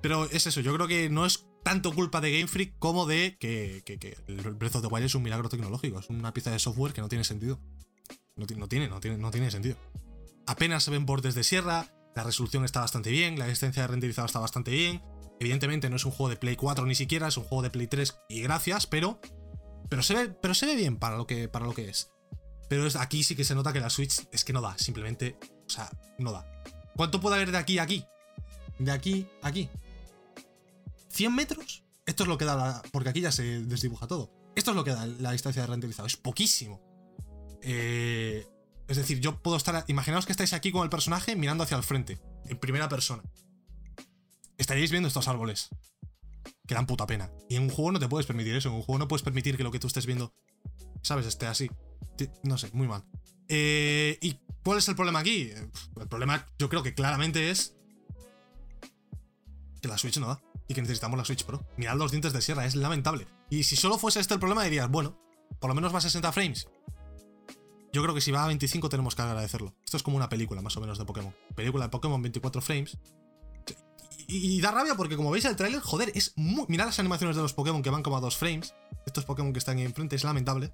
Pero 0.02 0.24
es 0.30 0.46
eso, 0.46 0.60
yo 0.60 0.74
creo 0.74 0.88
que 0.88 1.10
no 1.10 1.26
es 1.26 1.46
tanto 1.62 1.92
culpa 1.92 2.20
de 2.20 2.32
Game 2.32 2.46
Freak 2.46 2.78
como 2.78 3.06
de 3.06 3.36
que, 3.38 3.82
el 4.26 4.54
Breath 4.54 4.76
of 4.76 4.82
the 4.82 4.88
Wild 4.88 5.06
es 5.06 5.14
un 5.14 5.22
milagro 5.22 5.48
tecnológico. 5.48 5.98
Es 5.98 6.08
una 6.08 6.32
pieza 6.32 6.50
de 6.50 6.58
software 6.58 6.92
que 6.92 7.00
no 7.00 7.08
tiene 7.08 7.24
sentido. 7.24 7.60
No, 8.36 8.46
tiene, 8.46 8.88
no 8.88 9.00
tiene, 9.00 9.18
no 9.18 9.30
tiene 9.30 9.50
sentido. 9.50 9.76
Apenas 10.46 10.84
se 10.84 10.90
ven 10.90 11.04
bordes 11.04 11.34
de 11.34 11.44
sierra, 11.44 11.86
la 12.16 12.24
resolución 12.24 12.64
está 12.64 12.80
bastante 12.80 13.10
bien, 13.10 13.38
la 13.38 13.44
existencia 13.46 13.82
de 13.82 13.88
renderizado 13.88 14.26
está 14.26 14.40
bastante 14.40 14.70
bien. 14.70 15.02
Evidentemente 15.38 15.88
no 15.90 15.96
es 15.96 16.04
un 16.04 16.12
juego 16.12 16.30
de 16.30 16.36
Play 16.36 16.56
4 16.56 16.86
ni 16.86 16.94
siquiera, 16.94 17.28
es 17.28 17.36
un 17.36 17.44
juego 17.44 17.62
de 17.62 17.70
Play 17.70 17.86
3 17.86 18.16
y 18.28 18.40
gracias, 18.42 18.86
pero. 18.86 19.20
Pero 19.88 20.02
se 20.02 20.14
ve, 20.14 20.28
pero 20.28 20.54
se 20.54 20.66
ve 20.66 20.76
bien 20.76 20.96
para 20.96 21.16
lo 21.16 21.26
que, 21.26 21.48
para 21.48 21.66
lo 21.66 21.74
que 21.74 21.88
es. 21.88 22.12
Pero 22.70 22.86
aquí 23.00 23.24
sí 23.24 23.34
que 23.34 23.42
se 23.42 23.56
nota 23.56 23.72
que 23.72 23.80
la 23.80 23.90
Switch 23.90 24.28
es 24.30 24.44
que 24.44 24.52
no 24.52 24.60
da, 24.60 24.78
simplemente. 24.78 25.36
O 25.66 25.68
sea, 25.68 25.90
no 26.18 26.30
da. 26.30 26.46
¿Cuánto 26.94 27.20
puede 27.20 27.34
haber 27.34 27.50
de 27.50 27.58
aquí 27.58 27.78
a 27.80 27.82
aquí? 27.82 28.04
De 28.78 28.92
aquí 28.92 29.26
a 29.42 29.48
aquí. 29.48 29.68
¿100 31.12 31.30
metros? 31.34 31.82
Esto 32.06 32.22
es 32.22 32.28
lo 32.28 32.38
que 32.38 32.44
da 32.44 32.54
la, 32.54 32.82
Porque 32.92 33.08
aquí 33.08 33.20
ya 33.20 33.32
se 33.32 33.42
desdibuja 33.62 34.06
todo. 34.06 34.30
Esto 34.54 34.70
es 34.70 34.76
lo 34.76 34.84
que 34.84 34.92
da 34.92 35.04
la 35.04 35.32
distancia 35.32 35.62
de 35.62 35.66
renderizado. 35.66 36.06
Es 36.06 36.16
poquísimo. 36.16 36.80
Eh, 37.60 38.46
es 38.86 38.96
decir, 38.96 39.18
yo 39.18 39.42
puedo 39.42 39.56
estar. 39.56 39.84
Imaginaos 39.88 40.24
que 40.24 40.32
estáis 40.32 40.52
aquí 40.52 40.70
con 40.70 40.84
el 40.84 40.90
personaje 40.90 41.34
mirando 41.34 41.64
hacia 41.64 41.76
el 41.76 41.82
frente, 41.82 42.20
en 42.46 42.56
primera 42.56 42.88
persona. 42.88 43.24
Estaríais 44.58 44.92
viendo 44.92 45.08
estos 45.08 45.26
árboles. 45.26 45.70
Que 46.68 46.76
dan 46.76 46.86
puta 46.86 47.04
pena. 47.04 47.32
Y 47.48 47.56
en 47.56 47.64
un 47.64 47.70
juego 47.70 47.90
no 47.90 47.98
te 47.98 48.08
puedes 48.08 48.26
permitir 48.26 48.54
eso. 48.54 48.68
En 48.68 48.76
un 48.76 48.82
juego 48.82 49.00
no 49.00 49.08
puedes 49.08 49.24
permitir 49.24 49.56
que 49.56 49.64
lo 49.64 49.72
que 49.72 49.80
tú 49.80 49.88
estés 49.88 50.06
viendo, 50.06 50.32
¿sabes? 51.02 51.26
Esté 51.26 51.48
así. 51.48 51.68
No 52.42 52.58
sé, 52.58 52.70
muy 52.72 52.86
mal. 52.86 53.04
Eh, 53.48 54.18
¿Y 54.20 54.38
¿Cuál 54.62 54.78
es 54.78 54.88
el 54.88 54.94
problema 54.94 55.20
aquí? 55.20 55.50
El 55.98 56.08
problema 56.08 56.46
yo 56.58 56.68
creo 56.68 56.82
que 56.82 56.94
claramente 56.94 57.50
es 57.50 57.76
que 59.80 59.88
la 59.88 59.96
Switch 59.96 60.18
no 60.18 60.28
da 60.28 60.42
y 60.68 60.74
que 60.74 60.82
necesitamos 60.82 61.18
la 61.18 61.24
Switch 61.24 61.44
Pro. 61.44 61.66
Mirad 61.76 61.96
los 61.96 62.10
dientes 62.10 62.32
de 62.32 62.42
sierra, 62.42 62.66
es 62.66 62.74
lamentable. 62.74 63.26
Y 63.48 63.64
si 63.64 63.76
solo 63.76 63.98
fuese 63.98 64.20
este 64.20 64.34
el 64.34 64.40
problema 64.40 64.62
dirías, 64.64 64.90
bueno, 64.90 65.18
por 65.58 65.68
lo 65.68 65.74
menos 65.74 65.94
va 65.94 65.98
a 65.98 66.02
60 66.02 66.30
frames. 66.32 66.68
Yo 67.92 68.02
creo 68.02 68.14
que 68.14 68.20
si 68.20 68.30
va 68.30 68.44
a 68.44 68.48
25 68.48 68.88
tenemos 68.88 69.16
que 69.16 69.22
agradecerlo. 69.22 69.74
Esto 69.84 69.96
es 69.96 70.02
como 70.02 70.16
una 70.16 70.28
película 70.28 70.62
más 70.62 70.76
o 70.76 70.80
menos 70.80 70.98
de 70.98 71.04
Pokémon. 71.04 71.34
Película 71.56 71.86
de 71.86 71.90
Pokémon 71.90 72.22
24 72.22 72.60
frames. 72.60 72.98
Y, 74.28 74.60
da 74.60 74.70
rabia 74.70 74.94
porque 74.94 75.16
como 75.16 75.32
veis 75.32 75.44
el 75.46 75.56
tráiler, 75.56 75.80
joder, 75.80 76.12
es 76.14 76.34
muy... 76.36 76.64
Mirad 76.68 76.86
las 76.86 77.00
animaciones 77.00 77.34
de 77.34 77.42
los 77.42 77.52
Pokémon 77.52 77.82
que 77.82 77.90
van 77.90 78.04
como 78.04 78.16
a 78.16 78.20
2 78.20 78.36
frames. 78.36 78.74
Estos 79.06 79.24
Pokémon 79.24 79.52
que 79.52 79.58
están 79.58 79.78
ahí 79.78 79.84
enfrente, 79.84 80.14
es 80.14 80.22
lamentable. 80.22 80.72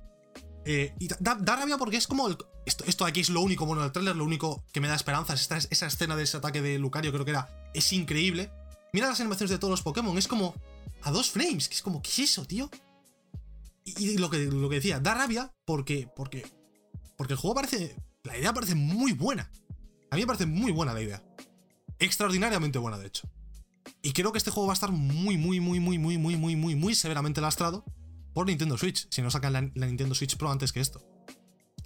Eh, 0.67 0.95
y 0.99 1.09
da, 1.21 1.57
rabia 1.57 1.79
porque 1.79 1.97
es 1.97 2.07
como... 2.07 2.29
esto, 2.67 2.85
esto 2.87 3.05
aquí 3.05 3.21
es 3.21 3.31
lo 3.31 3.41
único 3.41 3.65
bueno 3.65 3.83
del 3.83 3.93
tráiler, 3.93 4.17
lo 4.17 4.25
único 4.25 4.65
que 4.73 4.81
me 4.81 4.89
da 4.89 4.95
esperanzas. 4.95 5.41
Esta, 5.41 5.57
esa 5.57 5.87
escena 5.87 6.17
de 6.17 6.25
ese 6.25 6.37
ataque 6.37 6.61
de 6.61 6.79
Lucario 6.79 7.13
creo 7.13 7.25
que 7.25 7.31
era... 7.31 7.49
Es 7.73 7.93
increíble. 7.93 8.51
Mira 8.93 9.09
las 9.09 9.21
animaciones 9.21 9.51
de 9.51 9.59
todos 9.59 9.71
los 9.71 9.83
Pokémon, 9.83 10.19
es 10.19 10.29
como... 10.29 10.55
A 11.03 11.11
2 11.11 11.31
frames, 11.31 11.69
que 11.69 11.75
es 11.77 11.83
como... 11.83 12.03
¿Qué 12.03 12.11
es 12.11 12.19
eso, 12.19 12.45
tío? 12.45 12.69
Y, 13.85 14.19
lo, 14.19 14.29
que, 14.29 14.39
lo 14.47 14.69
que 14.69 14.77
decía, 14.77 15.01
da 15.01 15.15
rabia 15.15 15.55
porque... 15.65 16.09
Porque 16.15 16.45
porque 17.17 17.33
el 17.33 17.39
juego 17.39 17.55
parece. 17.55 17.97
La 18.23 18.37
idea 18.37 18.53
parece 18.53 18.75
muy 18.75 19.13
buena. 19.13 19.51
A 20.11 20.17
mí 20.17 20.23
me 20.23 20.27
parece 20.27 20.47
muy 20.47 20.73
buena 20.73 20.93
la 20.93 21.03
idea. 21.03 21.23
Extraordinariamente 21.99 22.79
buena, 22.79 22.99
de 22.99 23.07
hecho. 23.07 23.29
Y 24.03 24.13
creo 24.13 24.33
que 24.33 24.39
este 24.39 24.51
juego 24.51 24.67
va 24.67 24.73
a 24.73 24.75
estar 24.75 24.93
muy, 24.93 25.37
muy, 25.37 25.61
muy, 25.61 25.81
muy, 25.81 25.99
muy, 25.99 26.19
muy, 26.19 26.37
muy, 26.37 26.57
muy, 26.57 26.75
muy 26.75 26.95
severamente 26.95 27.41
lastrado 27.41 27.85
por 28.37 28.49
Nintendo 28.49 28.77
Switch. 28.77 29.09
Si 29.11 29.23
no 29.23 29.31
sacan 29.31 29.55
la, 29.55 29.63
Nintendo 29.63 30.15
Switch 30.15 30.37
Pro 30.37 30.51
antes 30.51 30.71
que 30.71 30.81
esto. 30.81 31.01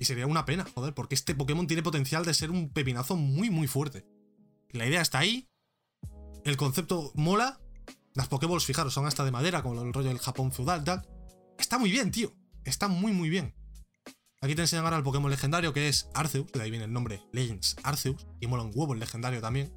Y 0.01 0.05
sería 0.05 0.26
una 0.26 0.44
pena, 0.44 0.66
joder, 0.74 0.94
porque 0.94 1.14
este 1.14 1.32
Pokémon 1.32 1.68
tiene 1.68 1.80
potencial 1.80 2.24
de 2.24 2.34
ser 2.34 2.51
un 2.51 2.72
pepinazo 2.72 3.14
muy, 3.14 3.51
muy 3.51 3.68
fuerte. 3.68 4.05
La 4.70 4.84
idea 4.84 5.01
está 5.01 5.20
ahí. 5.20 5.48
El 6.44 6.57
concepto 6.57 7.12
mola. 7.14 7.61
Las 8.14 8.26
Pokéballs, 8.26 8.64
fijaros, 8.64 8.92
son 8.92 9.07
hasta 9.07 9.24
de 9.24 9.30
madera, 9.30 9.62
como 9.62 9.80
el 9.80 9.92
rollo 9.92 10.09
del 10.09 10.18
Japón 10.18 10.51
feudal, 10.51 10.82
tal. 10.82 11.07
Está 11.57 11.78
muy 11.78 11.92
bien, 11.92 12.11
tío. 12.11 12.34
Está 12.64 12.88
muy, 12.88 13.12
muy 13.12 13.30
bien. 13.30 13.55
Aquí 14.40 14.57
te 14.57 14.62
enseñan 14.62 14.86
ahora 14.86 14.96
el 14.96 15.05
Pokémon 15.05 15.30
legendario 15.30 15.72
que 15.72 15.86
es 15.86 16.09
Arceus, 16.14 16.51
de 16.51 16.62
ahí 16.62 16.70
viene 16.70 16.86
el 16.86 16.92
nombre 16.92 17.22
Legends 17.32 17.76
Arceus, 17.84 18.26
y 18.40 18.48
mola 18.48 18.64
un 18.64 18.72
huevo 18.74 18.94
el 18.94 18.98
legendario 18.98 19.40
también. 19.40 19.72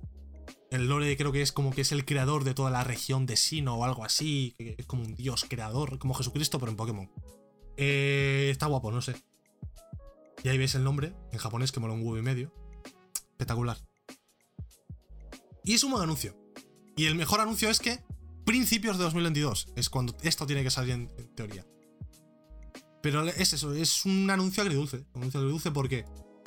El 0.71 0.87
lore 0.87 1.15
creo 1.17 1.31
que 1.31 1.41
es 1.41 1.51
como 1.51 1.71
que 1.71 1.81
es 1.81 1.91
el 1.91 2.05
creador 2.05 2.43
de 2.43 2.53
toda 2.53 2.71
la 2.71 2.83
región 2.83 3.25
de 3.25 3.37
Sino 3.37 3.75
o 3.75 3.83
algo 3.83 4.03
así, 4.03 4.55
es 4.57 4.85
como 4.85 5.03
un 5.03 5.15
dios 5.15 5.45
creador, 5.47 5.99
como 5.99 6.13
Jesucristo, 6.13 6.59
pero 6.59 6.71
en 6.71 6.77
Pokémon. 6.77 7.11
Eh, 7.77 8.49
está 8.51 8.67
guapo, 8.67 8.91
no 8.91 9.01
sé. 9.01 9.15
Y 10.43 10.49
ahí 10.49 10.57
veis 10.57 10.75
el 10.75 10.83
nombre, 10.83 11.13
en 11.31 11.39
japonés, 11.39 11.71
que 11.71 11.79
mola 11.79 11.93
un 11.93 12.01
huevo 12.01 12.17
y 12.17 12.21
medio. 12.21 12.53
Espectacular. 13.31 13.77
Y 15.63 15.73
es 15.73 15.83
un 15.83 15.91
buen 15.91 16.03
anuncio. 16.03 16.35
Y 16.97 17.05
el 17.05 17.15
mejor 17.15 17.39
anuncio 17.39 17.69
es 17.69 17.79
que 17.79 18.03
principios 18.45 18.97
de 18.97 19.05
2022 19.05 19.73
es 19.75 19.89
cuando 19.89 20.15
esto 20.21 20.45
tiene 20.45 20.63
que 20.63 20.71
salir 20.71 20.93
en 20.93 21.35
teoría. 21.35 21.65
Pero 23.01 23.27
es 23.27 23.53
eso, 23.53 23.73
es 23.73 24.05
un 24.05 24.29
anuncio 24.29 24.63
agridulce. 24.63 25.05
Un 25.13 25.23
anuncio 25.23 25.39
agridulce 25.39 25.71
porque 25.71 26.05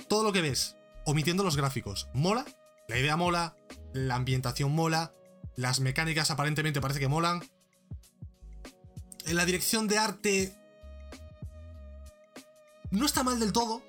todo 0.08 0.24
lo 0.24 0.32
que 0.32 0.42
ves, 0.42 0.76
omitiendo 1.04 1.44
los 1.44 1.56
gráficos, 1.56 2.08
mola. 2.14 2.44
La 2.88 2.98
idea 2.98 3.16
mola, 3.16 3.56
la 3.96 4.14
ambientación 4.14 4.72
mola, 4.72 5.12
las 5.56 5.80
mecánicas 5.80 6.30
aparentemente 6.30 6.80
parece 6.80 7.00
que 7.00 7.08
molan. 7.08 7.42
En 9.24 9.36
la 9.36 9.44
dirección 9.44 9.88
de 9.88 9.98
arte 9.98 10.56
no 12.90 13.06
está 13.06 13.22
mal 13.22 13.40
del 13.40 13.52
todo, 13.52 13.82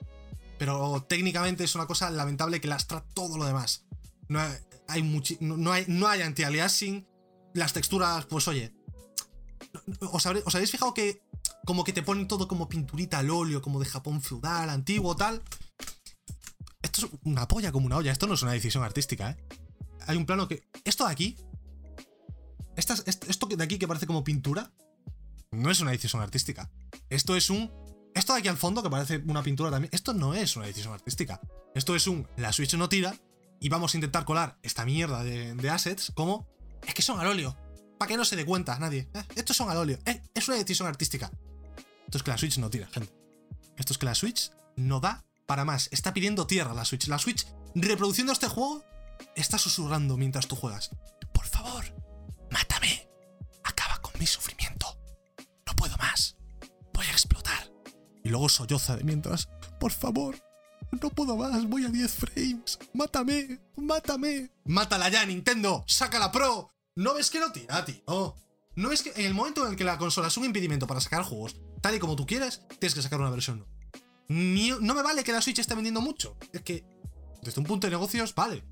pero 0.58 1.06
técnicamente 1.08 1.64
es 1.64 1.76
una 1.76 1.86
cosa 1.86 2.10
lamentable 2.10 2.60
que 2.62 2.68
lastra 2.68 3.04
todo 3.14 3.38
lo 3.38 3.46
demás. 3.46 3.86
No 4.28 4.40
hay, 4.88 5.04
no, 5.40 5.72
hay, 5.72 5.86
no 5.88 6.08
hay 6.08 6.22
anti-aliasing. 6.22 7.08
Las 7.54 7.74
texturas, 7.74 8.26
pues 8.26 8.48
oye. 8.48 8.74
¿os, 10.02 10.26
¿Os 10.26 10.56
habéis 10.56 10.72
fijado 10.72 10.94
que 10.94 11.22
como 11.68 11.84
que 11.84 11.94
te 11.94 12.02
ponen 12.02 12.28
todo 12.28 12.48
como 12.48 12.70
pinturita 12.70 13.20
al 13.20 13.30
óleo, 13.30 13.62
como 13.62 13.80
de 13.80 13.86
Japón 13.86 14.22
feudal, 14.22 14.70
antiguo, 14.70 15.16
tal. 15.16 15.44
Esto 16.82 17.06
es 17.06 17.12
una 17.24 17.48
polla 17.48 17.74
como 17.74 17.86
una 17.86 17.98
olla, 17.98 18.14
esto 18.14 18.26
no 18.26 18.36
es 18.36 18.42
una 18.42 18.54
decisión 18.54 18.84
artística, 18.84 19.32
¿eh? 19.32 19.38
Hay 20.08 20.18
un 20.18 20.26
plano 20.26 20.48
que... 20.48 20.64
Esto 20.84 21.06
de 21.06 21.12
aquí... 21.12 21.38
esto 22.76 23.48
de 23.48 23.64
aquí 23.64 23.78
que 23.78 23.88
parece 23.88 24.08
como 24.08 24.24
pintura, 24.24 24.72
no 25.52 25.72
es 25.72 25.80
una 25.80 25.92
decisión 25.92 26.22
artística. 26.22 26.70
Esto 27.10 27.36
es 27.36 27.50
un... 27.50 27.72
Esto 28.14 28.34
de 28.34 28.40
aquí 28.40 28.48
al 28.48 28.58
fondo, 28.58 28.82
que 28.82 28.90
parece 28.90 29.18
una 29.28 29.44
pintura 29.44 29.70
también, 29.70 29.94
esto 29.94 30.14
no 30.14 30.34
es 30.34 30.56
una 30.56 30.66
decisión 30.66 30.94
artística. 30.94 31.40
Esto 31.76 31.96
es 31.96 32.08
un... 32.08 32.28
La 32.38 32.52
Switch 32.52 32.74
no 32.76 32.90
tira 32.90 33.16
y 33.60 33.70
vamos 33.70 33.94
a 33.94 33.98
intentar 33.98 34.26
colar 34.26 34.58
esta 34.64 34.86
mierda 34.86 35.24
de, 35.24 35.70
assets 35.70 36.12
como... 36.16 36.48
Es 36.86 36.94
que 36.94 37.02
son 37.02 37.20
al 37.20 37.28
óleo. 37.28 37.56
Para 37.98 38.10
que 38.10 38.18
no 38.18 38.26
se 38.26 38.36
dé 38.36 38.46
cuenta 38.46 38.78
nadie. 38.80 39.10
¿eh? 39.14 39.24
Estos 39.36 39.58
son 39.58 39.70
al 39.70 39.78
óleo. 39.78 40.00
Es 40.34 40.48
una 40.48 40.58
decisión 40.58 40.88
artística. 40.88 41.32
Esto 42.06 42.18
es 42.18 42.24
que 42.24 42.32
la 42.32 42.38
Switch 42.38 42.58
no 42.58 42.70
tira, 42.70 42.88
gente. 42.88 43.12
Esto 43.78 43.94
es 43.94 43.98
que 43.98 44.06
la 44.06 44.16
Switch 44.16 44.52
no 44.76 45.00
da 45.00 45.26
para 45.46 45.66
más. 45.66 45.90
Está 45.92 46.14
pidiendo 46.14 46.48
tierra 46.48 46.74
la 46.74 46.86
Switch. 46.86 47.08
La 47.08 47.20
Switch, 47.20 47.46
reproduciendo 47.76 48.34
este 48.34 48.48
juego, 48.48 48.84
está 49.36 49.58
susurrando 49.58 50.18
mientras 50.18 50.48
tú 50.48 50.56
juegas. 50.56 50.90
Por 51.34 51.46
favor, 51.46 51.86
mátame. 52.52 53.08
Acaba 53.64 53.98
con 54.02 54.14
mi 54.20 54.26
sufrimiento. 54.26 54.88
No 55.66 55.74
puedo 55.76 55.96
más. 55.98 56.38
Voy 56.94 57.06
a 57.06 57.12
explotar. 57.12 57.72
Y 58.24 58.30
luego 58.30 58.50
solloza 58.50 58.96
de 58.96 59.04
mientras. 59.04 59.50
Por 59.80 59.92
favor, 59.92 60.36
no 61.02 61.10
puedo 61.10 61.38
más. 61.38 61.66
Voy 61.68 61.86
a 61.86 61.90
10 61.90 62.12
frames. 62.12 62.80
Mátame. 62.94 63.60
Mátame. 63.76 64.52
Mátala 64.66 65.10
ya, 65.10 65.26
Nintendo. 65.26 65.84
Saca 65.88 66.20
la 66.20 66.32
Pro. 66.32 66.70
¿No 66.96 67.14
ves 67.14 67.30
que 67.30 67.40
no 67.40 67.52
tira, 67.52 67.86
tío? 67.86 68.36
No 68.76 68.92
es 68.92 69.02
que 69.02 69.12
en 69.16 69.26
el 69.26 69.34
momento 69.34 69.66
en 69.66 69.72
el 69.72 69.78
que 69.78 69.84
la 69.84 69.98
consola 69.98 70.28
es 70.28 70.38
un 70.38 70.46
impedimento 70.46 70.88
para 70.88 71.02
sacar 71.02 71.24
juegos, 71.24 71.56
tal 71.82 71.96
y 71.96 72.00
como 72.00 72.16
tú 72.16 72.26
quieres, 72.26 72.62
tienes 72.80 72.94
que 72.94 73.02
sacar 73.02 73.20
una 73.20 73.32
versión 73.32 73.66
no 74.30 74.94
me 74.94 75.04
vale 75.04 75.24
que 75.24 75.32
la 75.32 75.42
Switch 75.42 75.60
esté 75.60 75.76
vendiendo 75.76 76.02
mucho. 76.02 76.38
Es 76.52 76.62
que, 76.62 76.86
desde 77.42 77.62
un 77.62 77.68
punto 77.68 77.88
de 77.88 77.92
negocios, 77.92 78.36
vale. 78.36 78.64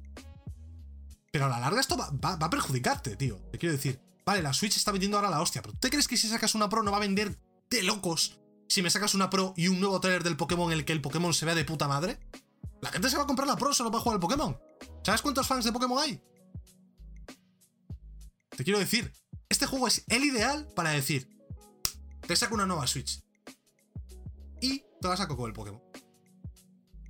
Pero 1.36 1.48
a 1.48 1.50
la 1.50 1.60
larga 1.60 1.82
esto 1.82 1.98
va, 1.98 2.08
a 2.32 2.50
perjudicarte, 2.50 3.18
tío. 3.18 3.36
Te 3.52 3.58
quiero 3.58 3.76
decir, 3.76 4.00
vale, 4.26 4.42
la 4.42 4.54
Switch 4.54 4.78
está 4.78 4.94
vendiendo 4.94 5.18
ahora 5.18 5.30
la 5.30 5.42
hostia, 5.42 5.62
pero 5.62 5.74
¿tú 5.74 5.90
crees 5.90 6.08
que 6.08 6.16
si 6.16 6.30
sacas 6.30 6.56
una 6.56 6.70
Pro 6.70 6.82
no 6.82 6.92
va 6.92 6.96
a 6.96 7.02
vender 7.02 7.38
de 7.70 7.84
locos 7.84 8.40
si 8.70 8.82
me 8.82 8.90
sacas 8.90 9.16
una 9.16 9.30
Pro 9.30 9.54
y 9.58 9.68
un 9.68 9.82
nuevo 9.82 10.00
trailer 10.00 10.24
del 10.24 10.38
Pokémon 10.38 10.72
en 10.72 10.78
el 10.78 10.86
que 10.86 10.94
el 10.94 11.02
Pokémon 11.02 11.34
se 11.34 11.46
vea 11.46 11.54
de 11.54 11.66
puta 11.66 11.90
madre? 11.90 12.22
La 12.80 12.90
gente 12.90 13.10
se 13.10 13.18
va 13.18 13.24
a 13.24 13.26
comprar 13.28 13.50
la 13.50 13.58
Pro 13.58 13.74
solo 13.74 13.92
para 13.92 14.02
jugar 14.02 14.16
al 14.16 14.22
Pokémon. 14.22 14.58
¿Sabes 15.04 15.22
cuántos 15.22 15.46
fans 15.46 15.66
de 15.66 15.74
Pokémon 15.74 16.00
hay? 16.00 16.22
Te 18.56 18.64
quiero 18.64 18.80
decir, 18.80 19.12
este 19.50 19.66
juego 19.66 19.88
es 19.88 20.06
el 20.08 20.24
ideal 20.24 20.70
para 20.74 20.92
decir, 20.92 21.28
te 22.26 22.34
saco 22.38 22.56
una 22.56 22.66
nueva 22.66 22.88
Switch. 22.88 23.22
Y 24.62 24.86
te 25.02 25.08
la 25.10 25.18
saco 25.18 25.36
con 25.36 25.48
el 25.48 25.54
Pokémon. 25.54 25.82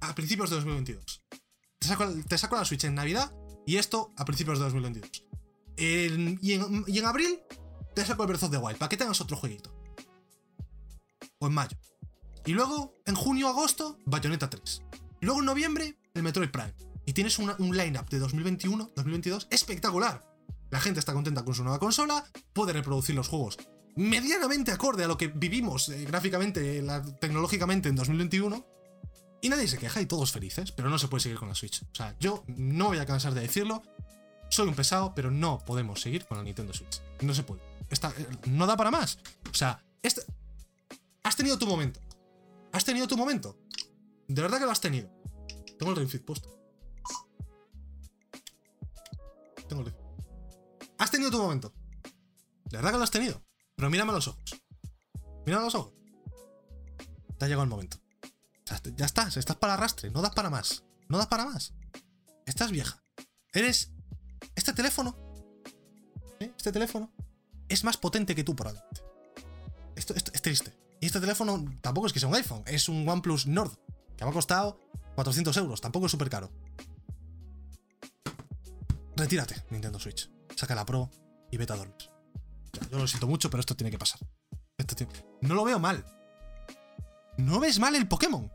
A 0.01 0.15
principios 0.15 0.49
de 0.49 0.55
2022. 0.55 1.21
Te 1.77 2.37
saco, 2.39 2.55
la 2.55 2.65
Switch 2.65 2.85
en 2.85 2.95
Navidad 2.95 3.31
y 3.65 3.77
esto 3.77 4.13
a 4.17 4.25
principios 4.25 4.59
de 4.59 4.65
2022. 4.65 5.25
y, 5.77 6.53
en, 6.53 7.05
abril 7.05 7.39
te 7.93 8.05
saco 8.05 8.23
el 8.23 8.27
Breath 8.27 8.43
of 8.43 8.51
the 8.51 8.57
Wild 8.57 8.77
para 8.77 8.89
que 8.89 8.97
tengas 8.97 9.21
otro 9.21 9.37
jueguito. 9.37 9.73
O 11.39 11.47
en 11.47 11.53
mayo. 11.53 11.77
Y 12.45 12.53
luego, 12.53 12.93
en 13.05 13.15
junio, 13.15 13.47
agosto, 13.47 13.97
Bayonetta 14.05 14.49
3. 14.49 14.83
Y 15.21 15.25
luego 15.25 15.39
en 15.39 15.45
noviembre, 15.45 15.97
el 16.13 16.23
Metroid 16.23 16.49
Prime. 16.49 16.73
Y 17.05 17.13
tienes 17.13 17.37
un 17.39 17.77
lineup 17.77 18.09
de 18.09 18.19
2021, 18.19 18.91
2022 18.95 19.47
espectacular. 19.51 20.25
La 20.71 20.79
gente 20.79 20.99
está 20.99 21.13
contenta 21.13 21.45
con 21.45 21.53
su 21.53 21.63
nueva 21.63 21.79
consola, 21.79 22.23
puede 22.53 22.73
reproducir 22.73 23.15
los 23.15 23.27
juegos 23.27 23.57
medianamente 23.95 24.71
acorde 24.71 25.05
a 25.05 25.07
lo 25.07 25.17
que 25.17 25.27
vivimos 25.27 25.89
eh, 25.89 26.05
gráficamente, 26.05 26.83
tecnológicamente 27.19 27.89
en 27.89 27.95
2021. 27.95 28.65
Y 29.45 29.49
nadie 29.49 29.67
se 29.67 29.77
queja 29.77 30.01
y 30.01 30.07
todos 30.07 30.31
felices, 30.31 30.71
pero 30.71 30.89
no 30.89 30.97
se 30.97 31.07
puede 31.07 31.21
seguir 31.21 31.37
con 31.37 31.47
la 31.47 31.53
Switch. 31.53 31.83
O 31.83 31.93
sea, 31.93 32.15
yo 32.19 32.43
no 32.47 32.85
voy 32.85 32.97
a 32.97 33.05
cansar 33.05 33.35
de 33.35 33.41
decirlo. 33.41 33.83
Soy 34.49 34.67
un 34.67 34.73
pesado, 34.73 35.13
pero 35.13 35.29
no 35.29 35.59
podemos 35.59 36.01
seguir 36.01 36.25
con 36.25 36.39
la 36.39 36.43
Nintendo 36.43 36.73
Switch. 36.73 36.99
No 37.21 37.31
se 37.35 37.43
puede. 37.43 37.61
Eh, 37.91 38.27
no 38.47 38.65
da 38.65 38.75
para 38.75 38.89
más. 38.89 39.19
O 39.47 39.53
sea, 39.53 39.85
este, 40.01 40.23
has 41.21 41.35
tenido 41.35 41.59
tu 41.59 41.67
momento. 41.67 41.99
Has 42.71 42.85
tenido 42.85 43.07
tu 43.07 43.15
momento. 43.17 43.55
De 44.27 44.41
verdad 44.41 44.57
que 44.57 44.65
lo 44.65 44.71
has 44.71 44.81
tenido. 44.81 45.11
Tengo 45.77 45.91
el 45.91 45.97
Ring 45.97 46.25
puesto. 46.25 46.49
Tengo 49.69 49.83
el 49.83 49.93
Has 50.97 51.11
tenido 51.11 51.29
tu 51.29 51.37
momento. 51.37 51.71
De 52.63 52.77
verdad 52.77 52.93
que 52.93 52.97
lo 52.97 53.03
has 53.03 53.11
tenido. 53.11 53.43
Pero 53.75 53.91
mírame 53.91 54.09
a 54.09 54.15
los 54.15 54.27
ojos. 54.27 54.59
Mírame 55.45 55.61
a 55.61 55.65
los 55.65 55.75
ojos. 55.75 55.93
Te 57.37 57.45
ha 57.45 57.47
llegado 57.47 57.61
el 57.61 57.69
momento. 57.69 58.04
Ya 58.95 59.05
estás, 59.05 59.37
estás 59.37 59.55
para 59.57 59.75
arrastre, 59.75 60.09
no 60.11 60.21
das 60.21 60.33
para 60.33 60.49
más. 60.49 60.83
No 61.07 61.17
das 61.17 61.27
para 61.27 61.45
más. 61.45 61.73
Estás 62.45 62.71
vieja. 62.71 63.03
Eres. 63.53 63.91
Este 64.55 64.73
teléfono. 64.73 65.15
¿eh? 66.39 66.51
Este 66.57 66.71
teléfono 66.71 67.11
es 67.69 67.83
más 67.83 67.97
potente 67.97 68.35
que 68.35 68.43
tú 68.43 68.55
probablemente. 68.55 69.01
Esto, 69.95 70.13
esto 70.15 70.31
es 70.33 70.41
triste. 70.41 70.73
Y 70.99 71.07
este 71.07 71.19
teléfono 71.19 71.63
tampoco 71.81 72.07
es 72.07 72.13
que 72.13 72.19
sea 72.19 72.29
un 72.29 72.35
iPhone, 72.35 72.63
es 72.65 72.89
un 72.89 73.07
OnePlus 73.07 73.47
Nord. 73.47 73.77
Que 74.17 74.23
me 74.23 74.31
ha 74.31 74.33
costado 74.33 74.79
400 75.15 75.55
euros, 75.57 75.81
tampoco 75.81 76.05
es 76.05 76.11
súper 76.11 76.29
caro. 76.29 76.51
Retírate, 79.15 79.63
Nintendo 79.69 79.99
Switch. 79.99 80.29
Saca 80.55 80.75
la 80.75 80.85
Pro 80.85 81.09
y 81.51 81.57
vete 81.57 81.73
a 81.73 81.75
dormir. 81.75 81.95
yo 82.91 82.97
lo 82.97 83.07
siento 83.07 83.27
mucho, 83.27 83.49
pero 83.49 83.61
esto 83.61 83.75
tiene 83.75 83.91
que 83.91 83.99
pasar. 83.99 84.19
No 85.41 85.53
lo 85.53 85.63
veo 85.63 85.79
mal. 85.79 86.05
No 87.37 87.59
ves 87.59 87.79
mal 87.79 87.95
el 87.95 88.07
Pokémon. 88.07 88.51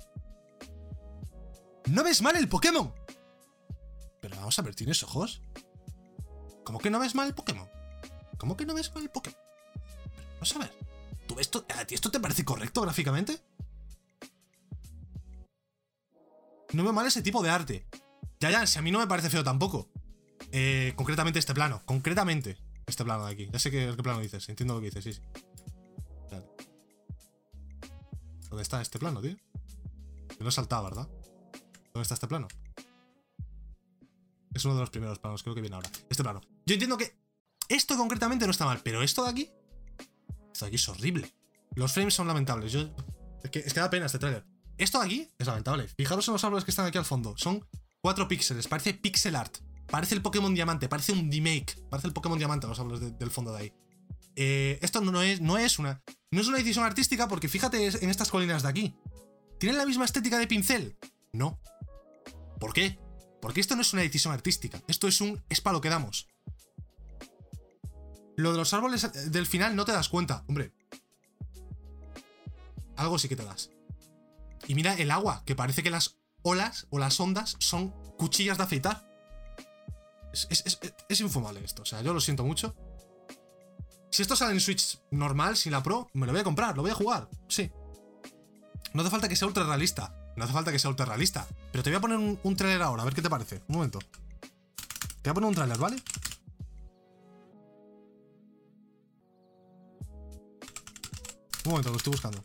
No 1.88 2.04
ves 2.04 2.22
mal 2.22 2.36
el 2.36 2.48
Pokémon. 2.48 2.92
Pero 4.20 4.36
vamos 4.36 4.58
a 4.58 4.62
ver, 4.62 4.74
¿tienes 4.74 5.02
ojos? 5.02 5.42
¿Cómo 6.64 6.78
que 6.78 6.90
no 6.90 7.00
ves 7.00 7.14
mal 7.14 7.26
el 7.26 7.34
Pokémon? 7.34 7.68
¿Cómo 8.38 8.56
que 8.56 8.64
no 8.64 8.74
ves 8.74 8.94
mal 8.94 9.02
el 9.02 9.10
Pokémon? 9.10 9.38
Pero 10.14 10.28
vamos 10.34 10.56
a 10.56 10.58
ver. 10.58 10.72
¿Tú 11.26 11.34
ves 11.34 11.46
esto? 11.46 11.64
¿A 11.76 11.84
ti 11.84 11.94
esto 11.94 12.10
te 12.10 12.20
parece 12.20 12.44
correcto 12.44 12.80
gráficamente? 12.82 13.40
No 16.72 16.84
veo 16.84 16.92
mal 16.92 17.06
ese 17.06 17.22
tipo 17.22 17.42
de 17.42 17.50
arte. 17.50 17.86
Ya, 18.38 18.50
ya, 18.50 18.66
si 18.66 18.78
a 18.78 18.82
mí 18.82 18.90
no 18.90 19.00
me 19.00 19.06
parece 19.06 19.30
feo 19.30 19.42
tampoco. 19.42 19.90
Eh, 20.52 20.92
concretamente 20.96 21.38
este 21.38 21.54
plano. 21.54 21.82
Concretamente 21.84 22.58
este 22.86 23.04
plano 23.04 23.26
de 23.26 23.32
aquí. 23.32 23.48
Ya 23.52 23.58
sé 23.58 23.70
qué, 23.70 23.92
qué 23.96 24.02
plano 24.02 24.20
dices. 24.20 24.48
Entiendo 24.48 24.74
lo 24.74 24.80
que 24.80 24.86
dices, 24.86 25.04
sí, 25.04 25.12
sí. 25.12 25.20
¿Dónde 28.50 28.62
está 28.62 28.82
este 28.82 28.98
plano, 28.98 29.22
tío? 29.22 29.36
Que 30.28 30.42
no 30.42 30.48
he 30.48 30.52
saltado, 30.52 30.84
¿verdad? 30.84 31.08
¿Dónde 31.94 32.02
está 32.02 32.14
este 32.14 32.26
plano? 32.26 32.48
Es 34.52 34.64
uno 34.64 34.74
de 34.74 34.80
los 34.80 34.90
primeros 34.90 35.18
planos, 35.20 35.42
creo 35.42 35.54
que 35.54 35.60
viene 35.60 35.76
ahora. 35.76 35.90
Este 36.10 36.22
plano. 36.22 36.40
Yo 36.66 36.74
entiendo 36.74 36.98
que 36.98 37.16
esto 37.68 37.96
concretamente 37.96 38.44
no 38.46 38.50
está 38.50 38.64
mal, 38.64 38.80
pero 38.82 39.02
esto 39.02 39.22
de 39.24 39.30
aquí. 39.30 39.50
Esto 40.52 40.64
de 40.64 40.66
aquí 40.66 40.76
es 40.76 40.88
horrible. 40.88 41.32
Los 41.76 41.92
frames 41.92 42.14
son 42.14 42.26
lamentables. 42.26 42.72
Yo, 42.72 42.80
es, 43.44 43.50
que, 43.50 43.60
es 43.60 43.72
que 43.72 43.80
da 43.80 43.88
pena 43.88 44.06
este 44.06 44.18
trailer. 44.18 44.44
Esto 44.76 44.98
de 44.98 45.06
aquí 45.06 45.28
es 45.38 45.46
lamentable. 45.46 45.86
Fijaros 45.86 46.26
en 46.26 46.32
los 46.32 46.42
árboles 46.42 46.64
que 46.64 46.72
están 46.72 46.86
aquí 46.86 46.98
al 46.98 47.04
fondo. 47.04 47.34
Son 47.36 47.64
4 48.00 48.26
píxeles. 48.26 48.66
Parece 48.66 48.94
pixel 48.94 49.36
art. 49.36 49.58
Parece 49.86 50.16
el 50.16 50.22
Pokémon 50.22 50.52
Diamante. 50.52 50.88
Parece 50.88 51.12
un 51.12 51.30
remake. 51.30 51.80
Parece 51.88 52.08
el 52.08 52.14
Pokémon 52.14 52.38
Diamante 52.38 52.66
los 52.66 52.80
árboles 52.80 53.16
del 53.16 53.30
fondo 53.30 53.52
de 53.52 53.58
ahí. 53.58 53.72
Eh, 54.36 54.78
esto 54.82 55.00
no 55.00 55.22
es, 55.22 55.40
no 55.40 55.58
es 55.58 55.78
una. 55.78 56.02
No 56.30 56.40
es 56.40 56.48
una 56.48 56.58
decisión 56.58 56.84
artística 56.84 57.28
porque 57.28 57.48
fíjate 57.48 57.86
en 57.86 58.10
estas 58.10 58.30
colinas 58.30 58.62
de 58.62 58.68
aquí. 58.68 58.94
¿Tienen 59.58 59.78
la 59.78 59.86
misma 59.86 60.04
estética 60.04 60.38
de 60.38 60.46
pincel? 60.46 60.96
No. 61.32 61.60
¿Por 62.58 62.72
qué? 62.72 62.98
Porque 63.40 63.60
esto 63.60 63.74
no 63.74 63.82
es 63.82 63.92
una 63.92 64.02
decisión 64.02 64.32
artística. 64.32 64.80
Esto 64.86 65.08
es 65.08 65.20
un. 65.20 65.42
es 65.48 65.60
para 65.60 65.74
lo 65.74 65.80
que 65.80 65.88
damos. 65.88 66.28
Lo 68.36 68.52
de 68.52 68.58
los 68.58 68.72
árboles 68.72 69.30
del 69.30 69.46
final 69.46 69.76
no 69.76 69.84
te 69.84 69.92
das 69.92 70.08
cuenta. 70.08 70.44
Hombre. 70.46 70.72
Algo 72.96 73.18
sí 73.18 73.28
que 73.28 73.36
te 73.36 73.44
das. 73.44 73.70
Y 74.66 74.74
mira 74.74 74.94
el 74.94 75.10
agua, 75.10 75.42
que 75.44 75.56
parece 75.56 75.82
que 75.82 75.90
las 75.90 76.18
olas 76.42 76.86
o 76.90 76.98
las 76.98 77.18
ondas 77.18 77.56
son 77.58 77.90
cuchillas 78.16 78.58
de 78.58 78.64
afeitar. 78.64 79.06
Es, 80.32 81.20
infumable 81.20 81.64
esto, 81.64 81.82
o 81.82 81.84
sea, 81.84 82.02
yo 82.02 82.14
lo 82.14 82.20
siento 82.20 82.44
mucho. 82.44 82.76
Si 84.10 84.22
esto 84.22 84.34
sale 84.34 84.52
en 84.52 84.60
Switch 84.60 84.98
normal, 85.12 85.56
sin 85.56 85.72
la 85.72 85.82
Pro, 85.82 86.10
me 86.14 86.26
lo 86.26 86.32
voy 86.32 86.40
a 86.40 86.44
comprar, 86.44 86.76
lo 86.76 86.82
voy 86.82 86.90
a 86.90 86.94
jugar, 86.94 87.28
sí. 87.48 87.70
No 88.92 89.02
hace 89.02 89.10
falta 89.10 89.28
que 89.28 89.36
sea 89.36 89.46
ultra 89.46 89.64
realista, 89.64 90.12
no 90.36 90.44
hace 90.44 90.52
falta 90.52 90.72
que 90.72 90.78
sea 90.78 90.90
ultra 90.90 91.06
realista. 91.06 91.46
Pero 91.70 91.84
te 91.84 91.90
voy 91.90 91.98
a 91.98 92.00
poner 92.00 92.18
un, 92.18 92.38
un 92.42 92.56
trailer 92.56 92.82
ahora, 92.82 93.02
a 93.02 93.04
ver 93.04 93.14
qué 93.14 93.22
te 93.22 93.30
parece. 93.30 93.62
Un 93.68 93.76
momento. 93.76 94.00
Te 95.22 95.30
voy 95.30 95.30
a 95.30 95.34
poner 95.34 95.48
un 95.48 95.54
trailer, 95.54 95.78
¿vale? 95.78 95.96
Un 101.64 101.70
momento, 101.70 101.90
lo 101.90 101.96
estoy 101.96 102.10
buscando. 102.12 102.42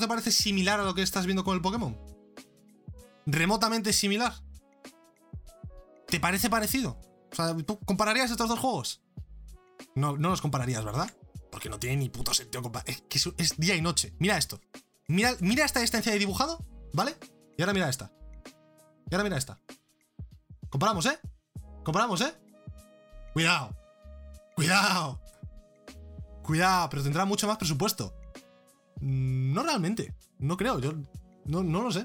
Te 0.00 0.08
parece 0.08 0.32
similar 0.32 0.80
a 0.80 0.84
lo 0.84 0.94
que 0.94 1.02
estás 1.02 1.26
viendo 1.26 1.44
con 1.44 1.54
el 1.54 1.62
Pokémon? 1.62 1.96
¿Remotamente 3.26 3.92
similar? 3.92 4.34
¿Te 6.06 6.20
parece 6.20 6.48
parecido? 6.48 6.98
O 7.32 7.34
sea, 7.34 7.56
¿tú 7.56 7.78
compararías 7.80 8.30
estos 8.30 8.48
dos 8.48 8.58
juegos? 8.58 9.02
No, 9.94 10.16
no 10.16 10.30
los 10.30 10.40
compararías, 10.40 10.84
¿verdad? 10.84 11.10
Porque 11.50 11.68
no 11.68 11.78
tiene 11.78 11.96
ni 11.96 12.08
puto 12.08 12.32
sentido 12.34 12.62
comparar. 12.62 12.88
Es 12.88 13.02
que 13.02 13.18
es, 13.38 13.56
día 13.56 13.74
y 13.74 13.82
noche. 13.82 14.14
Mira 14.18 14.38
esto. 14.38 14.60
Mira, 15.08 15.34
mira 15.40 15.64
esta 15.64 15.80
distancia 15.80 16.12
de 16.12 16.18
dibujado, 16.18 16.64
¿vale? 16.92 17.16
Y 17.56 17.62
ahora 17.62 17.72
mira 17.72 17.88
esta. 17.88 18.12
Y 19.10 19.14
ahora 19.14 19.24
mira 19.24 19.36
esta. 19.36 19.58
Comparamos, 20.68 21.06
¿eh? 21.06 21.18
Comparamos, 21.84 22.20
¿eh? 22.20 22.34
Cuidado. 23.32 23.74
Cuidado. 24.54 25.20
Cuidado, 26.42 26.88
pero 26.90 27.02
tendrá 27.02 27.24
mucho 27.24 27.46
más 27.46 27.58
presupuesto. 27.58 28.14
Mm, 29.00 29.45
no 29.56 29.62
realmente. 29.62 30.14
No 30.38 30.56
creo. 30.56 30.78
Yo 30.78 30.92
no, 31.46 31.64
no 31.64 31.82
lo 31.82 31.90
sé. 31.90 32.04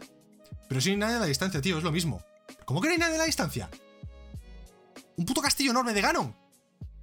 Pero 0.68 0.82
hay 0.84 0.96
nadie 0.96 1.18
a 1.18 1.20
la 1.20 1.26
distancia, 1.26 1.62
tío. 1.62 1.78
Es 1.78 1.84
lo 1.84 1.92
mismo. 1.92 2.24
¿Cómo 2.66 2.82
que 2.82 2.88
no 2.88 2.94
hay 2.94 3.00
nadie 3.00 3.16
a 3.16 3.20
la 3.20 3.26
distancia? 3.26 3.70
Un 5.18 5.26
puto 5.26 5.42
castillo 5.42 5.72
enorme 5.72 5.94
de 5.94 6.02
Ganon. 6.02 6.36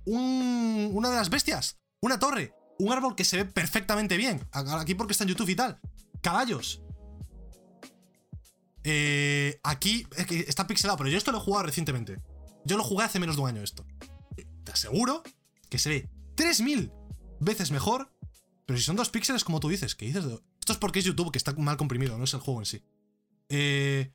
Un, 0.07 0.91
una 0.95 1.11
de 1.11 1.17
las 1.17 1.29
bestias. 1.29 1.79
Una 2.01 2.19
torre. 2.19 2.55
Un 2.79 2.93
árbol 2.93 3.15
que 3.15 3.25
se 3.25 3.37
ve 3.37 3.45
perfectamente 3.45 4.17
bien. 4.17 4.41
Aquí 4.53 4.95
porque 4.95 5.13
está 5.13 5.25
en 5.25 5.31
YouTube 5.31 5.51
y 5.51 5.57
tal. 5.57 5.79
Caballos. 6.23 6.83
Eh, 8.85 9.61
aquí 9.65 10.07
está 10.47 10.67
pixelado, 10.67 10.97
pero 10.97 11.11
yo 11.11 11.19
esto 11.19 11.31
lo 11.31 11.39
he 11.39 11.43
jugado 11.43 11.67
recientemente. 11.67 12.23
Yo 12.65 12.79
lo 12.79 12.85
jugué 12.85 13.05
hace 13.05 13.19
menos 13.19 13.37
de 13.37 13.43
un 13.43 13.49
año 13.49 13.63
esto. 13.63 13.85
Te 14.65 14.73
aseguro 14.73 15.23
que 15.69 15.79
se 15.79 15.91
ve 15.91 16.09
3000 16.37 16.91
veces 17.41 17.71
mejor 17.71 18.11
pero 18.69 18.79
si 18.79 18.85
son 18.85 18.97
dos 18.97 19.09
píxeles, 19.09 19.45
como 19.45 19.61
tú 19.61 19.71
dices, 19.71 19.95
¿qué 19.95 20.05
dices? 20.05 20.27
Esto 20.61 20.73
es 20.75 20.79
porque 20.79 20.99
es 20.99 21.07
YouTube, 21.07 21.33
que 21.33 21.39
está 21.39 21.55
mal 21.55 21.79
comprimido, 21.79 22.19
no 22.19 22.25
es 22.25 22.35
el 22.35 22.41
juego 22.41 22.61
en 22.61 22.67
sí. 22.67 22.85
Eh, 23.49 24.13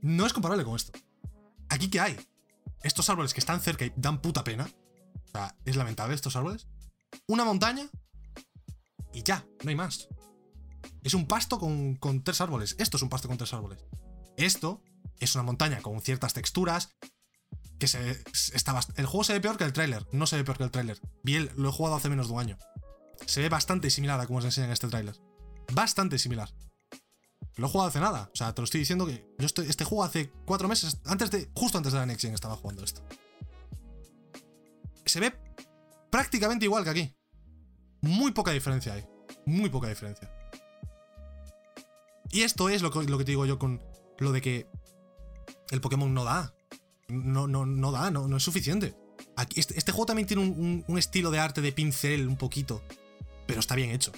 no 0.00 0.24
es 0.24 0.32
comparable 0.32 0.64
con 0.64 0.76
esto. 0.76 0.98
¿Aquí 1.68 1.90
qué 1.90 2.00
hay? 2.00 2.16
Estos 2.82 3.10
árboles 3.10 3.34
que 3.34 3.40
están 3.40 3.60
cerca 3.60 3.84
y 3.84 3.92
dan 3.96 4.22
puta 4.22 4.44
pena. 4.44 4.66
O 5.26 5.30
sea, 5.30 5.54
es 5.66 5.76
lamentable 5.76 6.14
estos 6.14 6.36
árboles. 6.36 6.68
Una 7.26 7.44
montaña 7.44 7.86
y 9.12 9.22
ya, 9.22 9.46
no 9.62 9.68
hay 9.68 9.76
más. 9.76 10.08
Es 11.02 11.12
un 11.12 11.26
pasto 11.26 11.58
con, 11.58 11.98
tres 12.24 12.40
árboles. 12.40 12.76
Esto 12.78 12.96
es 12.96 13.02
un 13.02 13.10
pasto 13.10 13.28
con 13.28 13.36
tres 13.36 13.52
árboles. 13.52 13.84
Esto 14.38 14.82
es 15.20 15.34
una 15.34 15.44
montaña 15.44 15.82
con 15.82 16.00
ciertas 16.00 16.32
texturas, 16.32 16.96
que 17.78 17.88
se 17.88 18.22
está 18.54 18.80
el 18.96 19.04
juego 19.04 19.24
se 19.24 19.34
ve 19.34 19.42
peor 19.42 19.58
que 19.58 19.64
el 19.64 19.74
tráiler, 19.74 20.06
no 20.12 20.26
se 20.26 20.36
ve 20.36 20.44
peor 20.44 20.56
que 20.56 20.64
el 20.64 20.70
tráiler. 20.70 20.98
Bien, 21.22 21.50
lo 21.56 21.68
he 21.68 21.72
jugado 21.72 21.96
hace 21.96 22.08
menos 22.08 22.28
de 22.28 22.32
un 22.32 22.40
año. 22.40 22.58
Se 23.26 23.40
ve 23.40 23.48
bastante 23.48 23.90
similar 23.90 24.20
a 24.20 24.26
como 24.26 24.40
se 24.40 24.48
enseña 24.48 24.66
en 24.66 24.72
este 24.72 24.88
tráiler. 24.88 25.16
Bastante 25.72 26.18
similar. 26.18 26.50
Lo 27.56 27.66
he 27.66 27.70
jugado 27.70 27.88
hace 27.88 28.00
nada. 28.00 28.30
O 28.32 28.36
sea, 28.36 28.54
te 28.54 28.60
lo 28.60 28.64
estoy 28.64 28.80
diciendo 28.80 29.06
que 29.06 29.26
yo 29.38 29.46
este 29.46 29.84
juego 29.84 30.04
hace 30.04 30.30
cuatro 30.44 30.68
meses, 30.68 30.98
antes 31.04 31.30
de, 31.30 31.50
justo 31.54 31.78
antes 31.78 31.92
de 31.92 31.98
la 31.98 32.06
Next 32.06 32.22
Gen 32.22 32.34
estaba 32.34 32.56
jugando 32.56 32.84
esto. 32.84 33.02
Se 35.06 35.20
ve 35.20 35.32
prácticamente 36.10 36.64
igual 36.64 36.84
que 36.84 36.90
aquí. 36.90 37.16
Muy 38.00 38.32
poca 38.32 38.50
diferencia 38.50 38.94
hay. 38.94 39.06
Muy 39.46 39.70
poca 39.70 39.88
diferencia. 39.88 40.30
Y 42.30 42.42
esto 42.42 42.68
es 42.68 42.82
lo 42.82 42.90
que, 42.90 43.04
lo 43.04 43.18
que 43.18 43.24
te 43.24 43.32
digo 43.32 43.46
yo 43.46 43.58
con 43.58 43.80
lo 44.18 44.32
de 44.32 44.40
que 44.40 44.66
el 45.70 45.80
Pokémon 45.80 46.12
no 46.12 46.24
da. 46.24 46.54
No, 47.08 47.46
no, 47.46 47.64
no 47.66 47.92
da, 47.92 48.10
no, 48.10 48.26
no 48.26 48.36
es 48.36 48.42
suficiente. 48.42 48.96
Aquí, 49.36 49.60
este, 49.60 49.78
este, 49.78 49.92
juego 49.92 50.06
también 50.06 50.26
tiene 50.26 50.42
un, 50.42 50.84
un, 50.86 50.98
estilo 50.98 51.30
de 51.30 51.38
arte 51.38 51.60
de 51.60 51.72
pincel 51.72 52.28
un 52.28 52.36
poquito 52.36 52.82
pero 53.46 53.60
está 53.60 53.74
bien 53.74 53.90
hecho. 53.90 54.12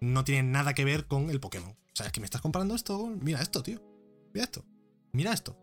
No 0.00 0.24
tiene 0.24 0.42
nada 0.42 0.74
que 0.74 0.84
ver 0.84 1.06
con 1.06 1.30
el 1.30 1.40
Pokémon. 1.40 1.70
O 1.70 1.96
sea, 1.96 2.06
es 2.06 2.12
que 2.12 2.20
me 2.20 2.24
estás 2.24 2.40
comparando 2.40 2.74
esto. 2.74 3.06
Mira 3.20 3.42
esto, 3.42 3.62
tío. 3.62 3.82
Mira 4.32 4.44
esto. 4.44 4.64
Mira 5.12 5.32
esto. 5.32 5.58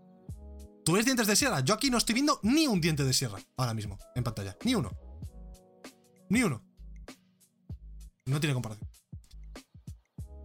¿Tú 0.86 0.94
ves 0.94 1.06
dientes 1.06 1.28
de 1.28 1.36
sierra? 1.36 1.60
Yo 1.62 1.74
aquí 1.74 1.90
no 1.90 1.98
estoy 1.98 2.14
viendo 2.14 2.40
ni 2.44 2.68
un 2.68 2.80
diente 2.80 3.04
de 3.04 3.14
sierra 3.14 3.40
ahora 3.58 3.74
mismo 3.74 3.98
en 4.16 4.24
pantalla. 4.24 4.56
Ni 4.64 4.76
uno. 4.76 4.92
Ni 6.30 6.44
uno. 6.44 6.64
No 8.26 8.40
tiene 8.40 8.54
comparación. 8.54 8.90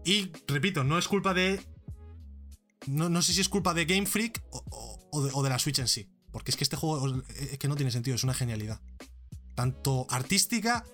Y 0.05 0.33
repito, 0.47 0.85
no 0.85 0.99
es 0.99 1.07
culpa 1.07 1.35
de. 1.35 1.61
No, 2.87 3.09
no 3.09 3.23
sé 3.23 3.33
si 3.33 3.41
es 3.41 3.49
culpa 3.49 3.75
de 3.75 3.85
Game 3.85 4.07
Freak 4.07 4.43
o, 4.51 5.23
de, 5.23 5.31
o, 5.33 5.43
de, 5.43 5.49
la 5.49 5.59
Switch 5.59 5.79
en 5.79 5.89
sí. 5.89 6.09
Porque 6.33 6.51
es 6.51 6.57
que 6.57 6.65
este 6.65 6.77
juego 6.77 7.23
es 7.29 7.59
que 7.59 7.69
no 7.69 7.77
tiene 7.77 7.93
sentido, 7.93 8.17
es 8.17 8.25
una 8.25 8.35
genialidad. 8.35 8.81
Tanto 9.55 10.07
artística 10.11 10.85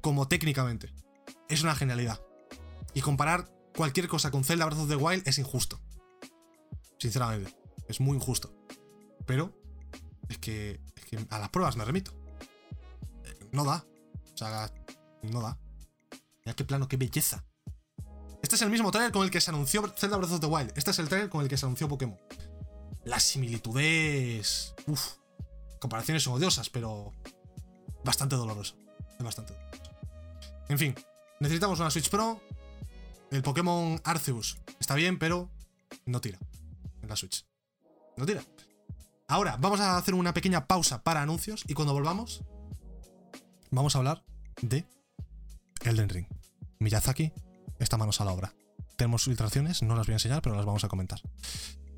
como 0.00 0.28
técnicamente. 0.28 0.92
Es 1.48 1.62
una 1.62 1.74
genialidad. 1.74 2.20
Y 2.94 3.00
comparar 3.00 3.50
cualquier 3.76 4.08
cosa 4.08 4.30
con 4.30 4.44
Zelda 4.44 4.66
Breath 4.66 4.80
of 4.80 4.88
the 4.88 4.96
Wild 4.96 5.26
es 5.26 5.38
injusto. 5.38 5.80
Sinceramente, 6.98 7.54
es 7.88 8.00
muy 8.00 8.16
injusto. 8.16 8.52
Pero 9.26 9.52
es 10.28 10.38
que, 10.38 10.80
es 10.96 11.04
que 11.04 11.18
a 11.30 11.38
las 11.38 11.48
pruebas 11.50 11.76
me 11.76 11.84
remito. 11.84 12.12
No 13.52 13.64
da. 13.64 13.84
O 14.32 14.36
sea, 14.36 14.72
no 15.22 15.40
da. 15.40 15.58
Mira 16.44 16.54
qué 16.54 16.64
plano, 16.64 16.88
qué 16.88 16.96
belleza. 16.96 17.44
Este 18.42 18.54
es 18.54 18.62
el 18.62 18.70
mismo 18.70 18.90
trailer 18.90 19.12
con 19.12 19.24
el 19.24 19.30
que 19.30 19.40
se 19.40 19.50
anunció 19.50 19.86
Zelda 19.96 20.16
Breath 20.16 20.32
of 20.32 20.40
the 20.40 20.46
Wild. 20.46 20.72
Este 20.76 20.90
es 20.90 20.98
el 20.98 21.08
trailer 21.08 21.28
con 21.28 21.42
el 21.42 21.48
que 21.48 21.56
se 21.56 21.66
anunció 21.66 21.88
Pokémon. 21.88 22.18
Las 23.04 23.22
similitudes. 23.24 24.74
Uf. 24.86 25.14
Comparaciones 25.80 26.22
son 26.22 26.34
odiosas, 26.34 26.70
pero. 26.70 27.12
Bastante 28.04 28.36
doloroso. 28.36 28.76
Bastante 29.20 29.52
doloroso. 29.52 29.67
En 30.68 30.78
fin, 30.78 30.94
necesitamos 31.40 31.80
una 31.80 31.90
Switch 31.90 32.10
Pro. 32.10 32.40
El 33.30 33.42
Pokémon 33.42 34.00
Arceus 34.04 34.58
está 34.80 34.94
bien, 34.94 35.18
pero 35.18 35.50
no 36.06 36.20
tira 36.20 36.38
en 37.02 37.08
la 37.08 37.16
Switch. 37.16 37.44
No 38.16 38.26
tira. 38.26 38.42
Ahora, 39.28 39.56
vamos 39.58 39.80
a 39.80 39.96
hacer 39.96 40.14
una 40.14 40.32
pequeña 40.32 40.66
pausa 40.66 41.02
para 41.02 41.22
anuncios 41.22 41.64
y 41.66 41.74
cuando 41.74 41.92
volvamos, 41.92 42.42
vamos 43.70 43.94
a 43.94 43.98
hablar 43.98 44.24
de 44.62 44.86
Elden 45.82 46.08
Ring. 46.08 46.26
Miyazaki 46.78 47.32
está 47.78 47.96
manos 47.96 48.20
a 48.20 48.24
la 48.24 48.32
obra. 48.32 48.54
Tenemos 48.96 49.24
filtraciones, 49.24 49.82
no 49.82 49.94
las 49.94 50.06
voy 50.06 50.14
a 50.14 50.16
enseñar, 50.16 50.42
pero 50.42 50.56
las 50.56 50.64
vamos 50.64 50.84
a 50.84 50.88
comentar. 50.88 51.20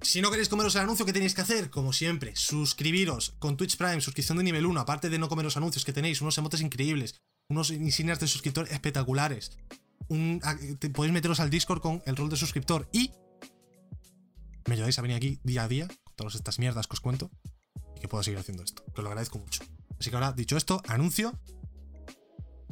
Si 0.02 0.20
no 0.20 0.30
queréis 0.30 0.48
comeros 0.48 0.74
el 0.74 0.82
anuncio, 0.82 1.06
¿qué 1.06 1.12
tenéis 1.12 1.34
que 1.34 1.42
hacer? 1.42 1.70
Como 1.70 1.92
siempre, 1.92 2.34
suscribiros 2.34 3.36
con 3.38 3.56
Twitch 3.56 3.76
Prime, 3.76 4.00
suscripción 4.00 4.38
de 4.38 4.44
nivel 4.44 4.66
1, 4.66 4.80
aparte 4.80 5.10
de 5.10 5.18
no 5.18 5.28
comer 5.28 5.44
los 5.44 5.56
anuncios 5.56 5.84
que 5.84 5.92
tenéis, 5.92 6.20
unos 6.22 6.36
emotes 6.38 6.62
increíbles, 6.62 7.20
unos 7.51 7.70
insignias 7.70 8.18
de 8.20 8.26
suscriptor 8.26 8.66
espectaculares. 8.70 9.59
podéis 10.94 11.12
meteros 11.12 11.40
al 11.40 11.51
Discord 11.51 11.80
con 11.80 12.03
el 12.07 12.16
rol 12.16 12.30
de 12.30 12.36
suscriptor 12.36 12.88
y 12.92 13.12
me 14.66 14.74
ayudáis 14.74 14.98
a 14.98 15.03
venir 15.03 15.16
aquí 15.16 15.40
día 15.44 15.64
a 15.64 15.68
día 15.68 15.88
con 16.05 16.16
todas 16.16 16.34
estas 16.34 16.59
mierdas 16.59 16.86
que 16.86 16.94
os 16.94 17.01
cuento 17.01 17.30
y 17.96 18.01
que 18.01 18.09
puedo 18.09 18.22
seguir 18.22 18.38
haciendo 18.38 18.62
esto. 18.62 18.82
Que 18.94 19.01
os 19.01 19.05
lo 19.05 19.11
agradezco 19.11 19.38
mucho. 19.38 19.62
Así 19.98 20.09
que 20.09 20.16
ahora, 20.16 20.32
dicho 20.32 20.57
esto, 20.57 20.80
anuncio 20.88 21.38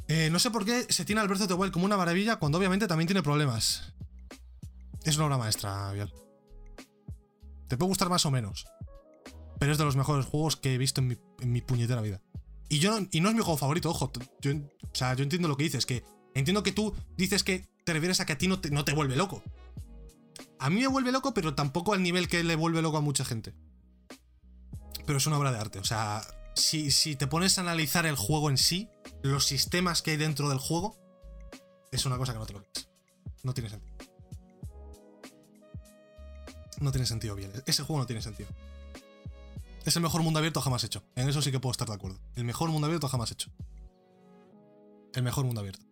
eh, 0.08 0.30
no 0.30 0.38
sé 0.38 0.50
por 0.50 0.64
qué 0.64 0.86
se 0.88 1.04
tiene 1.04 1.20
al 1.20 1.28
Breath 1.28 1.42
of 1.42 1.64
the 1.64 1.70
como 1.70 1.84
una 1.84 1.98
maravilla 1.98 2.36
cuando 2.36 2.56
obviamente 2.56 2.86
también 2.88 3.06
tiene 3.06 3.22
problemas. 3.22 3.92
Es 5.04 5.16
una 5.16 5.26
obra 5.26 5.36
maestra, 5.36 5.92
Biel. 5.92 6.12
Te 7.68 7.76
puede 7.76 7.88
gustar 7.88 8.08
más 8.08 8.24
o 8.24 8.30
menos. 8.30 8.66
Pero 9.60 9.72
es 9.72 9.78
de 9.78 9.84
los 9.84 9.96
mejores 9.96 10.24
juegos 10.24 10.56
que 10.56 10.74
he 10.74 10.78
visto 10.78 11.02
en 11.02 11.18
mi, 11.44 11.60
puñetera 11.60 12.00
vida. 12.00 12.22
Y, 12.68 12.78
yo 12.78 12.98
no, 12.98 13.08
y 13.10 13.20
no 13.20 13.28
es 13.28 13.34
mi 13.34 13.40
juego 13.40 13.56
favorito, 13.56 13.90
ojo. 13.90 14.12
Yo, 14.40 14.52
o 14.52 14.94
sea, 14.94 15.14
yo 15.14 15.22
entiendo 15.22 15.48
lo 15.48 15.56
que 15.56 15.64
dices, 15.64 15.86
que 15.86 16.04
entiendo 16.34 16.62
que 16.62 16.72
tú 16.72 16.94
dices 17.16 17.42
que 17.42 17.66
te 17.84 17.92
refieres 17.92 18.20
a 18.20 18.26
que 18.26 18.34
a 18.34 18.38
ti 18.38 18.48
no 18.48 18.60
te, 18.60 18.70
no 18.70 18.84
te 18.84 18.92
vuelve 18.92 19.16
loco. 19.16 19.42
A 20.58 20.70
mí 20.70 20.80
me 20.80 20.86
vuelve 20.88 21.12
loco, 21.12 21.32
pero 21.34 21.54
tampoco 21.54 21.94
al 21.94 22.02
nivel 22.02 22.28
que 22.28 22.42
le 22.44 22.56
vuelve 22.56 22.82
loco 22.82 22.98
a 22.98 23.00
mucha 23.00 23.24
gente. 23.24 23.54
Pero 25.06 25.18
es 25.18 25.26
una 25.26 25.38
obra 25.38 25.52
de 25.52 25.58
arte, 25.58 25.78
o 25.78 25.84
sea, 25.84 26.22
si, 26.58 27.16
te 27.16 27.26
pones 27.26 27.58
a 27.58 27.62
analizar 27.62 28.06
el 28.06 28.16
juego 28.16 28.50
en 28.50 28.58
sí, 28.58 28.88
los 29.22 29.46
sistemas 29.46 30.02
que 30.02 30.12
hay 30.12 30.16
dentro 30.16 30.48
del 30.48 30.58
juego, 30.58 30.96
es 31.92 32.04
una 32.04 32.18
cosa 32.18 32.32
que 32.32 32.38
no 32.38 32.46
te 32.46 32.52
lo 32.52 32.60
crees. 32.60 32.88
No 33.42 33.54
tiene 33.54 33.70
sentido. 33.70 33.96
No 36.80 36.92
tiene 36.92 37.06
sentido 37.06 37.34
bien. 37.34 37.52
Ese 37.66 37.82
juego 37.82 38.00
no 38.00 38.06
tiene 38.06 38.22
sentido. 38.22 38.48
Es 39.88 39.96
el 39.96 40.02
mejor 40.02 40.22
mundo 40.22 40.38
abierto 40.38 40.60
jamás 40.60 40.84
hecho. 40.84 41.02
En 41.16 41.30
eso 41.30 41.40
sí 41.40 41.50
que 41.50 41.60
puedo 41.60 41.70
estar 41.70 41.88
de 41.88 41.94
acuerdo. 41.94 42.20
El 42.34 42.44
mejor 42.44 42.68
mundo 42.68 42.86
abierto 42.86 43.08
jamás 43.08 43.32
hecho. 43.32 43.50
El 45.14 45.22
mejor 45.22 45.46
mundo 45.46 45.62
abierto. 45.62 45.86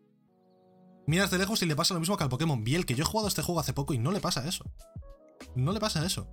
Miras 1.06 1.30
de 1.30 1.38
lejos 1.38 1.62
y 1.62 1.66
le 1.66 1.74
pasa 1.74 1.94
lo 1.94 2.00
mismo 2.00 2.14
que 2.18 2.22
al 2.22 2.28
Pokémon 2.28 2.62
Biel, 2.62 2.84
que 2.84 2.94
yo 2.94 3.04
he 3.04 3.06
jugado 3.06 3.26
este 3.26 3.40
juego 3.40 3.58
hace 3.58 3.72
poco 3.72 3.94
y 3.94 3.98
no 3.98 4.12
le 4.12 4.20
pasa 4.20 4.46
eso. 4.46 4.66
No 5.54 5.72
le 5.72 5.80
pasa 5.80 6.04
eso. 6.04 6.28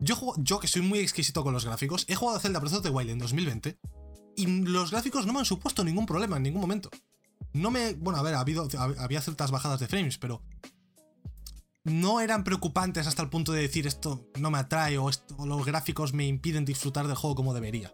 yo, 0.00 0.34
yo 0.38 0.58
que 0.58 0.66
soy 0.66 0.82
muy 0.82 0.98
exquisito 0.98 1.44
con 1.44 1.52
los 1.52 1.64
gráficos, 1.64 2.04
he 2.08 2.16
jugado 2.16 2.38
a 2.38 2.40
Zelda 2.40 2.58
Breath 2.58 2.74
of 2.74 2.82
the 2.82 2.90
Wild 2.90 3.10
en 3.10 3.20
2020 3.20 3.78
y 4.34 4.46
los 4.46 4.90
gráficos 4.90 5.24
no 5.24 5.32
me 5.34 5.38
han 5.38 5.44
supuesto 5.44 5.84
ningún 5.84 6.06
problema 6.06 6.38
en 6.38 6.42
ningún 6.42 6.62
momento. 6.62 6.90
No 7.52 7.70
me. 7.70 7.94
Bueno, 7.94 8.18
a 8.18 8.22
ver, 8.22 8.34
ha 8.34 8.40
habido, 8.40 8.66
había 8.98 9.20
ciertas 9.20 9.52
bajadas 9.52 9.78
de 9.78 9.86
frames, 9.86 10.18
pero. 10.18 10.42
No 11.84 12.20
eran 12.20 12.44
preocupantes 12.44 13.06
hasta 13.06 13.22
el 13.22 13.28
punto 13.28 13.52
de 13.52 13.62
decir 13.62 13.86
esto 13.86 14.28
no 14.38 14.50
me 14.50 14.58
atrae 14.58 14.98
o, 14.98 15.10
los 15.44 15.66
gráficos 15.66 16.12
me 16.12 16.26
impiden 16.26 16.64
disfrutar 16.64 17.06
del 17.06 17.16
juego 17.16 17.36
como 17.36 17.54
debería. 17.54 17.92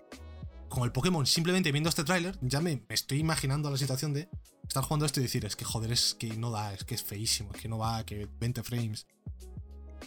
Con 0.68 0.84
el 0.84 0.92
Pokémon, 0.92 1.26
simplemente 1.26 1.72
viendo 1.72 1.88
este 1.88 2.04
tráiler, 2.04 2.38
ya 2.42 2.60
me, 2.60 2.84
estoy 2.90 3.18
imaginando 3.18 3.70
la 3.70 3.78
situación 3.78 4.12
de 4.12 4.28
estar 4.66 4.84
jugando 4.84 5.06
esto 5.06 5.20
y 5.20 5.22
decir, 5.22 5.46
es 5.46 5.56
que 5.56 5.64
joder, 5.64 5.92
es 5.92 6.14
que 6.14 6.36
no 6.36 6.50
da, 6.50 6.74
es 6.74 6.84
que 6.84 6.94
es 6.94 7.02
feísimo, 7.02 7.50
es 7.54 7.60
que 7.60 7.68
no 7.68 7.78
va, 7.78 8.04
que 8.04 8.28
20 8.38 8.62
frames 8.62 9.06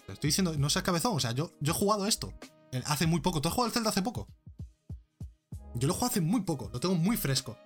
estoy 0.07 0.29
diciendo, 0.29 0.55
no 0.57 0.69
seas 0.69 0.83
cabezón. 0.83 1.15
O 1.15 1.19
sea, 1.19 1.31
yo, 1.31 1.51
yo 1.59 1.73
he 1.73 1.75
jugado 1.75 2.07
esto 2.07 2.33
hace 2.85 3.07
muy 3.07 3.19
poco. 3.19 3.41
¿Tú 3.41 3.49
has 3.49 3.53
jugado 3.53 3.67
el 3.67 3.73
Zelda 3.73 3.89
hace 3.89 4.01
poco? 4.01 4.27
Yo 5.75 5.87
lo 5.87 5.93
juego 5.93 6.07
hace 6.07 6.21
muy 6.21 6.41
poco, 6.41 6.69
lo 6.71 6.79
tengo 6.79 6.95
muy 6.95 7.17
fresco. 7.17 7.57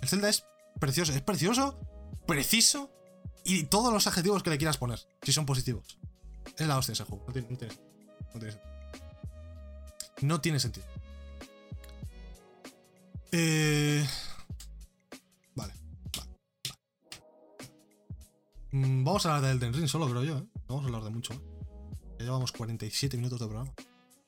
El 0.00 0.08
Zelda 0.08 0.28
es 0.28 0.44
precioso, 0.80 1.12
es 1.12 1.22
precioso, 1.22 1.78
preciso 2.26 2.90
y 3.48 3.64
todos 3.64 3.92
los 3.92 4.06
adjetivos 4.06 4.42
que 4.42 4.50
le 4.50 4.58
quieras 4.58 4.76
poner, 4.76 5.00
si 5.22 5.32
son 5.32 5.46
positivos. 5.46 5.98
Es 6.58 6.66
la 6.66 6.76
hostia 6.76 6.92
ese 6.92 7.04
juego, 7.04 7.24
no 7.26 7.32
tiene, 7.32 7.48
no 7.48 7.56
no 8.30 8.40
tiene 8.40 8.50
sentido. 8.52 8.68
No 10.20 10.40
tiene 10.40 10.60
sentido. 10.60 10.86
Eh... 13.32 14.06
Vale, 15.54 15.72
mm, 18.72 19.04
vamos 19.04 19.24
a 19.24 19.36
hablar 19.36 19.42
de 19.42 19.56
Elden 19.56 19.72
Ring 19.72 19.88
solo, 19.88 20.08
creo 20.08 20.24
yo, 20.24 20.38
¿eh? 20.38 20.46
Vamos 20.68 20.84
a 20.84 20.86
hablar 20.86 21.04
de 21.04 21.10
mucho. 21.10 21.32
¿eh? 21.32 21.40
Ya 22.18 22.26
llevamos 22.26 22.52
47 22.52 23.16
minutos 23.16 23.40
de 23.40 23.46
programa. 23.46 23.72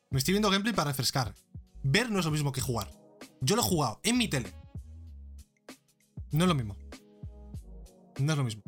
Me 0.09 0.18
estoy 0.18 0.33
viendo 0.33 0.51
gameplay 0.51 0.75
para 0.75 0.91
refrescar. 0.91 1.35
Ver 1.83 2.11
no 2.11 2.21
es 2.21 2.25
lo 2.25 2.31
mismo 2.31 2.53
que 2.53 2.62
jugar. 2.62 2.91
Yo 3.43 3.55
lo 3.55 3.62
he 3.62 3.64
jugado 3.64 4.01
en 4.03 4.16
mi 4.16 4.29
tele. 4.29 4.55
No 6.33 6.45
es 6.45 6.49
lo 6.49 6.55
mismo. 6.55 6.77
No 8.18 8.33
es 8.33 8.39
lo 8.39 8.45
mismo. 8.45 8.62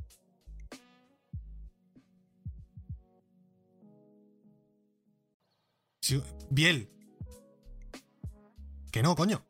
Biel. 6.50 6.90
Que 8.90 9.02
no, 9.02 9.16
coño. 9.16 9.44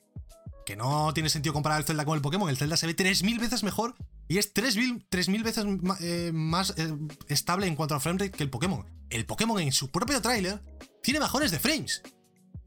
Que 0.65 0.77
no 0.77 1.13
tiene 1.13 1.29
sentido 1.29 1.53
comparar 1.53 1.81
el 1.81 1.87
Zelda 1.87 2.05
con 2.05 2.17
el 2.17 2.23
Pokémon. 2.23 2.49
El 2.49 2.57
Zelda 2.57 2.77
se 2.77 2.87
ve 2.87 2.97
3.000 2.97 3.41
veces 3.41 3.63
mejor 3.65 3.97
y 4.29 4.39
es 4.39 4.55
3.000 4.55 5.43
veces 5.43 5.67
eh, 6.01 6.31
más 6.33 6.75
eh, 6.77 6.97
estable 7.29 7.67
en 7.67 7.75
cuanto 7.75 7.95
a 7.95 8.01
framerate 8.01 8.31
que 8.31 8.45
el 8.45 8.51
Pokémon. 8.51 8.87
El 9.11 9.27
Pokémon 9.27 9.61
en 9.61 9.73
su 9.73 9.91
propio 9.91 10.23
tráiler 10.23 10.63
tiene 11.03 11.19
bajones 11.19 11.51
de 11.51 11.59
frames. 11.59 12.03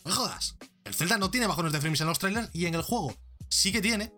No 0.04 0.12
jodas. 0.12 0.58
El 0.84 0.94
Zelda 0.94 1.18
no 1.18 1.32
tiene 1.32 1.48
bajones 1.48 1.72
de 1.72 1.80
frames 1.80 2.02
en 2.02 2.08
los 2.08 2.20
trailers 2.20 2.50
y 2.54 2.66
en 2.66 2.76
el 2.76 2.82
juego 2.82 3.16
sí 3.50 3.72
que 3.72 3.82
tiene, 3.82 4.14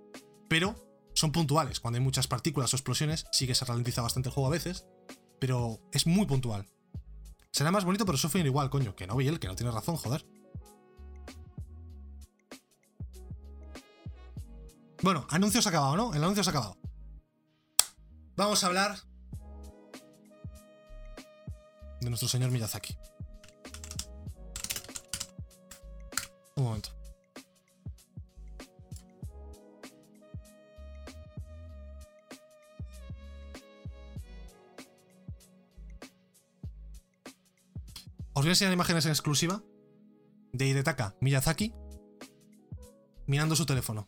pero 0.50 0.76
son 1.14 1.32
puntuales. 1.32 1.80
Cuando 1.80 1.98
hay 1.98 2.04
muchas 2.04 2.28
partículas 2.28 2.74
o 2.74 2.78
explosiones, 2.78 3.26
sí 3.32 3.48
que 3.48 3.56
se 3.56 3.66
ralentiza 3.66 4.02
bastante 4.02 4.30
el 4.30 4.34
juego 4.34 4.48
a 4.48 4.52
veces, 4.52 4.86
pero 5.40 5.80
es 5.92 6.06
muy 6.08 6.26
puntual. 6.26 6.68
Será 7.52 7.72
más 7.72 7.86
bonito, 7.86 8.06
pero 8.06 8.18
sufren 8.18 8.46
igual, 8.46 8.70
coño. 8.70 8.96
Que 8.96 9.08
no, 9.08 9.16
Biel, 9.16 9.40
que 9.40 9.48
no 9.48 9.56
tiene 9.56 9.72
razón, 9.72 9.96
joder. 9.98 10.26
Bueno, 15.02 15.26
anuncios 15.30 15.68
acabado, 15.68 15.96
¿no? 15.96 16.14
El 16.14 16.24
anuncio 16.24 16.44
se 16.44 16.50
ha 16.50 16.52
acabado. 16.52 16.78
Vamos 18.36 18.64
a 18.64 18.68
hablar 18.68 18.98
de 22.02 22.10
nuestro 22.10 22.28
señor 22.28 22.52
Miyazaki. 22.52 22.98
Un 26.56 26.64
momento. 26.64 26.97
Voy 38.48 38.52
a 38.52 38.54
enseñar 38.54 38.74
imágenes 38.74 39.06
en 39.06 39.12
exclusiva 39.12 39.64
de 40.54 40.68
Hidetaka 40.68 41.16
Miyazaki 41.22 41.74
mirando 43.26 43.56
su 43.56 43.66
teléfono. 43.66 44.08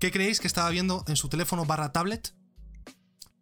¿Qué 0.00 0.10
creéis 0.10 0.40
que 0.40 0.46
estaba 0.46 0.70
viendo 0.70 1.04
en 1.08 1.16
su 1.16 1.28
teléfono 1.28 1.64
barra 1.64 1.92
tablet 1.92 2.34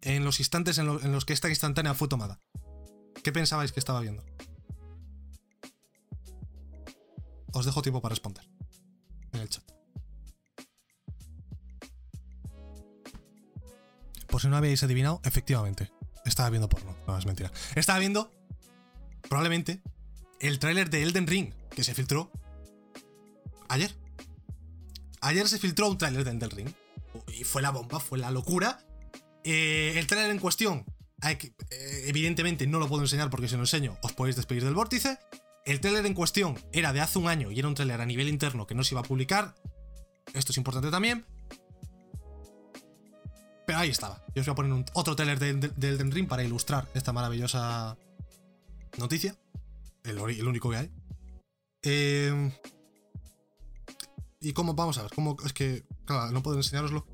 en 0.02 0.24
los 0.24 0.40
instantes 0.40 0.78
en, 0.78 0.86
los 0.86 1.24
que 1.24 1.32
esta 1.32 1.48
instantánea 1.48 1.94
fue 1.94 2.08
tomada. 2.08 2.40
¿Qué 3.22 3.32
pensabais 3.32 3.72
que 3.72 3.80
estaba 3.80 4.00
viendo? 4.00 4.24
Os 7.52 7.64
dejo 7.64 7.82
tiempo 7.82 8.00
para 8.02 8.10
responder 8.10 8.44
en 9.32 9.40
el 9.40 9.48
chat. 9.48 9.64
Por 14.26 14.40
si 14.40 14.48
no 14.48 14.56
habéis 14.56 14.82
adivinado, 14.82 15.20
efectivamente, 15.24 15.92
estaba 16.24 16.50
viendo 16.50 16.68
porno. 16.68 16.96
No, 17.06 17.16
es 17.16 17.26
mentira. 17.26 17.52
Estaba 17.74 17.98
viendo, 17.98 18.32
probablemente, 19.32 19.80
el 20.40 20.58
tráiler 20.58 20.90
de 20.90 21.02
Elden 21.02 21.26
Ring, 21.26 21.54
que 21.74 21.82
se 21.82 21.94
filtró 21.94 22.30
ayer. 23.70 23.96
Ayer 25.22 25.48
se 25.48 25.58
filtró 25.58 25.88
un 25.88 25.96
tráiler 25.96 26.22
de 26.22 26.32
Elden 26.32 26.50
Ring. 26.50 26.68
Y 27.28 27.44
fue 27.44 27.62
la 27.62 27.70
bomba, 27.70 27.98
fue 27.98 28.18
la 28.18 28.30
locura. 28.30 28.84
Eh, 29.42 29.94
el 29.96 30.06
trailer 30.06 30.32
en 30.32 30.38
cuestión, 30.38 30.84
eh, 31.22 32.04
evidentemente 32.08 32.66
no 32.66 32.78
lo 32.78 32.88
puedo 32.88 33.00
enseñar 33.00 33.30
porque 33.30 33.48
si 33.48 33.54
lo 33.54 33.62
enseño 33.62 33.96
os 34.02 34.12
podéis 34.12 34.36
despedir 34.36 34.64
del 34.64 34.74
vórtice. 34.74 35.18
El 35.64 35.80
trailer 35.80 36.04
en 36.04 36.12
cuestión 36.12 36.58
era 36.70 36.92
de 36.92 37.00
hace 37.00 37.18
un 37.18 37.28
año 37.28 37.50
y 37.50 37.58
era 37.58 37.68
un 37.68 37.74
trailer 37.74 38.02
a 38.02 38.04
nivel 38.04 38.28
interno 38.28 38.66
que 38.66 38.74
no 38.74 38.84
se 38.84 38.92
iba 38.92 39.00
a 39.00 39.04
publicar. 39.04 39.54
Esto 40.34 40.52
es 40.52 40.58
importante 40.58 40.90
también. 40.90 41.24
Pero 43.66 43.78
ahí 43.78 43.88
estaba. 43.88 44.22
Yo 44.34 44.42
os 44.42 44.46
voy 44.46 44.52
a 44.52 44.56
poner 44.56 44.84
otro 44.92 45.16
trailer 45.16 45.38
del 45.38 45.58
de, 45.58 45.88
Elden 45.88 46.12
Ring 46.12 46.28
para 46.28 46.44
ilustrar 46.44 46.86
esta 46.92 47.14
maravillosa 47.14 47.96
noticia. 48.98 49.38
El, 50.04 50.18
único 50.18 50.70
que 50.70 50.76
hay. 50.76 50.90
Eh, 51.82 52.52
y 54.40 54.52
cómo, 54.52 54.74
vamos 54.74 54.98
a 54.98 55.02
ver, 55.02 55.12
cómo, 55.14 55.36
es 55.44 55.52
que, 55.52 55.84
claro, 56.04 56.32
no 56.32 56.42
puedo 56.42 56.56
enseñaroslo. 56.56 57.06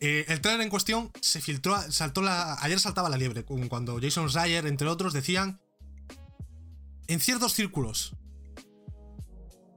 Eh, 0.00 0.24
el 0.28 0.40
trailer 0.40 0.62
en 0.62 0.70
cuestión 0.70 1.12
se 1.20 1.40
filtró, 1.40 1.80
saltó 1.90 2.20
la, 2.20 2.54
ayer 2.60 2.80
saltaba 2.80 3.08
la 3.08 3.16
liebre, 3.16 3.44
cuando 3.44 4.00
Jason 4.00 4.28
Schreier, 4.28 4.66
entre 4.66 4.88
otros, 4.88 5.12
decían, 5.12 5.60
en 7.06 7.20
ciertos 7.20 7.52
círculos 7.52 8.16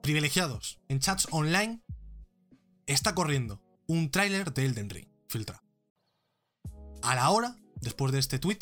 privilegiados, 0.01 0.79
en 0.87 0.99
chats 0.99 1.27
online, 1.31 1.83
está 2.87 3.13
corriendo 3.13 3.61
un 3.85 4.09
tráiler 4.09 4.53
de 4.53 4.65
Elden 4.65 4.89
Ring 4.89 5.07
filtrado. 5.27 5.61
A 7.03 7.13
la 7.15 7.29
hora, 7.29 7.57
después 7.81 8.11
de 8.11 8.19
este 8.19 8.39
tweet, 8.39 8.59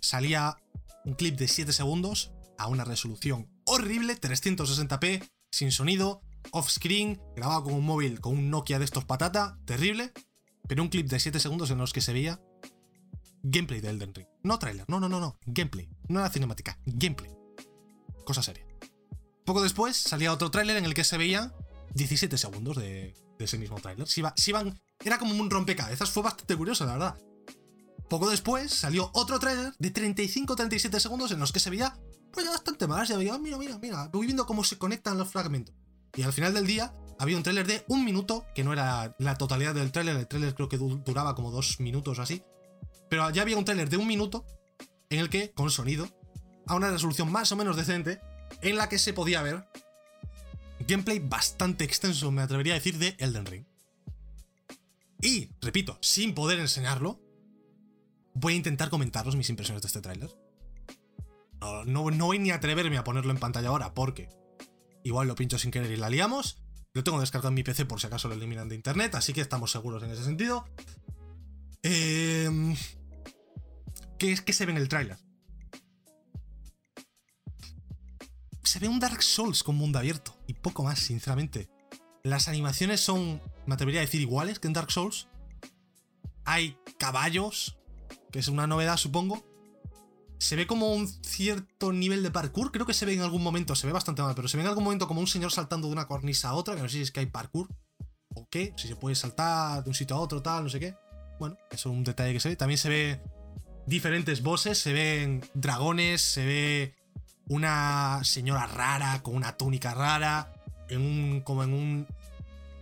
salía 0.00 0.59
un 1.04 1.14
clip 1.14 1.38
de 1.38 1.48
7 1.48 1.72
segundos 1.72 2.32
a 2.58 2.68
una 2.68 2.84
resolución 2.84 3.48
horrible, 3.64 4.20
360p, 4.20 5.28
sin 5.50 5.72
sonido, 5.72 6.22
off-screen, 6.52 7.20
grabado 7.36 7.64
con 7.64 7.74
un 7.74 7.84
móvil, 7.84 8.20
con 8.20 8.36
un 8.36 8.50
Nokia 8.50 8.78
de 8.78 8.84
estos 8.84 9.04
patata, 9.04 9.58
terrible, 9.64 10.12
pero 10.68 10.82
un 10.82 10.88
clip 10.88 11.08
de 11.08 11.20
7 11.20 11.40
segundos 11.40 11.70
en 11.70 11.78
los 11.78 11.92
que 11.92 12.00
se 12.00 12.12
veía 12.12 12.40
gameplay 13.42 13.80
de 13.80 13.90
Elden 13.90 14.14
Ring. 14.14 14.26
No 14.42 14.58
trailer, 14.58 14.84
no, 14.88 15.00
no, 15.00 15.08
no, 15.08 15.20
no, 15.20 15.38
gameplay. 15.46 15.88
No 16.08 16.20
era 16.20 16.30
cinemática, 16.30 16.78
gameplay. 16.84 17.30
Cosa 18.24 18.42
seria. 18.42 18.64
Poco 19.44 19.62
después 19.62 19.96
salía 19.96 20.32
otro 20.32 20.50
tráiler 20.50 20.76
en 20.76 20.84
el 20.84 20.94
que 20.94 21.04
se 21.04 21.18
veía 21.18 21.52
17 21.94 22.38
segundos 22.38 22.76
de, 22.76 23.14
ese 23.38 23.58
mismo 23.58 23.80
tráiler. 23.80 24.06
Si, 24.06 24.20
iban, 24.50 24.80
era 25.04 25.18
como 25.18 25.34
un 25.34 25.50
rompecabezas, 25.50 26.10
fue 26.10 26.22
bastante 26.22 26.56
curioso, 26.56 26.84
la 26.84 26.92
verdad. 26.92 27.18
Poco 28.10 28.28
después 28.28 28.74
salió 28.74 29.08
otro 29.14 29.38
tráiler 29.38 29.72
de 29.78 29.94
35-37 29.94 30.98
segundos 30.98 31.30
en 31.30 31.38
los 31.38 31.52
que 31.52 31.60
se 31.60 31.70
veía 31.70 31.96
pues 32.32 32.44
ya 32.44 32.50
bastante 32.50 32.88
más. 32.88 33.08
Ya 33.08 33.16
veía, 33.16 33.38
mira, 33.38 33.56
mira, 33.56 33.78
mira, 33.78 34.08
voy 34.12 34.26
viendo 34.26 34.46
cómo 34.46 34.64
se 34.64 34.78
conectan 34.78 35.16
los 35.16 35.28
fragmentos. 35.30 35.76
Y 36.16 36.22
al 36.22 36.32
final 36.32 36.52
del 36.52 36.66
día 36.66 36.92
había 37.20 37.36
un 37.36 37.44
tráiler 37.44 37.68
de 37.68 37.84
un 37.86 38.04
minuto, 38.04 38.44
que 38.52 38.64
no 38.64 38.72
era 38.72 39.14
la 39.20 39.36
totalidad 39.36 39.76
del 39.76 39.92
tráiler, 39.92 40.16
el 40.16 40.26
tráiler 40.26 40.56
creo 40.56 40.68
que 40.68 40.76
duraba 40.76 41.36
como 41.36 41.52
dos 41.52 41.78
minutos 41.78 42.18
o 42.18 42.22
así. 42.22 42.42
Pero 43.08 43.30
ya 43.30 43.42
había 43.42 43.56
un 43.56 43.64
tráiler 43.64 43.88
de 43.88 43.96
un 43.96 44.08
minuto 44.08 44.44
en 45.08 45.20
el 45.20 45.30
que, 45.30 45.52
con 45.52 45.70
sonido, 45.70 46.08
a 46.66 46.74
una 46.74 46.90
resolución 46.90 47.30
más 47.30 47.52
o 47.52 47.56
menos 47.56 47.76
decente, 47.76 48.20
en 48.60 48.74
la 48.74 48.88
que 48.88 48.98
se 48.98 49.12
podía 49.12 49.40
ver 49.42 49.68
gameplay 50.80 51.20
bastante 51.20 51.84
extenso, 51.84 52.32
me 52.32 52.42
atrevería 52.42 52.72
a 52.72 52.76
decir, 52.78 52.98
de 52.98 53.14
Elden 53.20 53.46
Ring. 53.46 53.66
Y, 55.22 55.50
repito, 55.60 55.96
sin 56.00 56.34
poder 56.34 56.58
enseñarlo, 56.58 57.20
voy 58.40 58.54
a 58.54 58.56
intentar 58.56 58.90
comentaros 58.90 59.36
mis 59.36 59.50
impresiones 59.50 59.82
de 59.82 59.86
este 59.86 60.00
tráiler. 60.00 60.30
No, 61.86 62.04
voy 62.04 62.38
ni 62.38 62.50
a 62.50 62.56
atreverme 62.56 62.96
a 62.96 63.04
ponerlo 63.04 63.30
en 63.30 63.38
pantalla 63.38 63.68
ahora 63.68 63.92
porque 63.92 64.28
igual 65.04 65.28
lo 65.28 65.34
pincho 65.34 65.58
sin 65.58 65.70
querer 65.70 65.90
y 65.90 65.96
la 65.96 66.08
liamos. 66.08 66.62
Lo 66.94 67.04
tengo 67.04 67.20
descargado 67.20 67.50
en 67.50 67.54
mi 67.54 67.62
PC 67.62 67.84
por 67.84 68.00
si 68.00 68.06
acaso 68.06 68.28
lo 68.28 68.34
eliminan 68.34 68.68
de 68.68 68.74
internet, 68.74 69.14
así 69.14 69.32
que 69.32 69.40
estamos 69.40 69.70
seguros 69.70 70.02
en 70.02 70.10
ese 70.10 70.24
sentido. 70.24 70.66
Em, 71.82 72.74
¿qué, 74.18 74.32
es, 74.32 74.40
que 74.40 74.52
se 74.52 74.66
ve 74.66 74.72
en 74.72 74.78
el 74.78 74.88
tráiler? 74.88 75.18
Se 78.64 78.78
ve 78.78 78.88
un 78.88 78.98
Dark 78.98 79.22
Souls 79.22 79.62
con 79.62 79.76
mundo 79.76 79.98
abierto 79.98 80.36
y 80.46 80.54
poco 80.54 80.82
más, 80.82 80.98
sinceramente. 80.98 81.68
Las 82.24 82.48
animaciones 82.48 83.00
son, 83.00 83.40
me 83.66 83.74
atrevería 83.74 84.00
a 84.00 84.04
decir, 84.04 84.20
iguales 84.20 84.58
que 84.58 84.66
en 84.66 84.72
Dark 84.72 84.90
Souls. 84.90 85.28
Hay 86.44 86.76
caballos, 86.98 87.79
que 88.30 88.38
es 88.38 88.48
una 88.48 88.66
novedad, 88.66 88.96
supongo. 88.96 89.44
Se 90.38 90.56
ve 90.56 90.66
como 90.66 90.94
un 90.94 91.06
cierto 91.06 91.92
nivel 91.92 92.22
de 92.22 92.30
parkour. 92.30 92.72
Creo 92.72 92.86
que 92.86 92.94
se 92.94 93.04
ve 93.04 93.14
en 93.14 93.20
algún 93.20 93.42
momento, 93.42 93.74
se 93.74 93.86
ve 93.86 93.92
bastante 93.92 94.22
mal, 94.22 94.34
pero 94.34 94.48
se 94.48 94.56
ve 94.56 94.62
en 94.62 94.68
algún 94.68 94.84
momento 94.84 95.06
como 95.06 95.20
un 95.20 95.26
señor 95.26 95.52
saltando 95.52 95.88
de 95.88 95.92
una 95.92 96.06
cornisa 96.06 96.50
a 96.50 96.54
otra, 96.54 96.74
que 96.74 96.82
no 96.82 96.88
sé 96.88 96.96
si 96.96 97.02
es 97.02 97.10
que 97.10 97.20
hay 97.20 97.26
parkour 97.26 97.68
o 98.34 98.48
qué, 98.48 98.72
si 98.76 98.88
se 98.88 98.96
puede 98.96 99.16
saltar 99.16 99.84
de 99.84 99.90
un 99.90 99.94
sitio 99.94 100.16
a 100.16 100.20
otro, 100.20 100.40
tal, 100.40 100.64
no 100.64 100.70
sé 100.70 100.80
qué. 100.80 100.94
Bueno, 101.38 101.56
eso 101.70 101.90
es 101.90 101.96
un 101.96 102.04
detalle 102.04 102.32
que 102.32 102.40
se 102.40 102.48
ve. 102.48 102.56
También 102.56 102.78
se 102.78 102.88
ve 102.88 103.20
diferentes 103.86 104.42
bosses, 104.42 104.78
se 104.78 104.92
ven 104.92 105.44
dragones, 105.54 106.22
se 106.22 106.44
ve 106.44 106.94
una 107.48 108.20
señora 108.22 108.66
rara 108.66 109.22
con 109.22 109.34
una 109.34 109.56
túnica 109.56 109.92
rara, 109.92 110.52
en 110.88 111.00
un, 111.00 111.40
como 111.40 111.64
en 111.64 111.72
un 111.72 112.06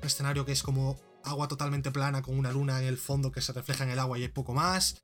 escenario 0.03 0.45
que 0.45 0.53
es 0.53 0.63
como 0.63 0.99
agua 1.25 1.49
totalmente 1.49 1.91
plana 1.91 2.23
con 2.23 2.39
una 2.39 2.53
luna 2.53 2.81
en 2.81 2.87
el 2.87 2.99
fondo 2.99 3.33
que 3.33 3.41
se 3.41 3.53
refleja 3.53 3.85
en 3.85 3.91
el 3.91 3.99
agua 3.99 4.19
y 4.19 4.23
hay 4.23 4.29
poco 4.29 4.55
más. 4.55 5.03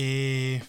Eh, 0.00 0.62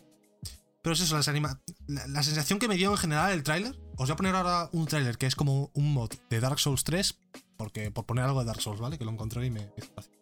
pero 0.82 0.94
es 0.94 1.02
eso, 1.02 1.16
la, 1.16 2.24
sensación 2.24 2.58
que 2.58 2.68
me 2.68 2.76
dio 2.76 2.90
en 2.90 2.98
general 2.98 3.32
el 3.32 3.44
tráiler. 3.44 3.80
Os 3.96 4.08
voy 4.08 4.12
a 4.12 4.16
poner 4.16 4.34
ahora 4.34 4.70
un 4.74 4.88
tráiler 4.88 5.20
que 5.20 5.28
es 5.28 5.36
como 5.36 5.70
un 5.76 5.94
mod 5.94 6.10
de 6.32 6.40
Dark 6.40 6.58
Souls 6.58 6.84
3, 6.84 7.16
porque 7.56 7.92
por 7.92 8.08
poner 8.08 8.26
algo 8.26 8.40
de 8.40 8.48
Dark 8.48 8.60
Souls, 8.60 8.80
¿vale? 8.80 8.98
Que 8.98 9.06
lo 9.06 9.12
encontré 9.12 9.46
y 9.46 9.52
me 9.52 9.72
hizo 9.78 9.94
gracia. 9.94 10.14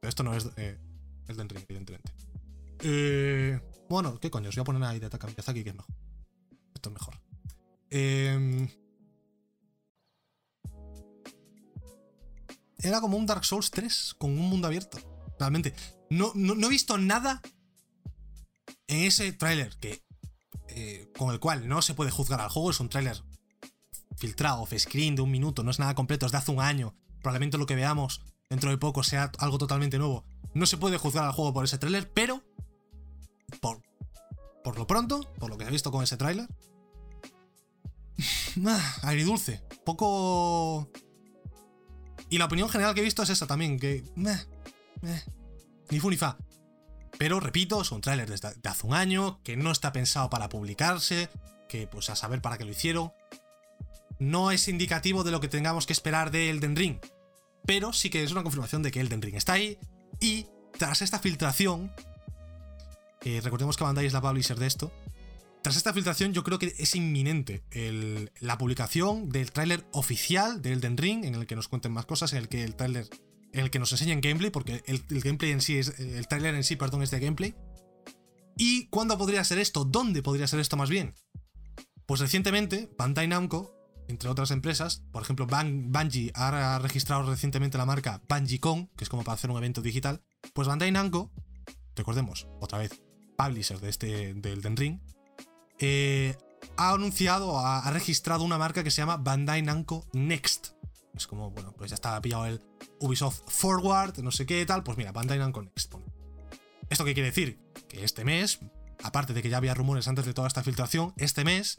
Pero 0.00 0.08
esto 0.08 0.22
no 0.22 0.34
es 0.34 0.48
eh, 0.56 0.78
el 1.28 1.36
de 1.36 1.44
Ring, 1.44 1.64
evidentemente. 1.68 2.12
Eh, 2.80 3.60
bueno, 3.90 4.18
¿qué 4.18 4.30
coño? 4.30 4.48
Os 4.48 4.54
voy 4.54 4.62
a 4.62 4.64
poner 4.64 4.82
ahí 4.84 5.00
de 5.00 5.10
Takamiyazaki, 5.10 5.62
que 5.62 5.70
es 5.70 5.76
mejor. 5.76 5.94
Esto 6.74 6.88
es 6.88 6.92
mejor. 6.94 7.20
Eh, 7.90 8.70
era 12.78 13.02
como 13.02 13.18
un 13.18 13.26
Dark 13.26 13.44
Souls 13.44 13.70
3 13.70 14.14
con 14.16 14.30
un 14.30 14.48
mundo 14.48 14.66
abierto. 14.66 14.98
Realmente. 15.38 15.74
No, 16.08 16.32
no 16.34 16.66
he 16.66 16.70
visto 16.70 16.96
nada 16.96 17.42
en 18.88 19.00
ese 19.00 19.32
tráiler 19.32 19.76
que 19.78 20.02
eh, 20.68 21.10
con 21.16 21.32
el 21.32 21.40
cual 21.40 21.68
no 21.68 21.82
se 21.82 21.94
puede 21.94 22.10
juzgar 22.10 22.40
al 22.40 22.50
juego, 22.50 22.70
es 22.70 22.80
un 22.80 22.88
tráiler 22.88 23.22
filtrado, 24.16 24.62
off-screen 24.62 25.14
de 25.14 25.22
un 25.22 25.30
minuto, 25.30 25.62
no 25.62 25.70
es 25.70 25.78
nada 25.78 25.94
completo, 25.94 26.26
es 26.26 26.32
de 26.32 26.38
hace 26.38 26.52
un 26.52 26.60
año. 26.60 26.94
Probablemente 27.20 27.58
lo 27.58 27.66
que 27.66 27.74
veamos 27.74 28.22
dentro 28.48 28.70
de 28.70 28.78
poco 28.78 29.02
sea 29.02 29.30
algo 29.38 29.58
totalmente 29.58 29.98
nuevo. 29.98 30.24
No 30.54 30.66
se 30.66 30.76
puede 30.76 30.98
juzgar 30.98 31.24
al 31.24 31.32
juego 31.32 31.52
por 31.52 31.64
ese 31.64 31.78
tráiler, 31.78 32.10
pero 32.12 32.42
por, 33.60 33.82
por 34.64 34.78
lo 34.78 34.86
pronto, 34.86 35.20
por 35.38 35.50
lo 35.50 35.58
que 35.58 35.64
he 35.64 35.70
visto 35.70 35.90
con 35.90 36.02
ese 36.02 36.16
tráiler, 36.16 36.48
ah, 38.66 39.14
dulce 39.24 39.62
poco... 39.84 40.90
Y 42.28 42.38
la 42.38 42.46
opinión 42.46 42.68
general 42.68 42.92
que 42.92 43.00
he 43.00 43.04
visto 43.04 43.22
es 43.22 43.30
esa 43.30 43.46
también, 43.46 43.78
que... 43.78 44.04
ni 45.90 46.00
fu 46.00 46.10
ni 46.10 46.16
fa. 46.16 46.36
Pero 47.18 47.40
repito, 47.40 47.80
es 47.80 47.90
un 47.92 48.00
tráiler 48.00 48.28
de 48.28 48.68
hace 48.68 48.86
un 48.86 48.94
año, 48.94 49.40
que 49.42 49.56
no 49.56 49.70
está 49.70 49.92
pensado 49.92 50.28
para 50.30 50.48
publicarse, 50.48 51.28
que 51.68 51.86
pues 51.86 52.10
a 52.10 52.16
saber 52.16 52.42
para 52.42 52.58
qué 52.58 52.64
lo 52.64 52.72
hicieron. 52.72 53.12
No 54.18 54.50
es 54.50 54.68
indicativo 54.68 55.24
de 55.24 55.30
lo 55.30 55.40
que 55.40 55.48
tengamos 55.48 55.86
que 55.86 55.92
esperar 55.92 56.30
de 56.30 56.50
Elden 56.50 56.76
Ring, 56.76 56.98
pero 57.64 57.92
sí 57.92 58.10
que 58.10 58.22
es 58.22 58.32
una 58.32 58.42
confirmación 58.42 58.82
de 58.82 58.90
que 58.90 59.00
Elden 59.00 59.22
Ring 59.22 59.34
está 59.34 59.54
ahí. 59.54 59.78
Y 60.20 60.46
tras 60.78 61.02
esta 61.02 61.18
filtración, 61.18 61.92
recordemos 63.42 63.76
que 63.76 63.84
Bandai 63.84 64.06
es 64.06 64.12
la 64.12 64.20
publisher 64.20 64.58
de 64.58 64.66
esto, 64.66 64.92
tras 65.62 65.76
esta 65.76 65.92
filtración 65.92 66.32
yo 66.32 66.44
creo 66.44 66.60
que 66.60 66.74
es 66.78 66.94
inminente 66.94 67.64
la 68.38 68.56
publicación 68.56 69.30
del 69.30 69.50
tráiler 69.50 69.84
oficial 69.90 70.62
de 70.62 70.72
Elden 70.72 70.96
Ring, 70.96 71.24
en 71.24 71.34
el 71.34 71.46
que 71.46 71.56
nos 71.56 71.66
cuenten 71.66 71.90
más 71.90 72.06
cosas, 72.06 72.32
en 72.34 72.38
el 72.38 72.48
que 72.48 72.62
el 72.62 72.76
tráiler 72.76 73.08
en 73.52 73.60
el 73.60 73.70
que 73.70 73.78
nos 73.78 73.92
enseñan 73.92 74.20
gameplay, 74.20 74.50
porque 74.50 74.82
el, 74.86 75.02
gameplay 75.20 75.52
en 75.52 75.60
sí 75.60 75.78
es. 75.78 75.98
El 75.98 76.26
trailer 76.28 76.54
en 76.54 76.64
sí, 76.64 76.76
perdón, 76.76 77.02
es 77.02 77.10
de 77.10 77.20
gameplay. 77.20 77.54
¿Y 78.56 78.88
cuándo 78.88 79.18
podría 79.18 79.44
ser 79.44 79.58
esto? 79.58 79.84
¿Dónde 79.84 80.22
podría 80.22 80.46
ser 80.46 80.60
esto 80.60 80.76
más 80.76 80.88
bien? 80.88 81.14
Pues 82.06 82.20
recientemente, 82.20 82.88
Bandai 82.96 83.28
Namco, 83.28 83.74
entre 84.08 84.30
otras 84.30 84.50
empresas, 84.50 85.02
por 85.12 85.22
ejemplo, 85.22 85.46
Bungie 85.46 86.30
ha 86.34 86.78
registrado 86.80 87.28
recientemente 87.28 87.76
la 87.76 87.86
marca 87.86 88.22
BungieCon, 88.28 88.88
que 88.96 89.04
es 89.04 89.10
como 89.10 89.24
para 89.24 89.34
hacer 89.34 89.50
un 89.50 89.58
evento 89.58 89.82
digital. 89.82 90.22
Pues 90.54 90.68
Bandai 90.68 90.92
Namco, 90.92 91.32
recordemos, 91.96 92.46
otra 92.60 92.78
vez, 92.78 93.02
publisher 93.36 93.80
de 93.80 93.88
este, 93.88 94.34
del 94.34 94.62
Den 94.62 94.76
Ring, 94.76 95.00
eh, 95.78 96.36
ha 96.76 96.92
anunciado, 96.92 97.58
ha, 97.58 97.80
ha 97.80 97.90
registrado 97.90 98.44
una 98.44 98.58
marca 98.58 98.84
que 98.84 98.90
se 98.90 99.02
llama 99.02 99.16
Bandai 99.16 99.62
Namco 99.62 100.06
Next. 100.12 100.75
Es 101.16 101.26
como, 101.26 101.50
bueno, 101.50 101.72
pues 101.72 101.90
ya 101.90 101.94
estaba 101.94 102.20
pillado 102.20 102.46
el 102.46 102.62
Ubisoft 103.00 103.40
Forward, 103.48 104.18
no 104.18 104.30
sé 104.30 104.46
qué 104.46 104.64
tal. 104.66 104.82
Pues 104.82 104.98
mira, 104.98 105.12
Bandai 105.12 105.38
Namco 105.38 105.62
Next. 105.62 105.94
¿Esto 106.90 107.04
qué 107.04 107.14
quiere 107.14 107.30
decir? 107.30 107.58
Que 107.88 108.04
este 108.04 108.24
mes, 108.24 108.60
aparte 109.02 109.32
de 109.32 109.42
que 109.42 109.48
ya 109.48 109.56
había 109.56 109.74
rumores 109.74 110.08
antes 110.08 110.26
de 110.26 110.34
toda 110.34 110.46
esta 110.46 110.62
filtración, 110.62 111.14
este 111.16 111.44
mes 111.44 111.76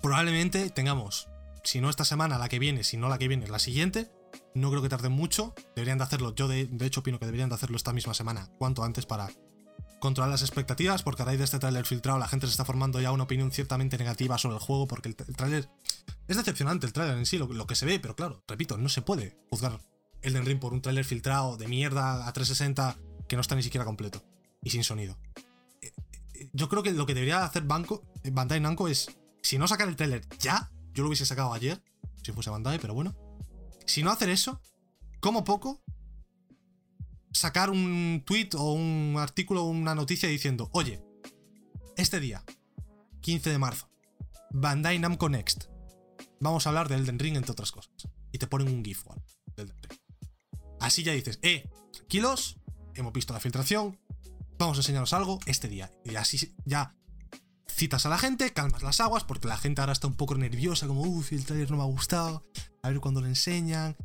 probablemente 0.00 0.70
tengamos, 0.70 1.28
si 1.62 1.80
no 1.80 1.90
esta 1.90 2.04
semana, 2.04 2.38
la 2.38 2.48
que 2.48 2.58
viene, 2.58 2.84
si 2.84 2.96
no 2.96 3.08
la 3.08 3.18
que 3.18 3.28
viene, 3.28 3.46
la 3.46 3.58
siguiente. 3.58 4.10
No 4.54 4.70
creo 4.70 4.82
que 4.82 4.88
tarde 4.88 5.08
mucho. 5.08 5.54
Deberían 5.76 5.98
de 5.98 6.04
hacerlo. 6.04 6.34
Yo 6.34 6.48
de, 6.48 6.66
de 6.66 6.86
hecho 6.86 7.00
opino 7.00 7.18
que 7.18 7.26
deberían 7.26 7.48
de 7.48 7.54
hacerlo 7.54 7.76
esta 7.76 7.92
misma 7.92 8.14
semana, 8.14 8.50
cuanto 8.58 8.82
antes 8.82 9.06
para 9.06 9.30
controlar 10.04 10.30
las 10.30 10.42
expectativas, 10.42 11.02
porque 11.02 11.22
a 11.22 11.24
raíz 11.24 11.38
de 11.38 11.46
este 11.46 11.58
tráiler 11.58 11.86
filtrado 11.86 12.18
la 12.18 12.28
gente 12.28 12.46
se 12.46 12.50
está 12.50 12.66
formando 12.66 13.00
ya 13.00 13.10
una 13.10 13.24
opinión 13.24 13.50
ciertamente 13.50 13.96
negativa 13.96 14.36
sobre 14.36 14.56
el 14.56 14.60
juego, 14.60 14.86
porque 14.86 15.08
el, 15.08 15.16
tráiler 15.16 15.70
es 16.28 16.36
decepcionante, 16.36 16.86
el 16.86 16.92
tráiler 16.92 17.16
en 17.16 17.24
sí, 17.24 17.38
lo, 17.38 17.66
que 17.66 17.74
se 17.74 17.86
ve, 17.86 17.98
pero 17.98 18.14
claro, 18.14 18.44
repito, 18.46 18.76
no 18.76 18.90
se 18.90 19.00
puede 19.00 19.34
juzgar 19.48 19.80
Elden 20.20 20.44
Ring 20.44 20.60
por 20.60 20.74
un 20.74 20.82
tráiler 20.82 21.06
filtrado 21.06 21.56
de 21.56 21.68
mierda 21.68 22.28
a 22.28 22.32
360 22.34 22.98
que 23.26 23.36
no 23.36 23.40
está 23.40 23.54
ni 23.54 23.62
siquiera 23.62 23.86
completo 23.86 24.22
y 24.62 24.68
sin 24.68 24.84
sonido. 24.84 25.16
Eh, 25.80 25.90
eh, 26.34 26.50
yo 26.52 26.68
creo 26.68 26.82
que 26.82 26.92
lo 26.92 27.06
que 27.06 27.14
debería 27.14 27.42
hacer 27.42 27.62
Banco, 27.62 28.04
eh, 28.24 28.30
Bandai 28.30 28.60
Namco 28.60 28.88
es, 28.88 29.08
si 29.40 29.56
no 29.56 29.66
sacar 29.66 29.88
el 29.88 29.96
trailer 29.96 30.28
ya, 30.38 30.70
yo 30.92 31.02
lo 31.02 31.08
hubiese 31.08 31.24
sacado 31.24 31.54
ayer, 31.54 31.82
si 32.22 32.32
fuese 32.32 32.50
Bandai, 32.50 32.78
pero 32.78 32.92
bueno. 32.92 33.16
Si 33.86 34.02
no 34.02 34.10
hacer 34.10 34.28
eso, 34.28 34.60
como 35.20 35.44
poco, 35.44 35.82
sacar 37.34 37.68
un 37.68 38.22
tweet 38.24 38.50
o 38.56 38.72
un 38.72 39.16
artículo 39.18 39.64
o 39.64 39.68
una 39.68 39.94
noticia 39.94 40.28
diciendo, 40.28 40.70
oye, 40.72 41.02
este 41.96 42.20
día, 42.20 42.42
15 43.20 43.50
de 43.50 43.58
marzo, 43.58 43.90
Bandai 44.50 44.98
Namco 44.98 45.28
Next. 45.28 45.64
Vamos 46.40 46.66
a 46.66 46.70
hablar 46.70 46.88
de 46.88 46.94
Elden 46.94 47.18
Ring 47.18 47.36
entre 47.36 47.52
otras 47.52 47.72
cosas. 47.72 47.92
Y 48.32 48.38
te 48.38 48.46
ponen 48.46 48.68
un 48.68 48.84
GIF 48.84 49.04
del 49.56 49.66
Elden 49.68 49.82
Ring. 49.82 50.00
Así 50.80 51.02
ya 51.02 51.12
dices, 51.12 51.38
eh, 51.42 51.68
tranquilos, 51.92 52.56
hemos 52.94 53.12
visto 53.12 53.32
la 53.32 53.40
filtración, 53.40 53.98
vamos 54.58 54.78
a 54.78 54.80
enseñaros 54.80 55.12
algo 55.12 55.40
este 55.46 55.68
día. 55.68 55.90
Y 56.04 56.14
así 56.16 56.54
ya 56.64 56.94
citas 57.66 58.06
a 58.06 58.08
la 58.08 58.18
gente, 58.18 58.52
calmas 58.52 58.82
las 58.82 59.00
aguas, 59.00 59.24
porque 59.24 59.48
la 59.48 59.56
gente 59.56 59.80
ahora 59.80 59.92
está 59.92 60.06
un 60.06 60.14
poco 60.14 60.36
nerviosa, 60.36 60.86
como, 60.86 61.02
uff, 61.02 61.32
el 61.32 61.44
trailer 61.44 61.70
no 61.70 61.78
me 61.78 61.82
ha 61.82 61.86
gustado, 61.86 62.44
a 62.82 62.88
ver 62.88 63.00
cuándo 63.00 63.20
lo 63.20 63.26
enseñan, 63.26 63.96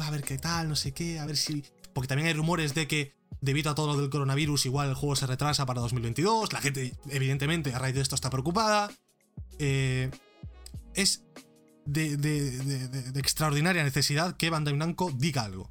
a 0.00 0.10
ver 0.10 0.24
qué 0.24 0.38
tal, 0.38 0.68
no 0.68 0.76
sé 0.76 0.92
qué, 0.92 1.20
a 1.20 1.26
ver 1.26 1.36
si... 1.36 1.64
Porque 1.92 2.08
también 2.08 2.28
hay 2.28 2.34
rumores 2.34 2.74
de 2.74 2.86
que 2.86 3.14
debido 3.40 3.70
a 3.70 3.74
todo 3.74 3.94
lo 3.94 4.00
del 4.00 4.10
coronavirus 4.10 4.66
igual 4.66 4.88
el 4.88 4.94
juego 4.94 5.16
se 5.16 5.26
retrasa 5.26 5.66
para 5.66 5.80
2022, 5.80 6.52
la 6.52 6.60
gente 6.60 6.94
evidentemente 7.10 7.74
a 7.74 7.78
raíz 7.78 7.94
de 7.94 8.00
esto 8.00 8.14
está 8.14 8.30
preocupada. 8.30 8.90
Eh, 9.58 10.10
es 10.94 11.24
de, 11.84 13.10
extraordinaria 13.16 13.82
necesidad 13.82 14.36
que 14.36 14.50
Bandai 14.50 14.76
Namco 14.76 15.10
diga 15.14 15.42
algo. 15.42 15.68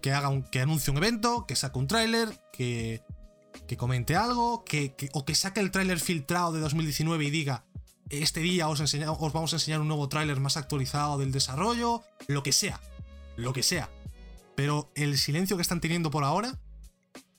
Que, 0.00 0.12
haga 0.12 0.28
un, 0.28 0.42
que 0.42 0.60
anuncie 0.60 0.90
un 0.90 0.98
evento, 0.98 1.46
que 1.46 1.56
saque 1.56 1.78
un 1.78 1.88
tráiler, 1.88 2.28
que, 2.52 3.02
que 3.66 3.76
comente 3.76 4.16
algo, 4.16 4.64
que, 4.64 4.94
o 5.12 5.24
que 5.24 5.34
saque 5.34 5.60
el 5.60 5.70
tráiler 5.70 5.98
filtrado 5.98 6.52
de 6.52 6.60
2019 6.60 7.24
y 7.24 7.30
diga, 7.30 7.64
este 8.10 8.40
día 8.40 8.68
os, 8.68 8.80
os 8.80 9.32
vamos 9.32 9.52
a 9.52 9.56
enseñar 9.56 9.80
un 9.80 9.88
nuevo 9.88 10.08
tráiler 10.08 10.40
más 10.40 10.56
actualizado 10.56 11.18
del 11.18 11.32
desarrollo, 11.32 12.02
lo 12.26 12.42
que 12.42 12.52
sea, 12.52 12.80
lo 13.36 13.52
que 13.52 13.62
sea. 13.62 13.88
Pero 14.56 14.92
el 14.94 15.18
silencio 15.18 15.56
que 15.56 15.62
están 15.62 15.80
teniendo 15.80 16.10
por 16.10 16.24
ahora, 16.24 16.58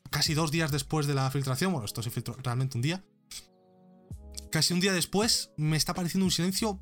casi 0.10 0.34
dos 0.34 0.52
días 0.52 0.72
después 0.72 1.08
de 1.08 1.14
la 1.14 1.30
filtración, 1.32 1.72
bueno, 1.72 1.86
esto 1.86 2.04
se 2.04 2.10
filtró 2.10 2.36
realmente 2.44 2.78
un 2.78 2.82
día, 2.82 3.04
casi 4.52 4.74
un 4.74 4.80
día 4.80 4.94
después 4.94 5.52
me 5.58 5.78
está 5.78 5.94
pareciendo 5.94 6.26
un 6.26 6.32
silencio 6.32 6.82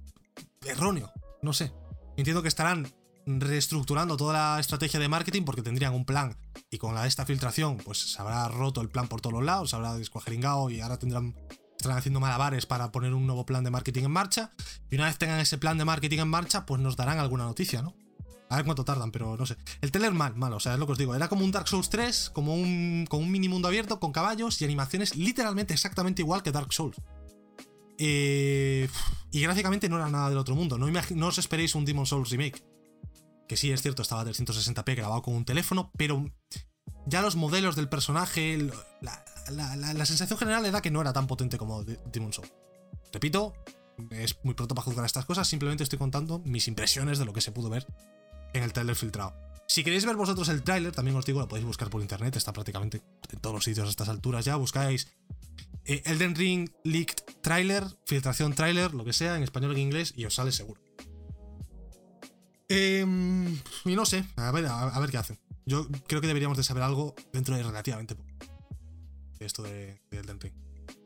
erróneo, 0.66 1.12
no 1.42 1.54
sé. 1.54 1.74
Entiendo 2.18 2.42
que 2.42 2.48
estarán 2.48 2.88
reestructurando 3.26 4.18
toda 4.18 4.34
la 4.34 4.60
estrategia 4.60 5.00
de 5.00 5.08
marketing 5.08 5.44
porque 5.44 5.62
tendrían 5.62 5.94
un 5.94 6.06
plan 6.06 6.38
y 6.70 6.78
con 6.78 6.94
la, 6.94 7.08
esta 7.08 7.26
filtración 7.26 7.78
pues 7.78 8.14
se 8.14 8.22
habrá 8.22 8.48
roto 8.48 8.82
el 8.82 8.90
plan 8.90 9.08
por 9.08 9.22
todos 9.22 9.34
los 9.34 9.44
lados, 9.44 9.70
se 9.70 9.76
habrá 9.76 9.96
descuajeringado 9.96 10.70
y 10.70 10.82
ahora 10.82 10.98
tendrán 11.00 11.36
estarán 11.78 11.98
haciendo 11.98 12.20
malabares 12.20 12.66
para 12.66 12.92
poner 12.92 13.14
un 13.14 13.26
nuevo 13.26 13.46
plan 13.46 13.64
de 13.64 13.70
marketing 13.72 14.04
en 14.04 14.12
marcha 14.12 14.52
y 14.90 14.96
una 14.96 15.06
vez 15.06 15.18
tengan 15.18 15.40
ese 15.40 15.58
plan 15.58 15.78
de 15.78 15.86
marketing 15.86 16.20
en 16.20 16.28
marcha 16.30 16.66
pues 16.66 16.82
nos 16.82 16.96
darán 16.96 17.20
alguna 17.20 17.44
noticia, 17.44 17.82
¿no? 17.82 17.96
A 18.54 18.58
ver 18.58 18.66
cuánto 18.66 18.86
tardan, 18.86 19.12
pero 19.12 19.36
no 19.36 19.47
sé. 19.47 19.58
El 19.82 19.89
trailer 19.89 20.14
mal, 20.14 20.36
malo, 20.36 20.58
o 20.58 20.60
sea, 20.60 20.74
es 20.74 20.80
lo 20.80 20.86
que 20.86 20.91
os 20.91 20.97
digo. 20.99 21.16
Era 21.16 21.28
como 21.28 21.43
un 21.43 21.51
Dark 21.51 21.68
Souls 21.68 21.89
3, 21.89 22.30
como 22.30 22.54
un, 22.54 23.08
con 23.10 23.20
un 23.20 23.32
mini 23.32 23.49
mundo 23.49 23.68
abierto, 23.68 23.99
con 23.99 24.12
caballos 24.12 24.62
y 24.62 24.66
animaciones 24.66 25.16
literalmente 25.16 25.74
exactamente 25.74 26.22
igual 26.22 26.43
que 26.43 26.51
Dark 26.51 26.72
Souls. 26.72 26.95
Eh, 27.97 28.88
y 29.32 29.41
gráficamente 29.41 29.89
no 29.89 29.95
era 29.95 30.08
nada 30.08 30.30
del 30.30 30.38
otro 30.38 30.54
mundo. 30.54 30.78
No, 30.78 31.28
os 31.28 31.38
esperéis 31.39 31.74
un 31.74 31.84
Demon 31.84 32.06
Souls 32.06 32.30
remake. 32.30 32.64
Que 33.47 33.58
sí, 33.58 33.72
es 33.72 33.82
cierto, 33.82 34.04
estaba 34.04 34.22
a 34.22 34.26
360p 34.26 34.95
grabado 34.97 35.24
con 35.24 35.34
un 35.34 35.45
teléfono, 35.45 35.89
pero 35.97 36.24
ya 37.08 37.24
los 37.24 37.36
modelos 37.36 37.76
del 37.76 37.89
personaje, 37.89 38.70
la, 39.01 40.06
sensación 40.06 40.38
general 40.38 40.64
era 40.68 40.84
que 40.84 40.91
no 40.91 41.01
era 41.01 41.12
tan 41.12 41.26
potente 41.26 41.58
como 41.58 41.84
Demon 41.84 42.32
Souls. 42.32 42.54
Repito, 43.12 43.56
es 44.12 44.38
muy 44.43 44.54
pronto 44.54 44.76
para 44.76 44.86
juzgar 44.86 45.08
estas 45.08 45.26
cosas, 45.26 45.47
simplemente 45.47 45.84
estoy 45.84 45.97
contando 45.97 46.38
mis 46.45 46.68
impresiones 46.68 47.18
de 47.18 47.26
lo 47.26 47.34
que 47.34 47.41
se 47.41 47.51
pudo 47.51 47.72
ver 47.72 47.88
en 48.54 48.64
el 48.64 48.74
trailer 48.74 48.95
filtrado. 48.95 49.34
Si 49.68 49.84
queréis 49.84 50.06
ver 50.06 50.16
vosotros 50.16 50.49
el 50.49 50.62
tráiler, 50.62 50.91
también 50.91 51.18
os 51.18 51.26
digo, 51.26 51.39
lo 51.39 51.47
podéis 51.47 51.66
buscar 51.66 51.89
por 51.89 52.01
internet, 52.01 52.36
está 52.36 52.54
prácticamente 52.54 53.01
en 53.32 53.39
todos 53.39 53.56
los 53.56 53.64
sitios 53.64 53.88
a 53.88 53.89
estas 53.89 54.10
alturas 54.10 54.45
ya. 54.45 54.56
Buscáis 54.56 55.08
eh, 55.86 56.01
Elden 56.06 56.36
Ring 56.36 56.70
Leaked 56.84 57.24
Trailer, 57.41 57.84
filtración 58.06 58.54
trailer, 58.54 58.93
lo 58.93 59.04
que 59.04 59.14
sea, 59.14 59.36
en 59.36 59.43
español 59.43 59.72
o 59.72 59.74
en 59.74 59.80
inglés, 59.80 60.14
y 60.16 60.26
os 60.26 60.36
sale 60.36 60.51
seguro. 60.51 60.82
Em, 62.70 63.60
y 63.86 63.95
no 63.95 64.06
sé, 64.06 64.26
a 64.36 64.51
ver, 64.51 64.66
a, 64.68 64.99
ver 64.99 65.12
qué 65.12 65.18
hacen. 65.18 65.39
Yo 65.66 65.88
creo 66.08 66.22
que 66.22 66.28
deberíamos 66.28 66.58
de 66.58 66.64
saber 66.64 66.84
algo 66.84 67.16
dentro 67.32 67.56
de 67.56 67.64
relativamente 67.64 68.16
poco. 68.16 68.30
De 69.39 69.45
esto 69.45 69.64
de, 69.64 70.01
Elden 70.12 70.39
Ring. 70.39 70.54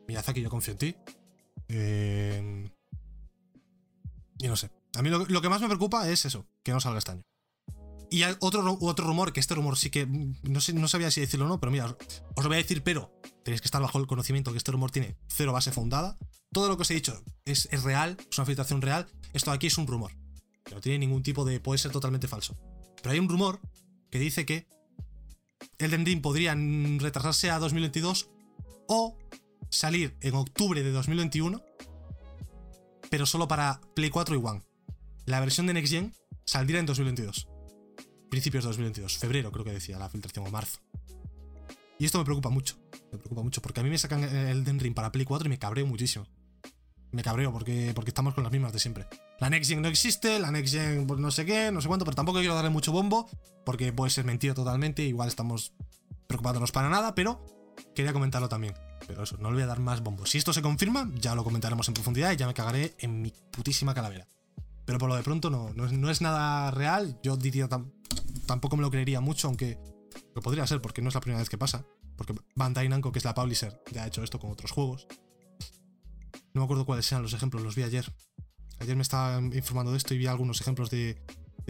Miyazaki, 0.06 0.40
yo 0.40 0.50
confío 0.50 0.72
en 0.72 0.78
ti. 0.78 0.96
Em, 1.68 2.70
y 4.38 4.48
no 4.48 4.56
sé. 4.56 4.70
A 4.96 5.02
mí 5.02 5.10
lo, 5.10 5.42
que 5.42 5.48
más 5.48 5.60
me 5.60 5.66
preocupa 5.66 6.08
es 6.08 6.24
eso, 6.24 6.46
que 6.62 6.72
no 6.72 6.80
salga 6.80 6.98
este 6.98 7.12
año. 7.12 7.22
Y 8.10 8.22
otro, 8.40 8.78
otro 8.80 9.06
rumor, 9.06 9.32
que 9.32 9.40
este 9.40 9.54
rumor 9.54 9.76
sí 9.76 9.90
que 9.90 10.06
mm, 10.06 10.36
no, 10.44 10.60
sé, 10.60 10.72
no 10.72 10.88
sabía 10.88 11.10
si 11.10 11.20
decirlo 11.20 11.46
o 11.46 11.48
no, 11.48 11.60
pero 11.60 11.70
mira, 11.70 11.86
os 12.34 12.44
lo 12.44 12.48
voy 12.48 12.54
a 12.54 12.62
decir, 12.62 12.82
pero 12.82 13.12
tenéis 13.44 13.60
que 13.60 13.66
estar 13.66 13.82
bajo 13.82 13.98
el 13.98 14.06
conocimiento 14.06 14.52
que 14.52 14.58
este 14.58 14.72
rumor 14.72 14.90
tiene 14.90 15.16
cero 15.28 15.52
base 15.52 15.72
fundada. 15.72 16.16
Todo 16.52 16.68
lo 16.68 16.76
que 16.76 16.82
os 16.82 16.90
he 16.90 16.94
dicho 16.94 17.22
es, 17.44 17.68
real, 17.82 18.16
es 18.30 18.38
una 18.38 18.46
filtración 18.46 18.80
real. 18.80 19.06
Esto 19.34 19.50
aquí 19.50 19.66
es 19.66 19.76
un 19.76 19.86
rumor. 19.86 20.12
No 20.72 20.80
tiene 20.80 20.98
ningún 20.98 21.22
tipo 21.22 21.44
de. 21.44 21.60
puede 21.60 21.78
ser 21.78 21.92
totalmente 21.92 22.28
falso. 22.28 22.56
Pero 23.02 23.12
hay 23.12 23.18
un 23.18 23.28
rumor 23.28 23.60
que 24.10 24.18
dice 24.18 24.46
que 24.46 24.66
Elden 25.78 26.06
Ring 26.06 26.22
podría 26.22 26.54
retrasarse 26.98 27.50
a 27.50 27.58
2022 27.58 28.30
o 28.88 29.18
salir 29.70 30.16
en 30.22 30.34
octubre 30.34 30.82
de 30.82 30.90
2021, 30.92 31.62
pero 33.10 33.26
solo 33.26 33.48
para 33.48 33.80
Play 33.94 34.08
4 34.08 34.34
y 34.34 34.38
One. 34.42 34.62
La 35.26 35.40
versión 35.40 35.66
de 35.66 35.74
Next 35.74 35.92
Gen 35.92 36.14
saldría 36.46 36.80
en 36.80 36.86
2022 36.86 37.47
principios 38.28 38.64
de 38.64 38.68
2022, 38.68 39.18
febrero 39.18 39.50
creo 39.52 39.64
que 39.64 39.72
decía 39.72 39.98
la 39.98 40.08
filtración 40.08 40.46
o 40.46 40.50
marzo. 40.50 40.80
Y 41.98 42.04
esto 42.04 42.18
me 42.18 42.24
preocupa 42.24 42.50
mucho, 42.50 42.76
me 43.10 43.18
preocupa 43.18 43.42
mucho, 43.42 43.60
porque 43.60 43.80
a 43.80 43.82
mí 43.82 43.90
me 43.90 43.98
sacan 43.98 44.22
el 44.22 44.64
Den 44.64 44.78
Ring 44.78 44.94
para 44.94 45.10
Play 45.10 45.24
4 45.24 45.46
y 45.46 45.50
me 45.50 45.58
cabreo 45.58 45.86
muchísimo. 45.86 46.26
Me 47.10 47.22
cabreo 47.22 47.52
porque, 47.52 47.92
porque 47.94 48.10
estamos 48.10 48.34
con 48.34 48.44
las 48.44 48.52
mismas 48.52 48.72
de 48.72 48.78
siempre. 48.78 49.06
La 49.40 49.48
Next 49.48 49.70
Gen 49.70 49.80
no 49.80 49.88
existe, 49.88 50.38
la 50.38 50.50
Next 50.50 50.74
Gen 50.74 51.06
pues, 51.06 51.18
no 51.18 51.30
sé 51.30 51.46
qué, 51.46 51.72
no 51.72 51.80
sé 51.80 51.88
cuánto, 51.88 52.04
pero 52.04 52.14
tampoco 52.14 52.38
quiero 52.38 52.54
darle 52.54 52.70
mucho 52.70 52.92
bombo, 52.92 53.28
porque 53.64 53.92
puede 53.92 54.10
ser 54.10 54.24
mentira 54.24 54.54
totalmente, 54.54 55.02
igual 55.02 55.28
estamos 55.28 55.72
preocupándonos 56.26 56.70
para 56.70 56.88
nada, 56.90 57.14
pero 57.14 57.44
quería 57.94 58.12
comentarlo 58.12 58.48
también. 58.48 58.74
Pero 59.06 59.22
eso, 59.22 59.38
no 59.38 59.48
le 59.48 59.54
voy 59.54 59.62
a 59.62 59.66
dar 59.66 59.80
más 59.80 60.02
bombo. 60.02 60.26
Si 60.26 60.38
esto 60.38 60.52
se 60.52 60.60
confirma, 60.60 61.10
ya 61.14 61.34
lo 61.34 61.42
comentaremos 61.44 61.88
en 61.88 61.94
profundidad 61.94 62.32
y 62.32 62.36
ya 62.36 62.46
me 62.46 62.54
cagaré 62.54 62.94
en 62.98 63.22
mi 63.22 63.32
putísima 63.50 63.94
calavera. 63.94 64.28
Pero 64.84 64.98
por 64.98 65.08
lo 65.08 65.16
de 65.16 65.22
pronto 65.22 65.50
no, 65.50 65.70
no, 65.74 66.10
es, 66.10 66.20
nada 66.20 66.70
real. 66.70 67.18
Yo 67.22 67.36
diría 67.36 67.68
tampoco 68.46 68.76
me 68.76 68.82
lo 68.82 68.90
creería 68.90 69.20
mucho, 69.20 69.48
aunque 69.48 69.78
lo 70.34 70.42
podría 70.42 70.66
ser 70.66 70.80
porque 70.80 71.02
no 71.02 71.08
es 71.08 71.14
la 71.14 71.20
primera 71.20 71.40
vez 71.40 71.48
que 71.48 71.58
pasa. 71.58 71.84
Porque 72.16 72.34
Bandai 72.56 72.88
Namco, 72.88 73.12
que 73.12 73.18
es 73.18 73.24
la 73.24 73.34
publisher, 73.34 73.80
ya 73.92 74.04
ha 74.04 74.06
hecho 74.06 74.22
esto 74.22 74.38
con 74.38 74.50
otros 74.50 74.72
juegos. 74.72 75.06
No 76.54 76.62
me 76.62 76.64
acuerdo 76.64 76.84
cuáles 76.84 77.06
sean 77.06 77.22
los 77.22 77.32
ejemplos, 77.32 77.62
los 77.62 77.76
vi 77.76 77.84
ayer. 77.84 78.12
Ayer 78.80 78.96
me 78.96 79.02
estaba 79.02 79.40
informando 79.40 79.92
de 79.92 79.98
esto 79.98 80.14
y 80.14 80.18
vi 80.18 80.26
algunos 80.26 80.60
ejemplos 80.60 80.90
de, 80.90 81.22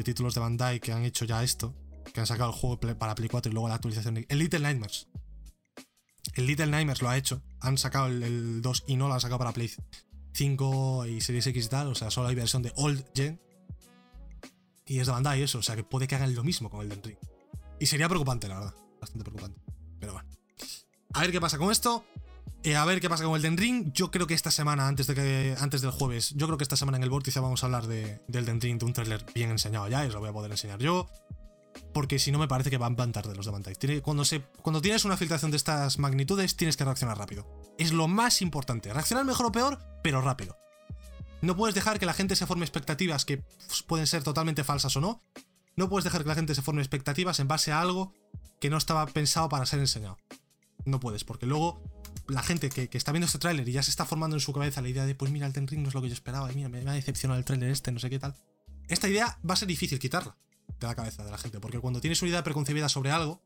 títulos 0.04 0.34
de 0.34 0.40
Bandai 0.40 0.80
que 0.80 0.92
han 0.92 1.04
hecho 1.04 1.24
ya 1.24 1.42
esto. 1.42 1.74
Que 2.12 2.20
han 2.20 2.26
sacado 2.26 2.50
el 2.50 2.56
juego 2.56 2.80
para 2.80 3.14
Play 3.14 3.28
4 3.28 3.50
y 3.50 3.52
luego 3.52 3.68
la 3.68 3.74
actualización. 3.74 4.24
El 4.28 4.38
Little 4.38 4.60
Nightmares. 4.60 5.08
El 6.34 6.46
Little 6.46 6.68
Nightmares 6.68 7.02
lo 7.02 7.10
ha 7.10 7.18
hecho. 7.18 7.42
Han 7.60 7.76
sacado 7.76 8.06
el, 8.06 8.22
el 8.22 8.62
2 8.62 8.84
y 8.86 8.96
no 8.96 9.08
lo 9.08 9.14
han 9.14 9.20
sacado 9.20 9.38
para 9.38 9.52
Play 9.52 9.70
5 10.38 11.06
y 11.06 11.20
Series 11.20 11.48
X 11.48 11.66
y 11.66 11.68
tal, 11.68 11.88
o 11.88 11.94
sea, 11.96 12.10
solo 12.10 12.28
hay 12.28 12.36
versión 12.36 12.62
de 12.62 12.72
Old 12.76 13.04
Gen. 13.14 13.40
Y 14.88 15.00
es 15.00 15.06
de 15.06 15.12
Bandai 15.12 15.42
eso, 15.42 15.58
o 15.58 15.62
sea 15.62 15.76
que 15.76 15.84
puede 15.84 16.08
que 16.08 16.14
hagan 16.14 16.34
lo 16.34 16.42
mismo 16.42 16.70
con 16.70 16.80
el 16.80 16.90
Ring. 16.90 17.18
Y 17.78 17.86
sería 17.86 18.08
preocupante, 18.08 18.48
la 18.48 18.56
verdad. 18.56 18.74
Bastante 19.00 19.24
preocupante. 19.24 19.60
Pero 20.00 20.14
bueno. 20.14 20.28
A 21.12 21.20
ver 21.20 21.30
qué 21.30 21.40
pasa 21.40 21.58
con 21.58 21.70
esto. 21.70 22.04
Eh, 22.64 22.74
a 22.74 22.84
ver 22.84 23.00
qué 23.00 23.08
pasa 23.08 23.24
con 23.24 23.36
el 23.36 23.42
Den 23.42 23.56
Ring. 23.56 23.92
Yo 23.92 24.10
creo 24.10 24.26
que 24.26 24.34
esta 24.34 24.50
semana, 24.50 24.88
antes, 24.88 25.06
de 25.06 25.14
que, 25.14 25.56
antes 25.60 25.82
del 25.82 25.90
jueves, 25.90 26.34
yo 26.36 26.46
creo 26.46 26.58
que 26.58 26.64
esta 26.64 26.76
semana 26.76 26.96
en 26.96 27.04
el 27.04 27.10
vórtice 27.10 27.38
vamos 27.38 27.62
a 27.62 27.66
hablar 27.66 27.86
de, 27.86 28.20
del 28.28 28.46
Den 28.46 28.60
Ring, 28.60 28.78
de 28.78 28.84
un 28.86 28.92
trailer 28.94 29.24
bien 29.34 29.50
enseñado 29.50 29.88
ya, 29.88 30.04
y 30.04 30.08
os 30.08 30.14
lo 30.14 30.20
voy 30.20 30.30
a 30.30 30.32
poder 30.32 30.50
enseñar 30.50 30.80
yo. 30.80 31.08
Porque 31.92 32.18
si 32.18 32.32
no, 32.32 32.38
me 32.38 32.48
parece 32.48 32.70
que 32.70 32.78
van, 32.78 32.96
van 32.96 33.12
tarde 33.12 33.34
los 33.36 33.46
de 33.46 33.52
Bandai. 33.52 34.00
cuando, 34.00 34.24
se, 34.24 34.40
cuando 34.62 34.80
tienes 34.80 35.04
una 35.04 35.16
filtración 35.16 35.50
de 35.50 35.58
estas 35.58 35.98
magnitudes, 35.98 36.56
tienes 36.56 36.76
que 36.76 36.84
reaccionar 36.84 37.18
rápido. 37.18 37.46
Es 37.78 37.92
lo 37.92 38.08
más 38.08 38.42
importante. 38.42 38.92
Reaccionar 38.92 39.24
mejor 39.24 39.46
o 39.46 39.52
peor, 39.52 39.78
pero 40.02 40.20
rápido. 40.20 40.56
No 41.40 41.56
puedes 41.56 41.74
dejar 41.74 41.98
que 41.98 42.06
la 42.06 42.14
gente 42.14 42.36
se 42.36 42.46
forme 42.46 42.64
expectativas 42.64 43.24
que 43.24 43.38
pues, 43.38 43.82
pueden 43.82 44.06
ser 44.06 44.22
totalmente 44.22 44.64
falsas 44.64 44.96
o 44.96 45.00
no. 45.00 45.20
No 45.76 45.88
puedes 45.88 46.04
dejar 46.04 46.22
que 46.22 46.28
la 46.28 46.34
gente 46.34 46.54
se 46.54 46.62
forme 46.62 46.82
expectativas 46.82 47.38
en 47.38 47.46
base 47.46 47.70
a 47.70 47.80
algo 47.80 48.12
que 48.60 48.70
no 48.70 48.76
estaba 48.76 49.06
pensado 49.06 49.48
para 49.48 49.64
ser 49.66 49.78
enseñado. 49.78 50.18
No 50.84 50.98
puedes, 50.98 51.22
porque 51.22 51.46
luego 51.46 51.80
la 52.26 52.42
gente 52.42 52.68
que, 52.68 52.88
está 52.92 53.12
viendo 53.12 53.26
este 53.26 53.38
tráiler 53.38 53.68
y 53.68 53.72
ya 53.72 53.82
se 53.82 53.90
está 53.90 54.04
formando 54.04 54.36
en 54.36 54.40
su 54.40 54.52
cabeza 54.52 54.82
la 54.82 54.88
idea 54.88 55.06
de, 55.06 55.14
pues 55.14 55.30
mira, 55.30 55.46
el 55.46 55.52
Ten 55.52 55.68
Ring 55.68 55.82
no 55.82 55.88
es 55.88 55.94
lo 55.94 56.02
que 56.02 56.08
yo 56.08 56.14
esperaba, 56.14 56.50
y 56.52 56.56
mira, 56.56 56.68
me, 56.68 56.80
ha 56.80 56.92
decepcionado 56.92 57.38
el 57.38 57.44
tráiler 57.44 57.70
este, 57.70 57.92
no 57.92 58.00
sé 58.00 58.10
qué 58.10 58.18
tal. 58.18 58.34
Esta 58.88 59.08
idea 59.08 59.38
va 59.48 59.54
a 59.54 59.56
ser 59.56 59.68
difícil 59.68 59.98
quitarla 59.98 60.36
de 60.80 60.86
la 60.86 60.94
cabeza 60.94 61.24
de 61.24 61.30
la 61.30 61.38
gente, 61.38 61.60
porque 61.60 61.78
cuando 61.78 62.00
tienes 62.00 62.20
una 62.22 62.30
idea 62.30 62.42
preconcebida 62.42 62.88
sobre 62.88 63.10
algo, 63.10 63.40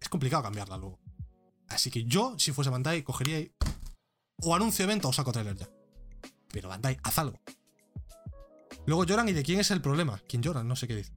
es 0.00 0.08
complicado 0.08 0.42
cambiarla 0.42 0.78
luego. 0.78 0.98
Así 1.68 1.90
que 1.90 2.04
yo, 2.04 2.38
si 2.38 2.52
fuese 2.52 2.70
Bandai, 2.70 3.02
cogería 3.02 3.40
y... 3.40 3.52
O 4.40 4.54
anuncio 4.54 4.84
evento 4.84 5.08
o 5.08 5.12
saco 5.12 5.32
trailer 5.32 5.56
ya. 5.56 5.68
Pero 6.52 6.68
Bandai, 6.68 6.98
haz 7.02 7.18
algo. 7.18 7.38
Luego 8.86 9.04
lloran 9.04 9.28
y 9.28 9.32
de 9.32 9.42
quién 9.42 9.60
es 9.60 9.70
el 9.70 9.82
problema. 9.82 10.20
¿Quién 10.28 10.42
llora? 10.42 10.64
No 10.64 10.74
sé 10.74 10.88
qué 10.88 10.96
dice. 10.96 11.12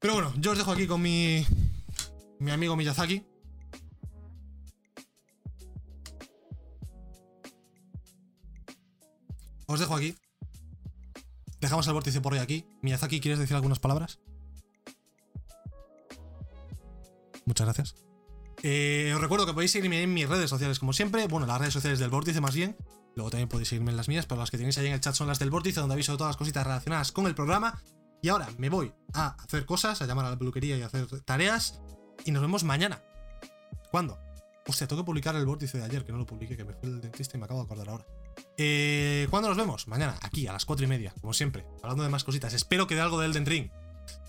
Pero 0.00 0.14
bueno, 0.14 0.32
yo 0.38 0.52
os 0.52 0.58
dejo 0.58 0.72
aquí 0.72 0.86
con 0.86 1.02
mi. 1.02 1.46
Mi 2.38 2.50
amigo 2.50 2.76
Miyazaki. 2.76 3.24
Os 9.66 9.80
dejo 9.80 9.94
aquí. 9.94 10.16
Dejamos 11.60 11.86
el 11.88 11.92
vórtice 11.92 12.20
por 12.20 12.32
hoy 12.32 12.38
aquí. 12.38 12.64
Miyazaki, 12.82 13.20
¿quieres 13.20 13.38
decir 13.38 13.56
algunas 13.56 13.80
palabras? 13.80 14.20
Muchas 17.44 17.66
gracias. 17.66 17.94
Eh, 18.62 19.12
os 19.14 19.20
recuerdo 19.20 19.46
que 19.46 19.54
podéis 19.54 19.72
seguirme 19.72 20.02
en 20.02 20.14
mis 20.14 20.28
redes 20.28 20.48
sociales, 20.48 20.78
como 20.78 20.92
siempre. 20.92 21.26
Bueno, 21.26 21.46
las 21.46 21.58
redes 21.58 21.74
sociales 21.74 21.98
del 21.98 22.10
vórtice 22.10 22.40
más 22.40 22.54
bien. 22.54 22.76
Luego 23.14 23.30
también 23.30 23.48
podéis 23.48 23.68
seguirme 23.68 23.90
en 23.90 23.96
las 23.96 24.08
mías, 24.08 24.26
pero 24.26 24.40
las 24.40 24.50
que 24.50 24.58
tenéis 24.58 24.78
ahí 24.78 24.86
en 24.86 24.92
el 24.92 25.00
chat 25.00 25.14
son 25.14 25.26
las 25.26 25.38
del 25.38 25.50
vórtice, 25.50 25.80
donde 25.80 25.94
aviso 25.94 26.12
de 26.12 26.18
todas 26.18 26.30
las 26.30 26.36
cositas 26.36 26.64
relacionadas 26.64 27.12
con 27.12 27.26
el 27.26 27.34
programa. 27.34 27.82
Y 28.22 28.28
ahora 28.28 28.48
me 28.58 28.68
voy 28.68 28.92
a 29.12 29.36
hacer 29.42 29.64
cosas, 29.64 30.02
a 30.02 30.06
llamar 30.06 30.26
a 30.26 30.30
la 30.30 30.38
peluquería 30.38 30.76
y 30.76 30.82
a 30.82 30.86
hacer 30.86 31.06
tareas. 31.22 31.80
Y 32.24 32.32
nos 32.32 32.42
vemos 32.42 32.64
mañana. 32.64 33.02
¿Cuándo? 33.90 34.18
Hostia, 34.66 34.86
tengo 34.86 35.02
que 35.02 35.06
publicar 35.06 35.34
el 35.34 35.46
vórtice 35.46 35.78
de 35.78 35.84
ayer, 35.84 36.04
que 36.04 36.12
no 36.12 36.18
lo 36.18 36.26
publiqué, 36.26 36.56
que 36.56 36.64
me 36.64 36.74
fue 36.74 36.88
el 36.88 37.00
dentista 37.00 37.36
y 37.36 37.40
me 37.40 37.46
acabo 37.46 37.60
de 37.60 37.64
acordar 37.64 37.88
ahora. 37.88 38.06
Eh, 38.56 39.26
¿Cuándo 39.30 39.48
nos 39.48 39.56
vemos? 39.56 39.88
Mañana, 39.88 40.16
aquí, 40.20 40.46
a 40.46 40.52
las 40.52 40.64
4 40.64 40.84
y 40.84 40.88
media, 40.88 41.14
como 41.20 41.32
siempre, 41.32 41.64
hablando 41.82 42.02
de 42.02 42.10
más 42.10 42.24
cositas. 42.24 42.52
Espero 42.52 42.86
que 42.86 42.94
de 42.94 43.00
algo 43.00 43.18
de 43.18 43.26
Elden 43.26 43.46
Ring. 43.46 43.70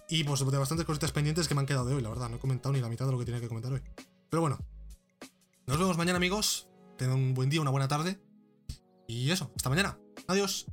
Y 0.07 0.23
pues 0.23 0.39
de 0.39 0.57
bastantes 0.57 0.85
cositas 0.85 1.11
pendientes 1.11 1.47
que 1.47 1.53
me 1.53 1.59
han 1.59 1.67
quedado 1.67 1.85
de 1.85 1.95
hoy, 1.95 2.01
la 2.01 2.09
verdad. 2.09 2.29
No 2.29 2.37
he 2.37 2.39
comentado 2.39 2.73
ni 2.73 2.79
la 2.79 2.89
mitad 2.89 3.05
de 3.05 3.11
lo 3.11 3.19
que 3.19 3.25
tenía 3.25 3.41
que 3.41 3.47
comentar 3.47 3.71
hoy. 3.71 3.81
Pero 4.29 4.41
bueno. 4.41 4.57
Nos 5.67 5.77
vemos 5.77 5.97
mañana, 5.97 6.17
amigos. 6.17 6.67
Tengan 6.97 7.17
un 7.17 7.33
buen 7.33 7.49
día, 7.49 7.61
una 7.61 7.69
buena 7.69 7.87
tarde. 7.87 8.19
Y 9.09 9.31
eso, 9.31 9.51
hasta 9.55 9.69
mañana. 9.69 9.97
Adiós. 10.27 10.67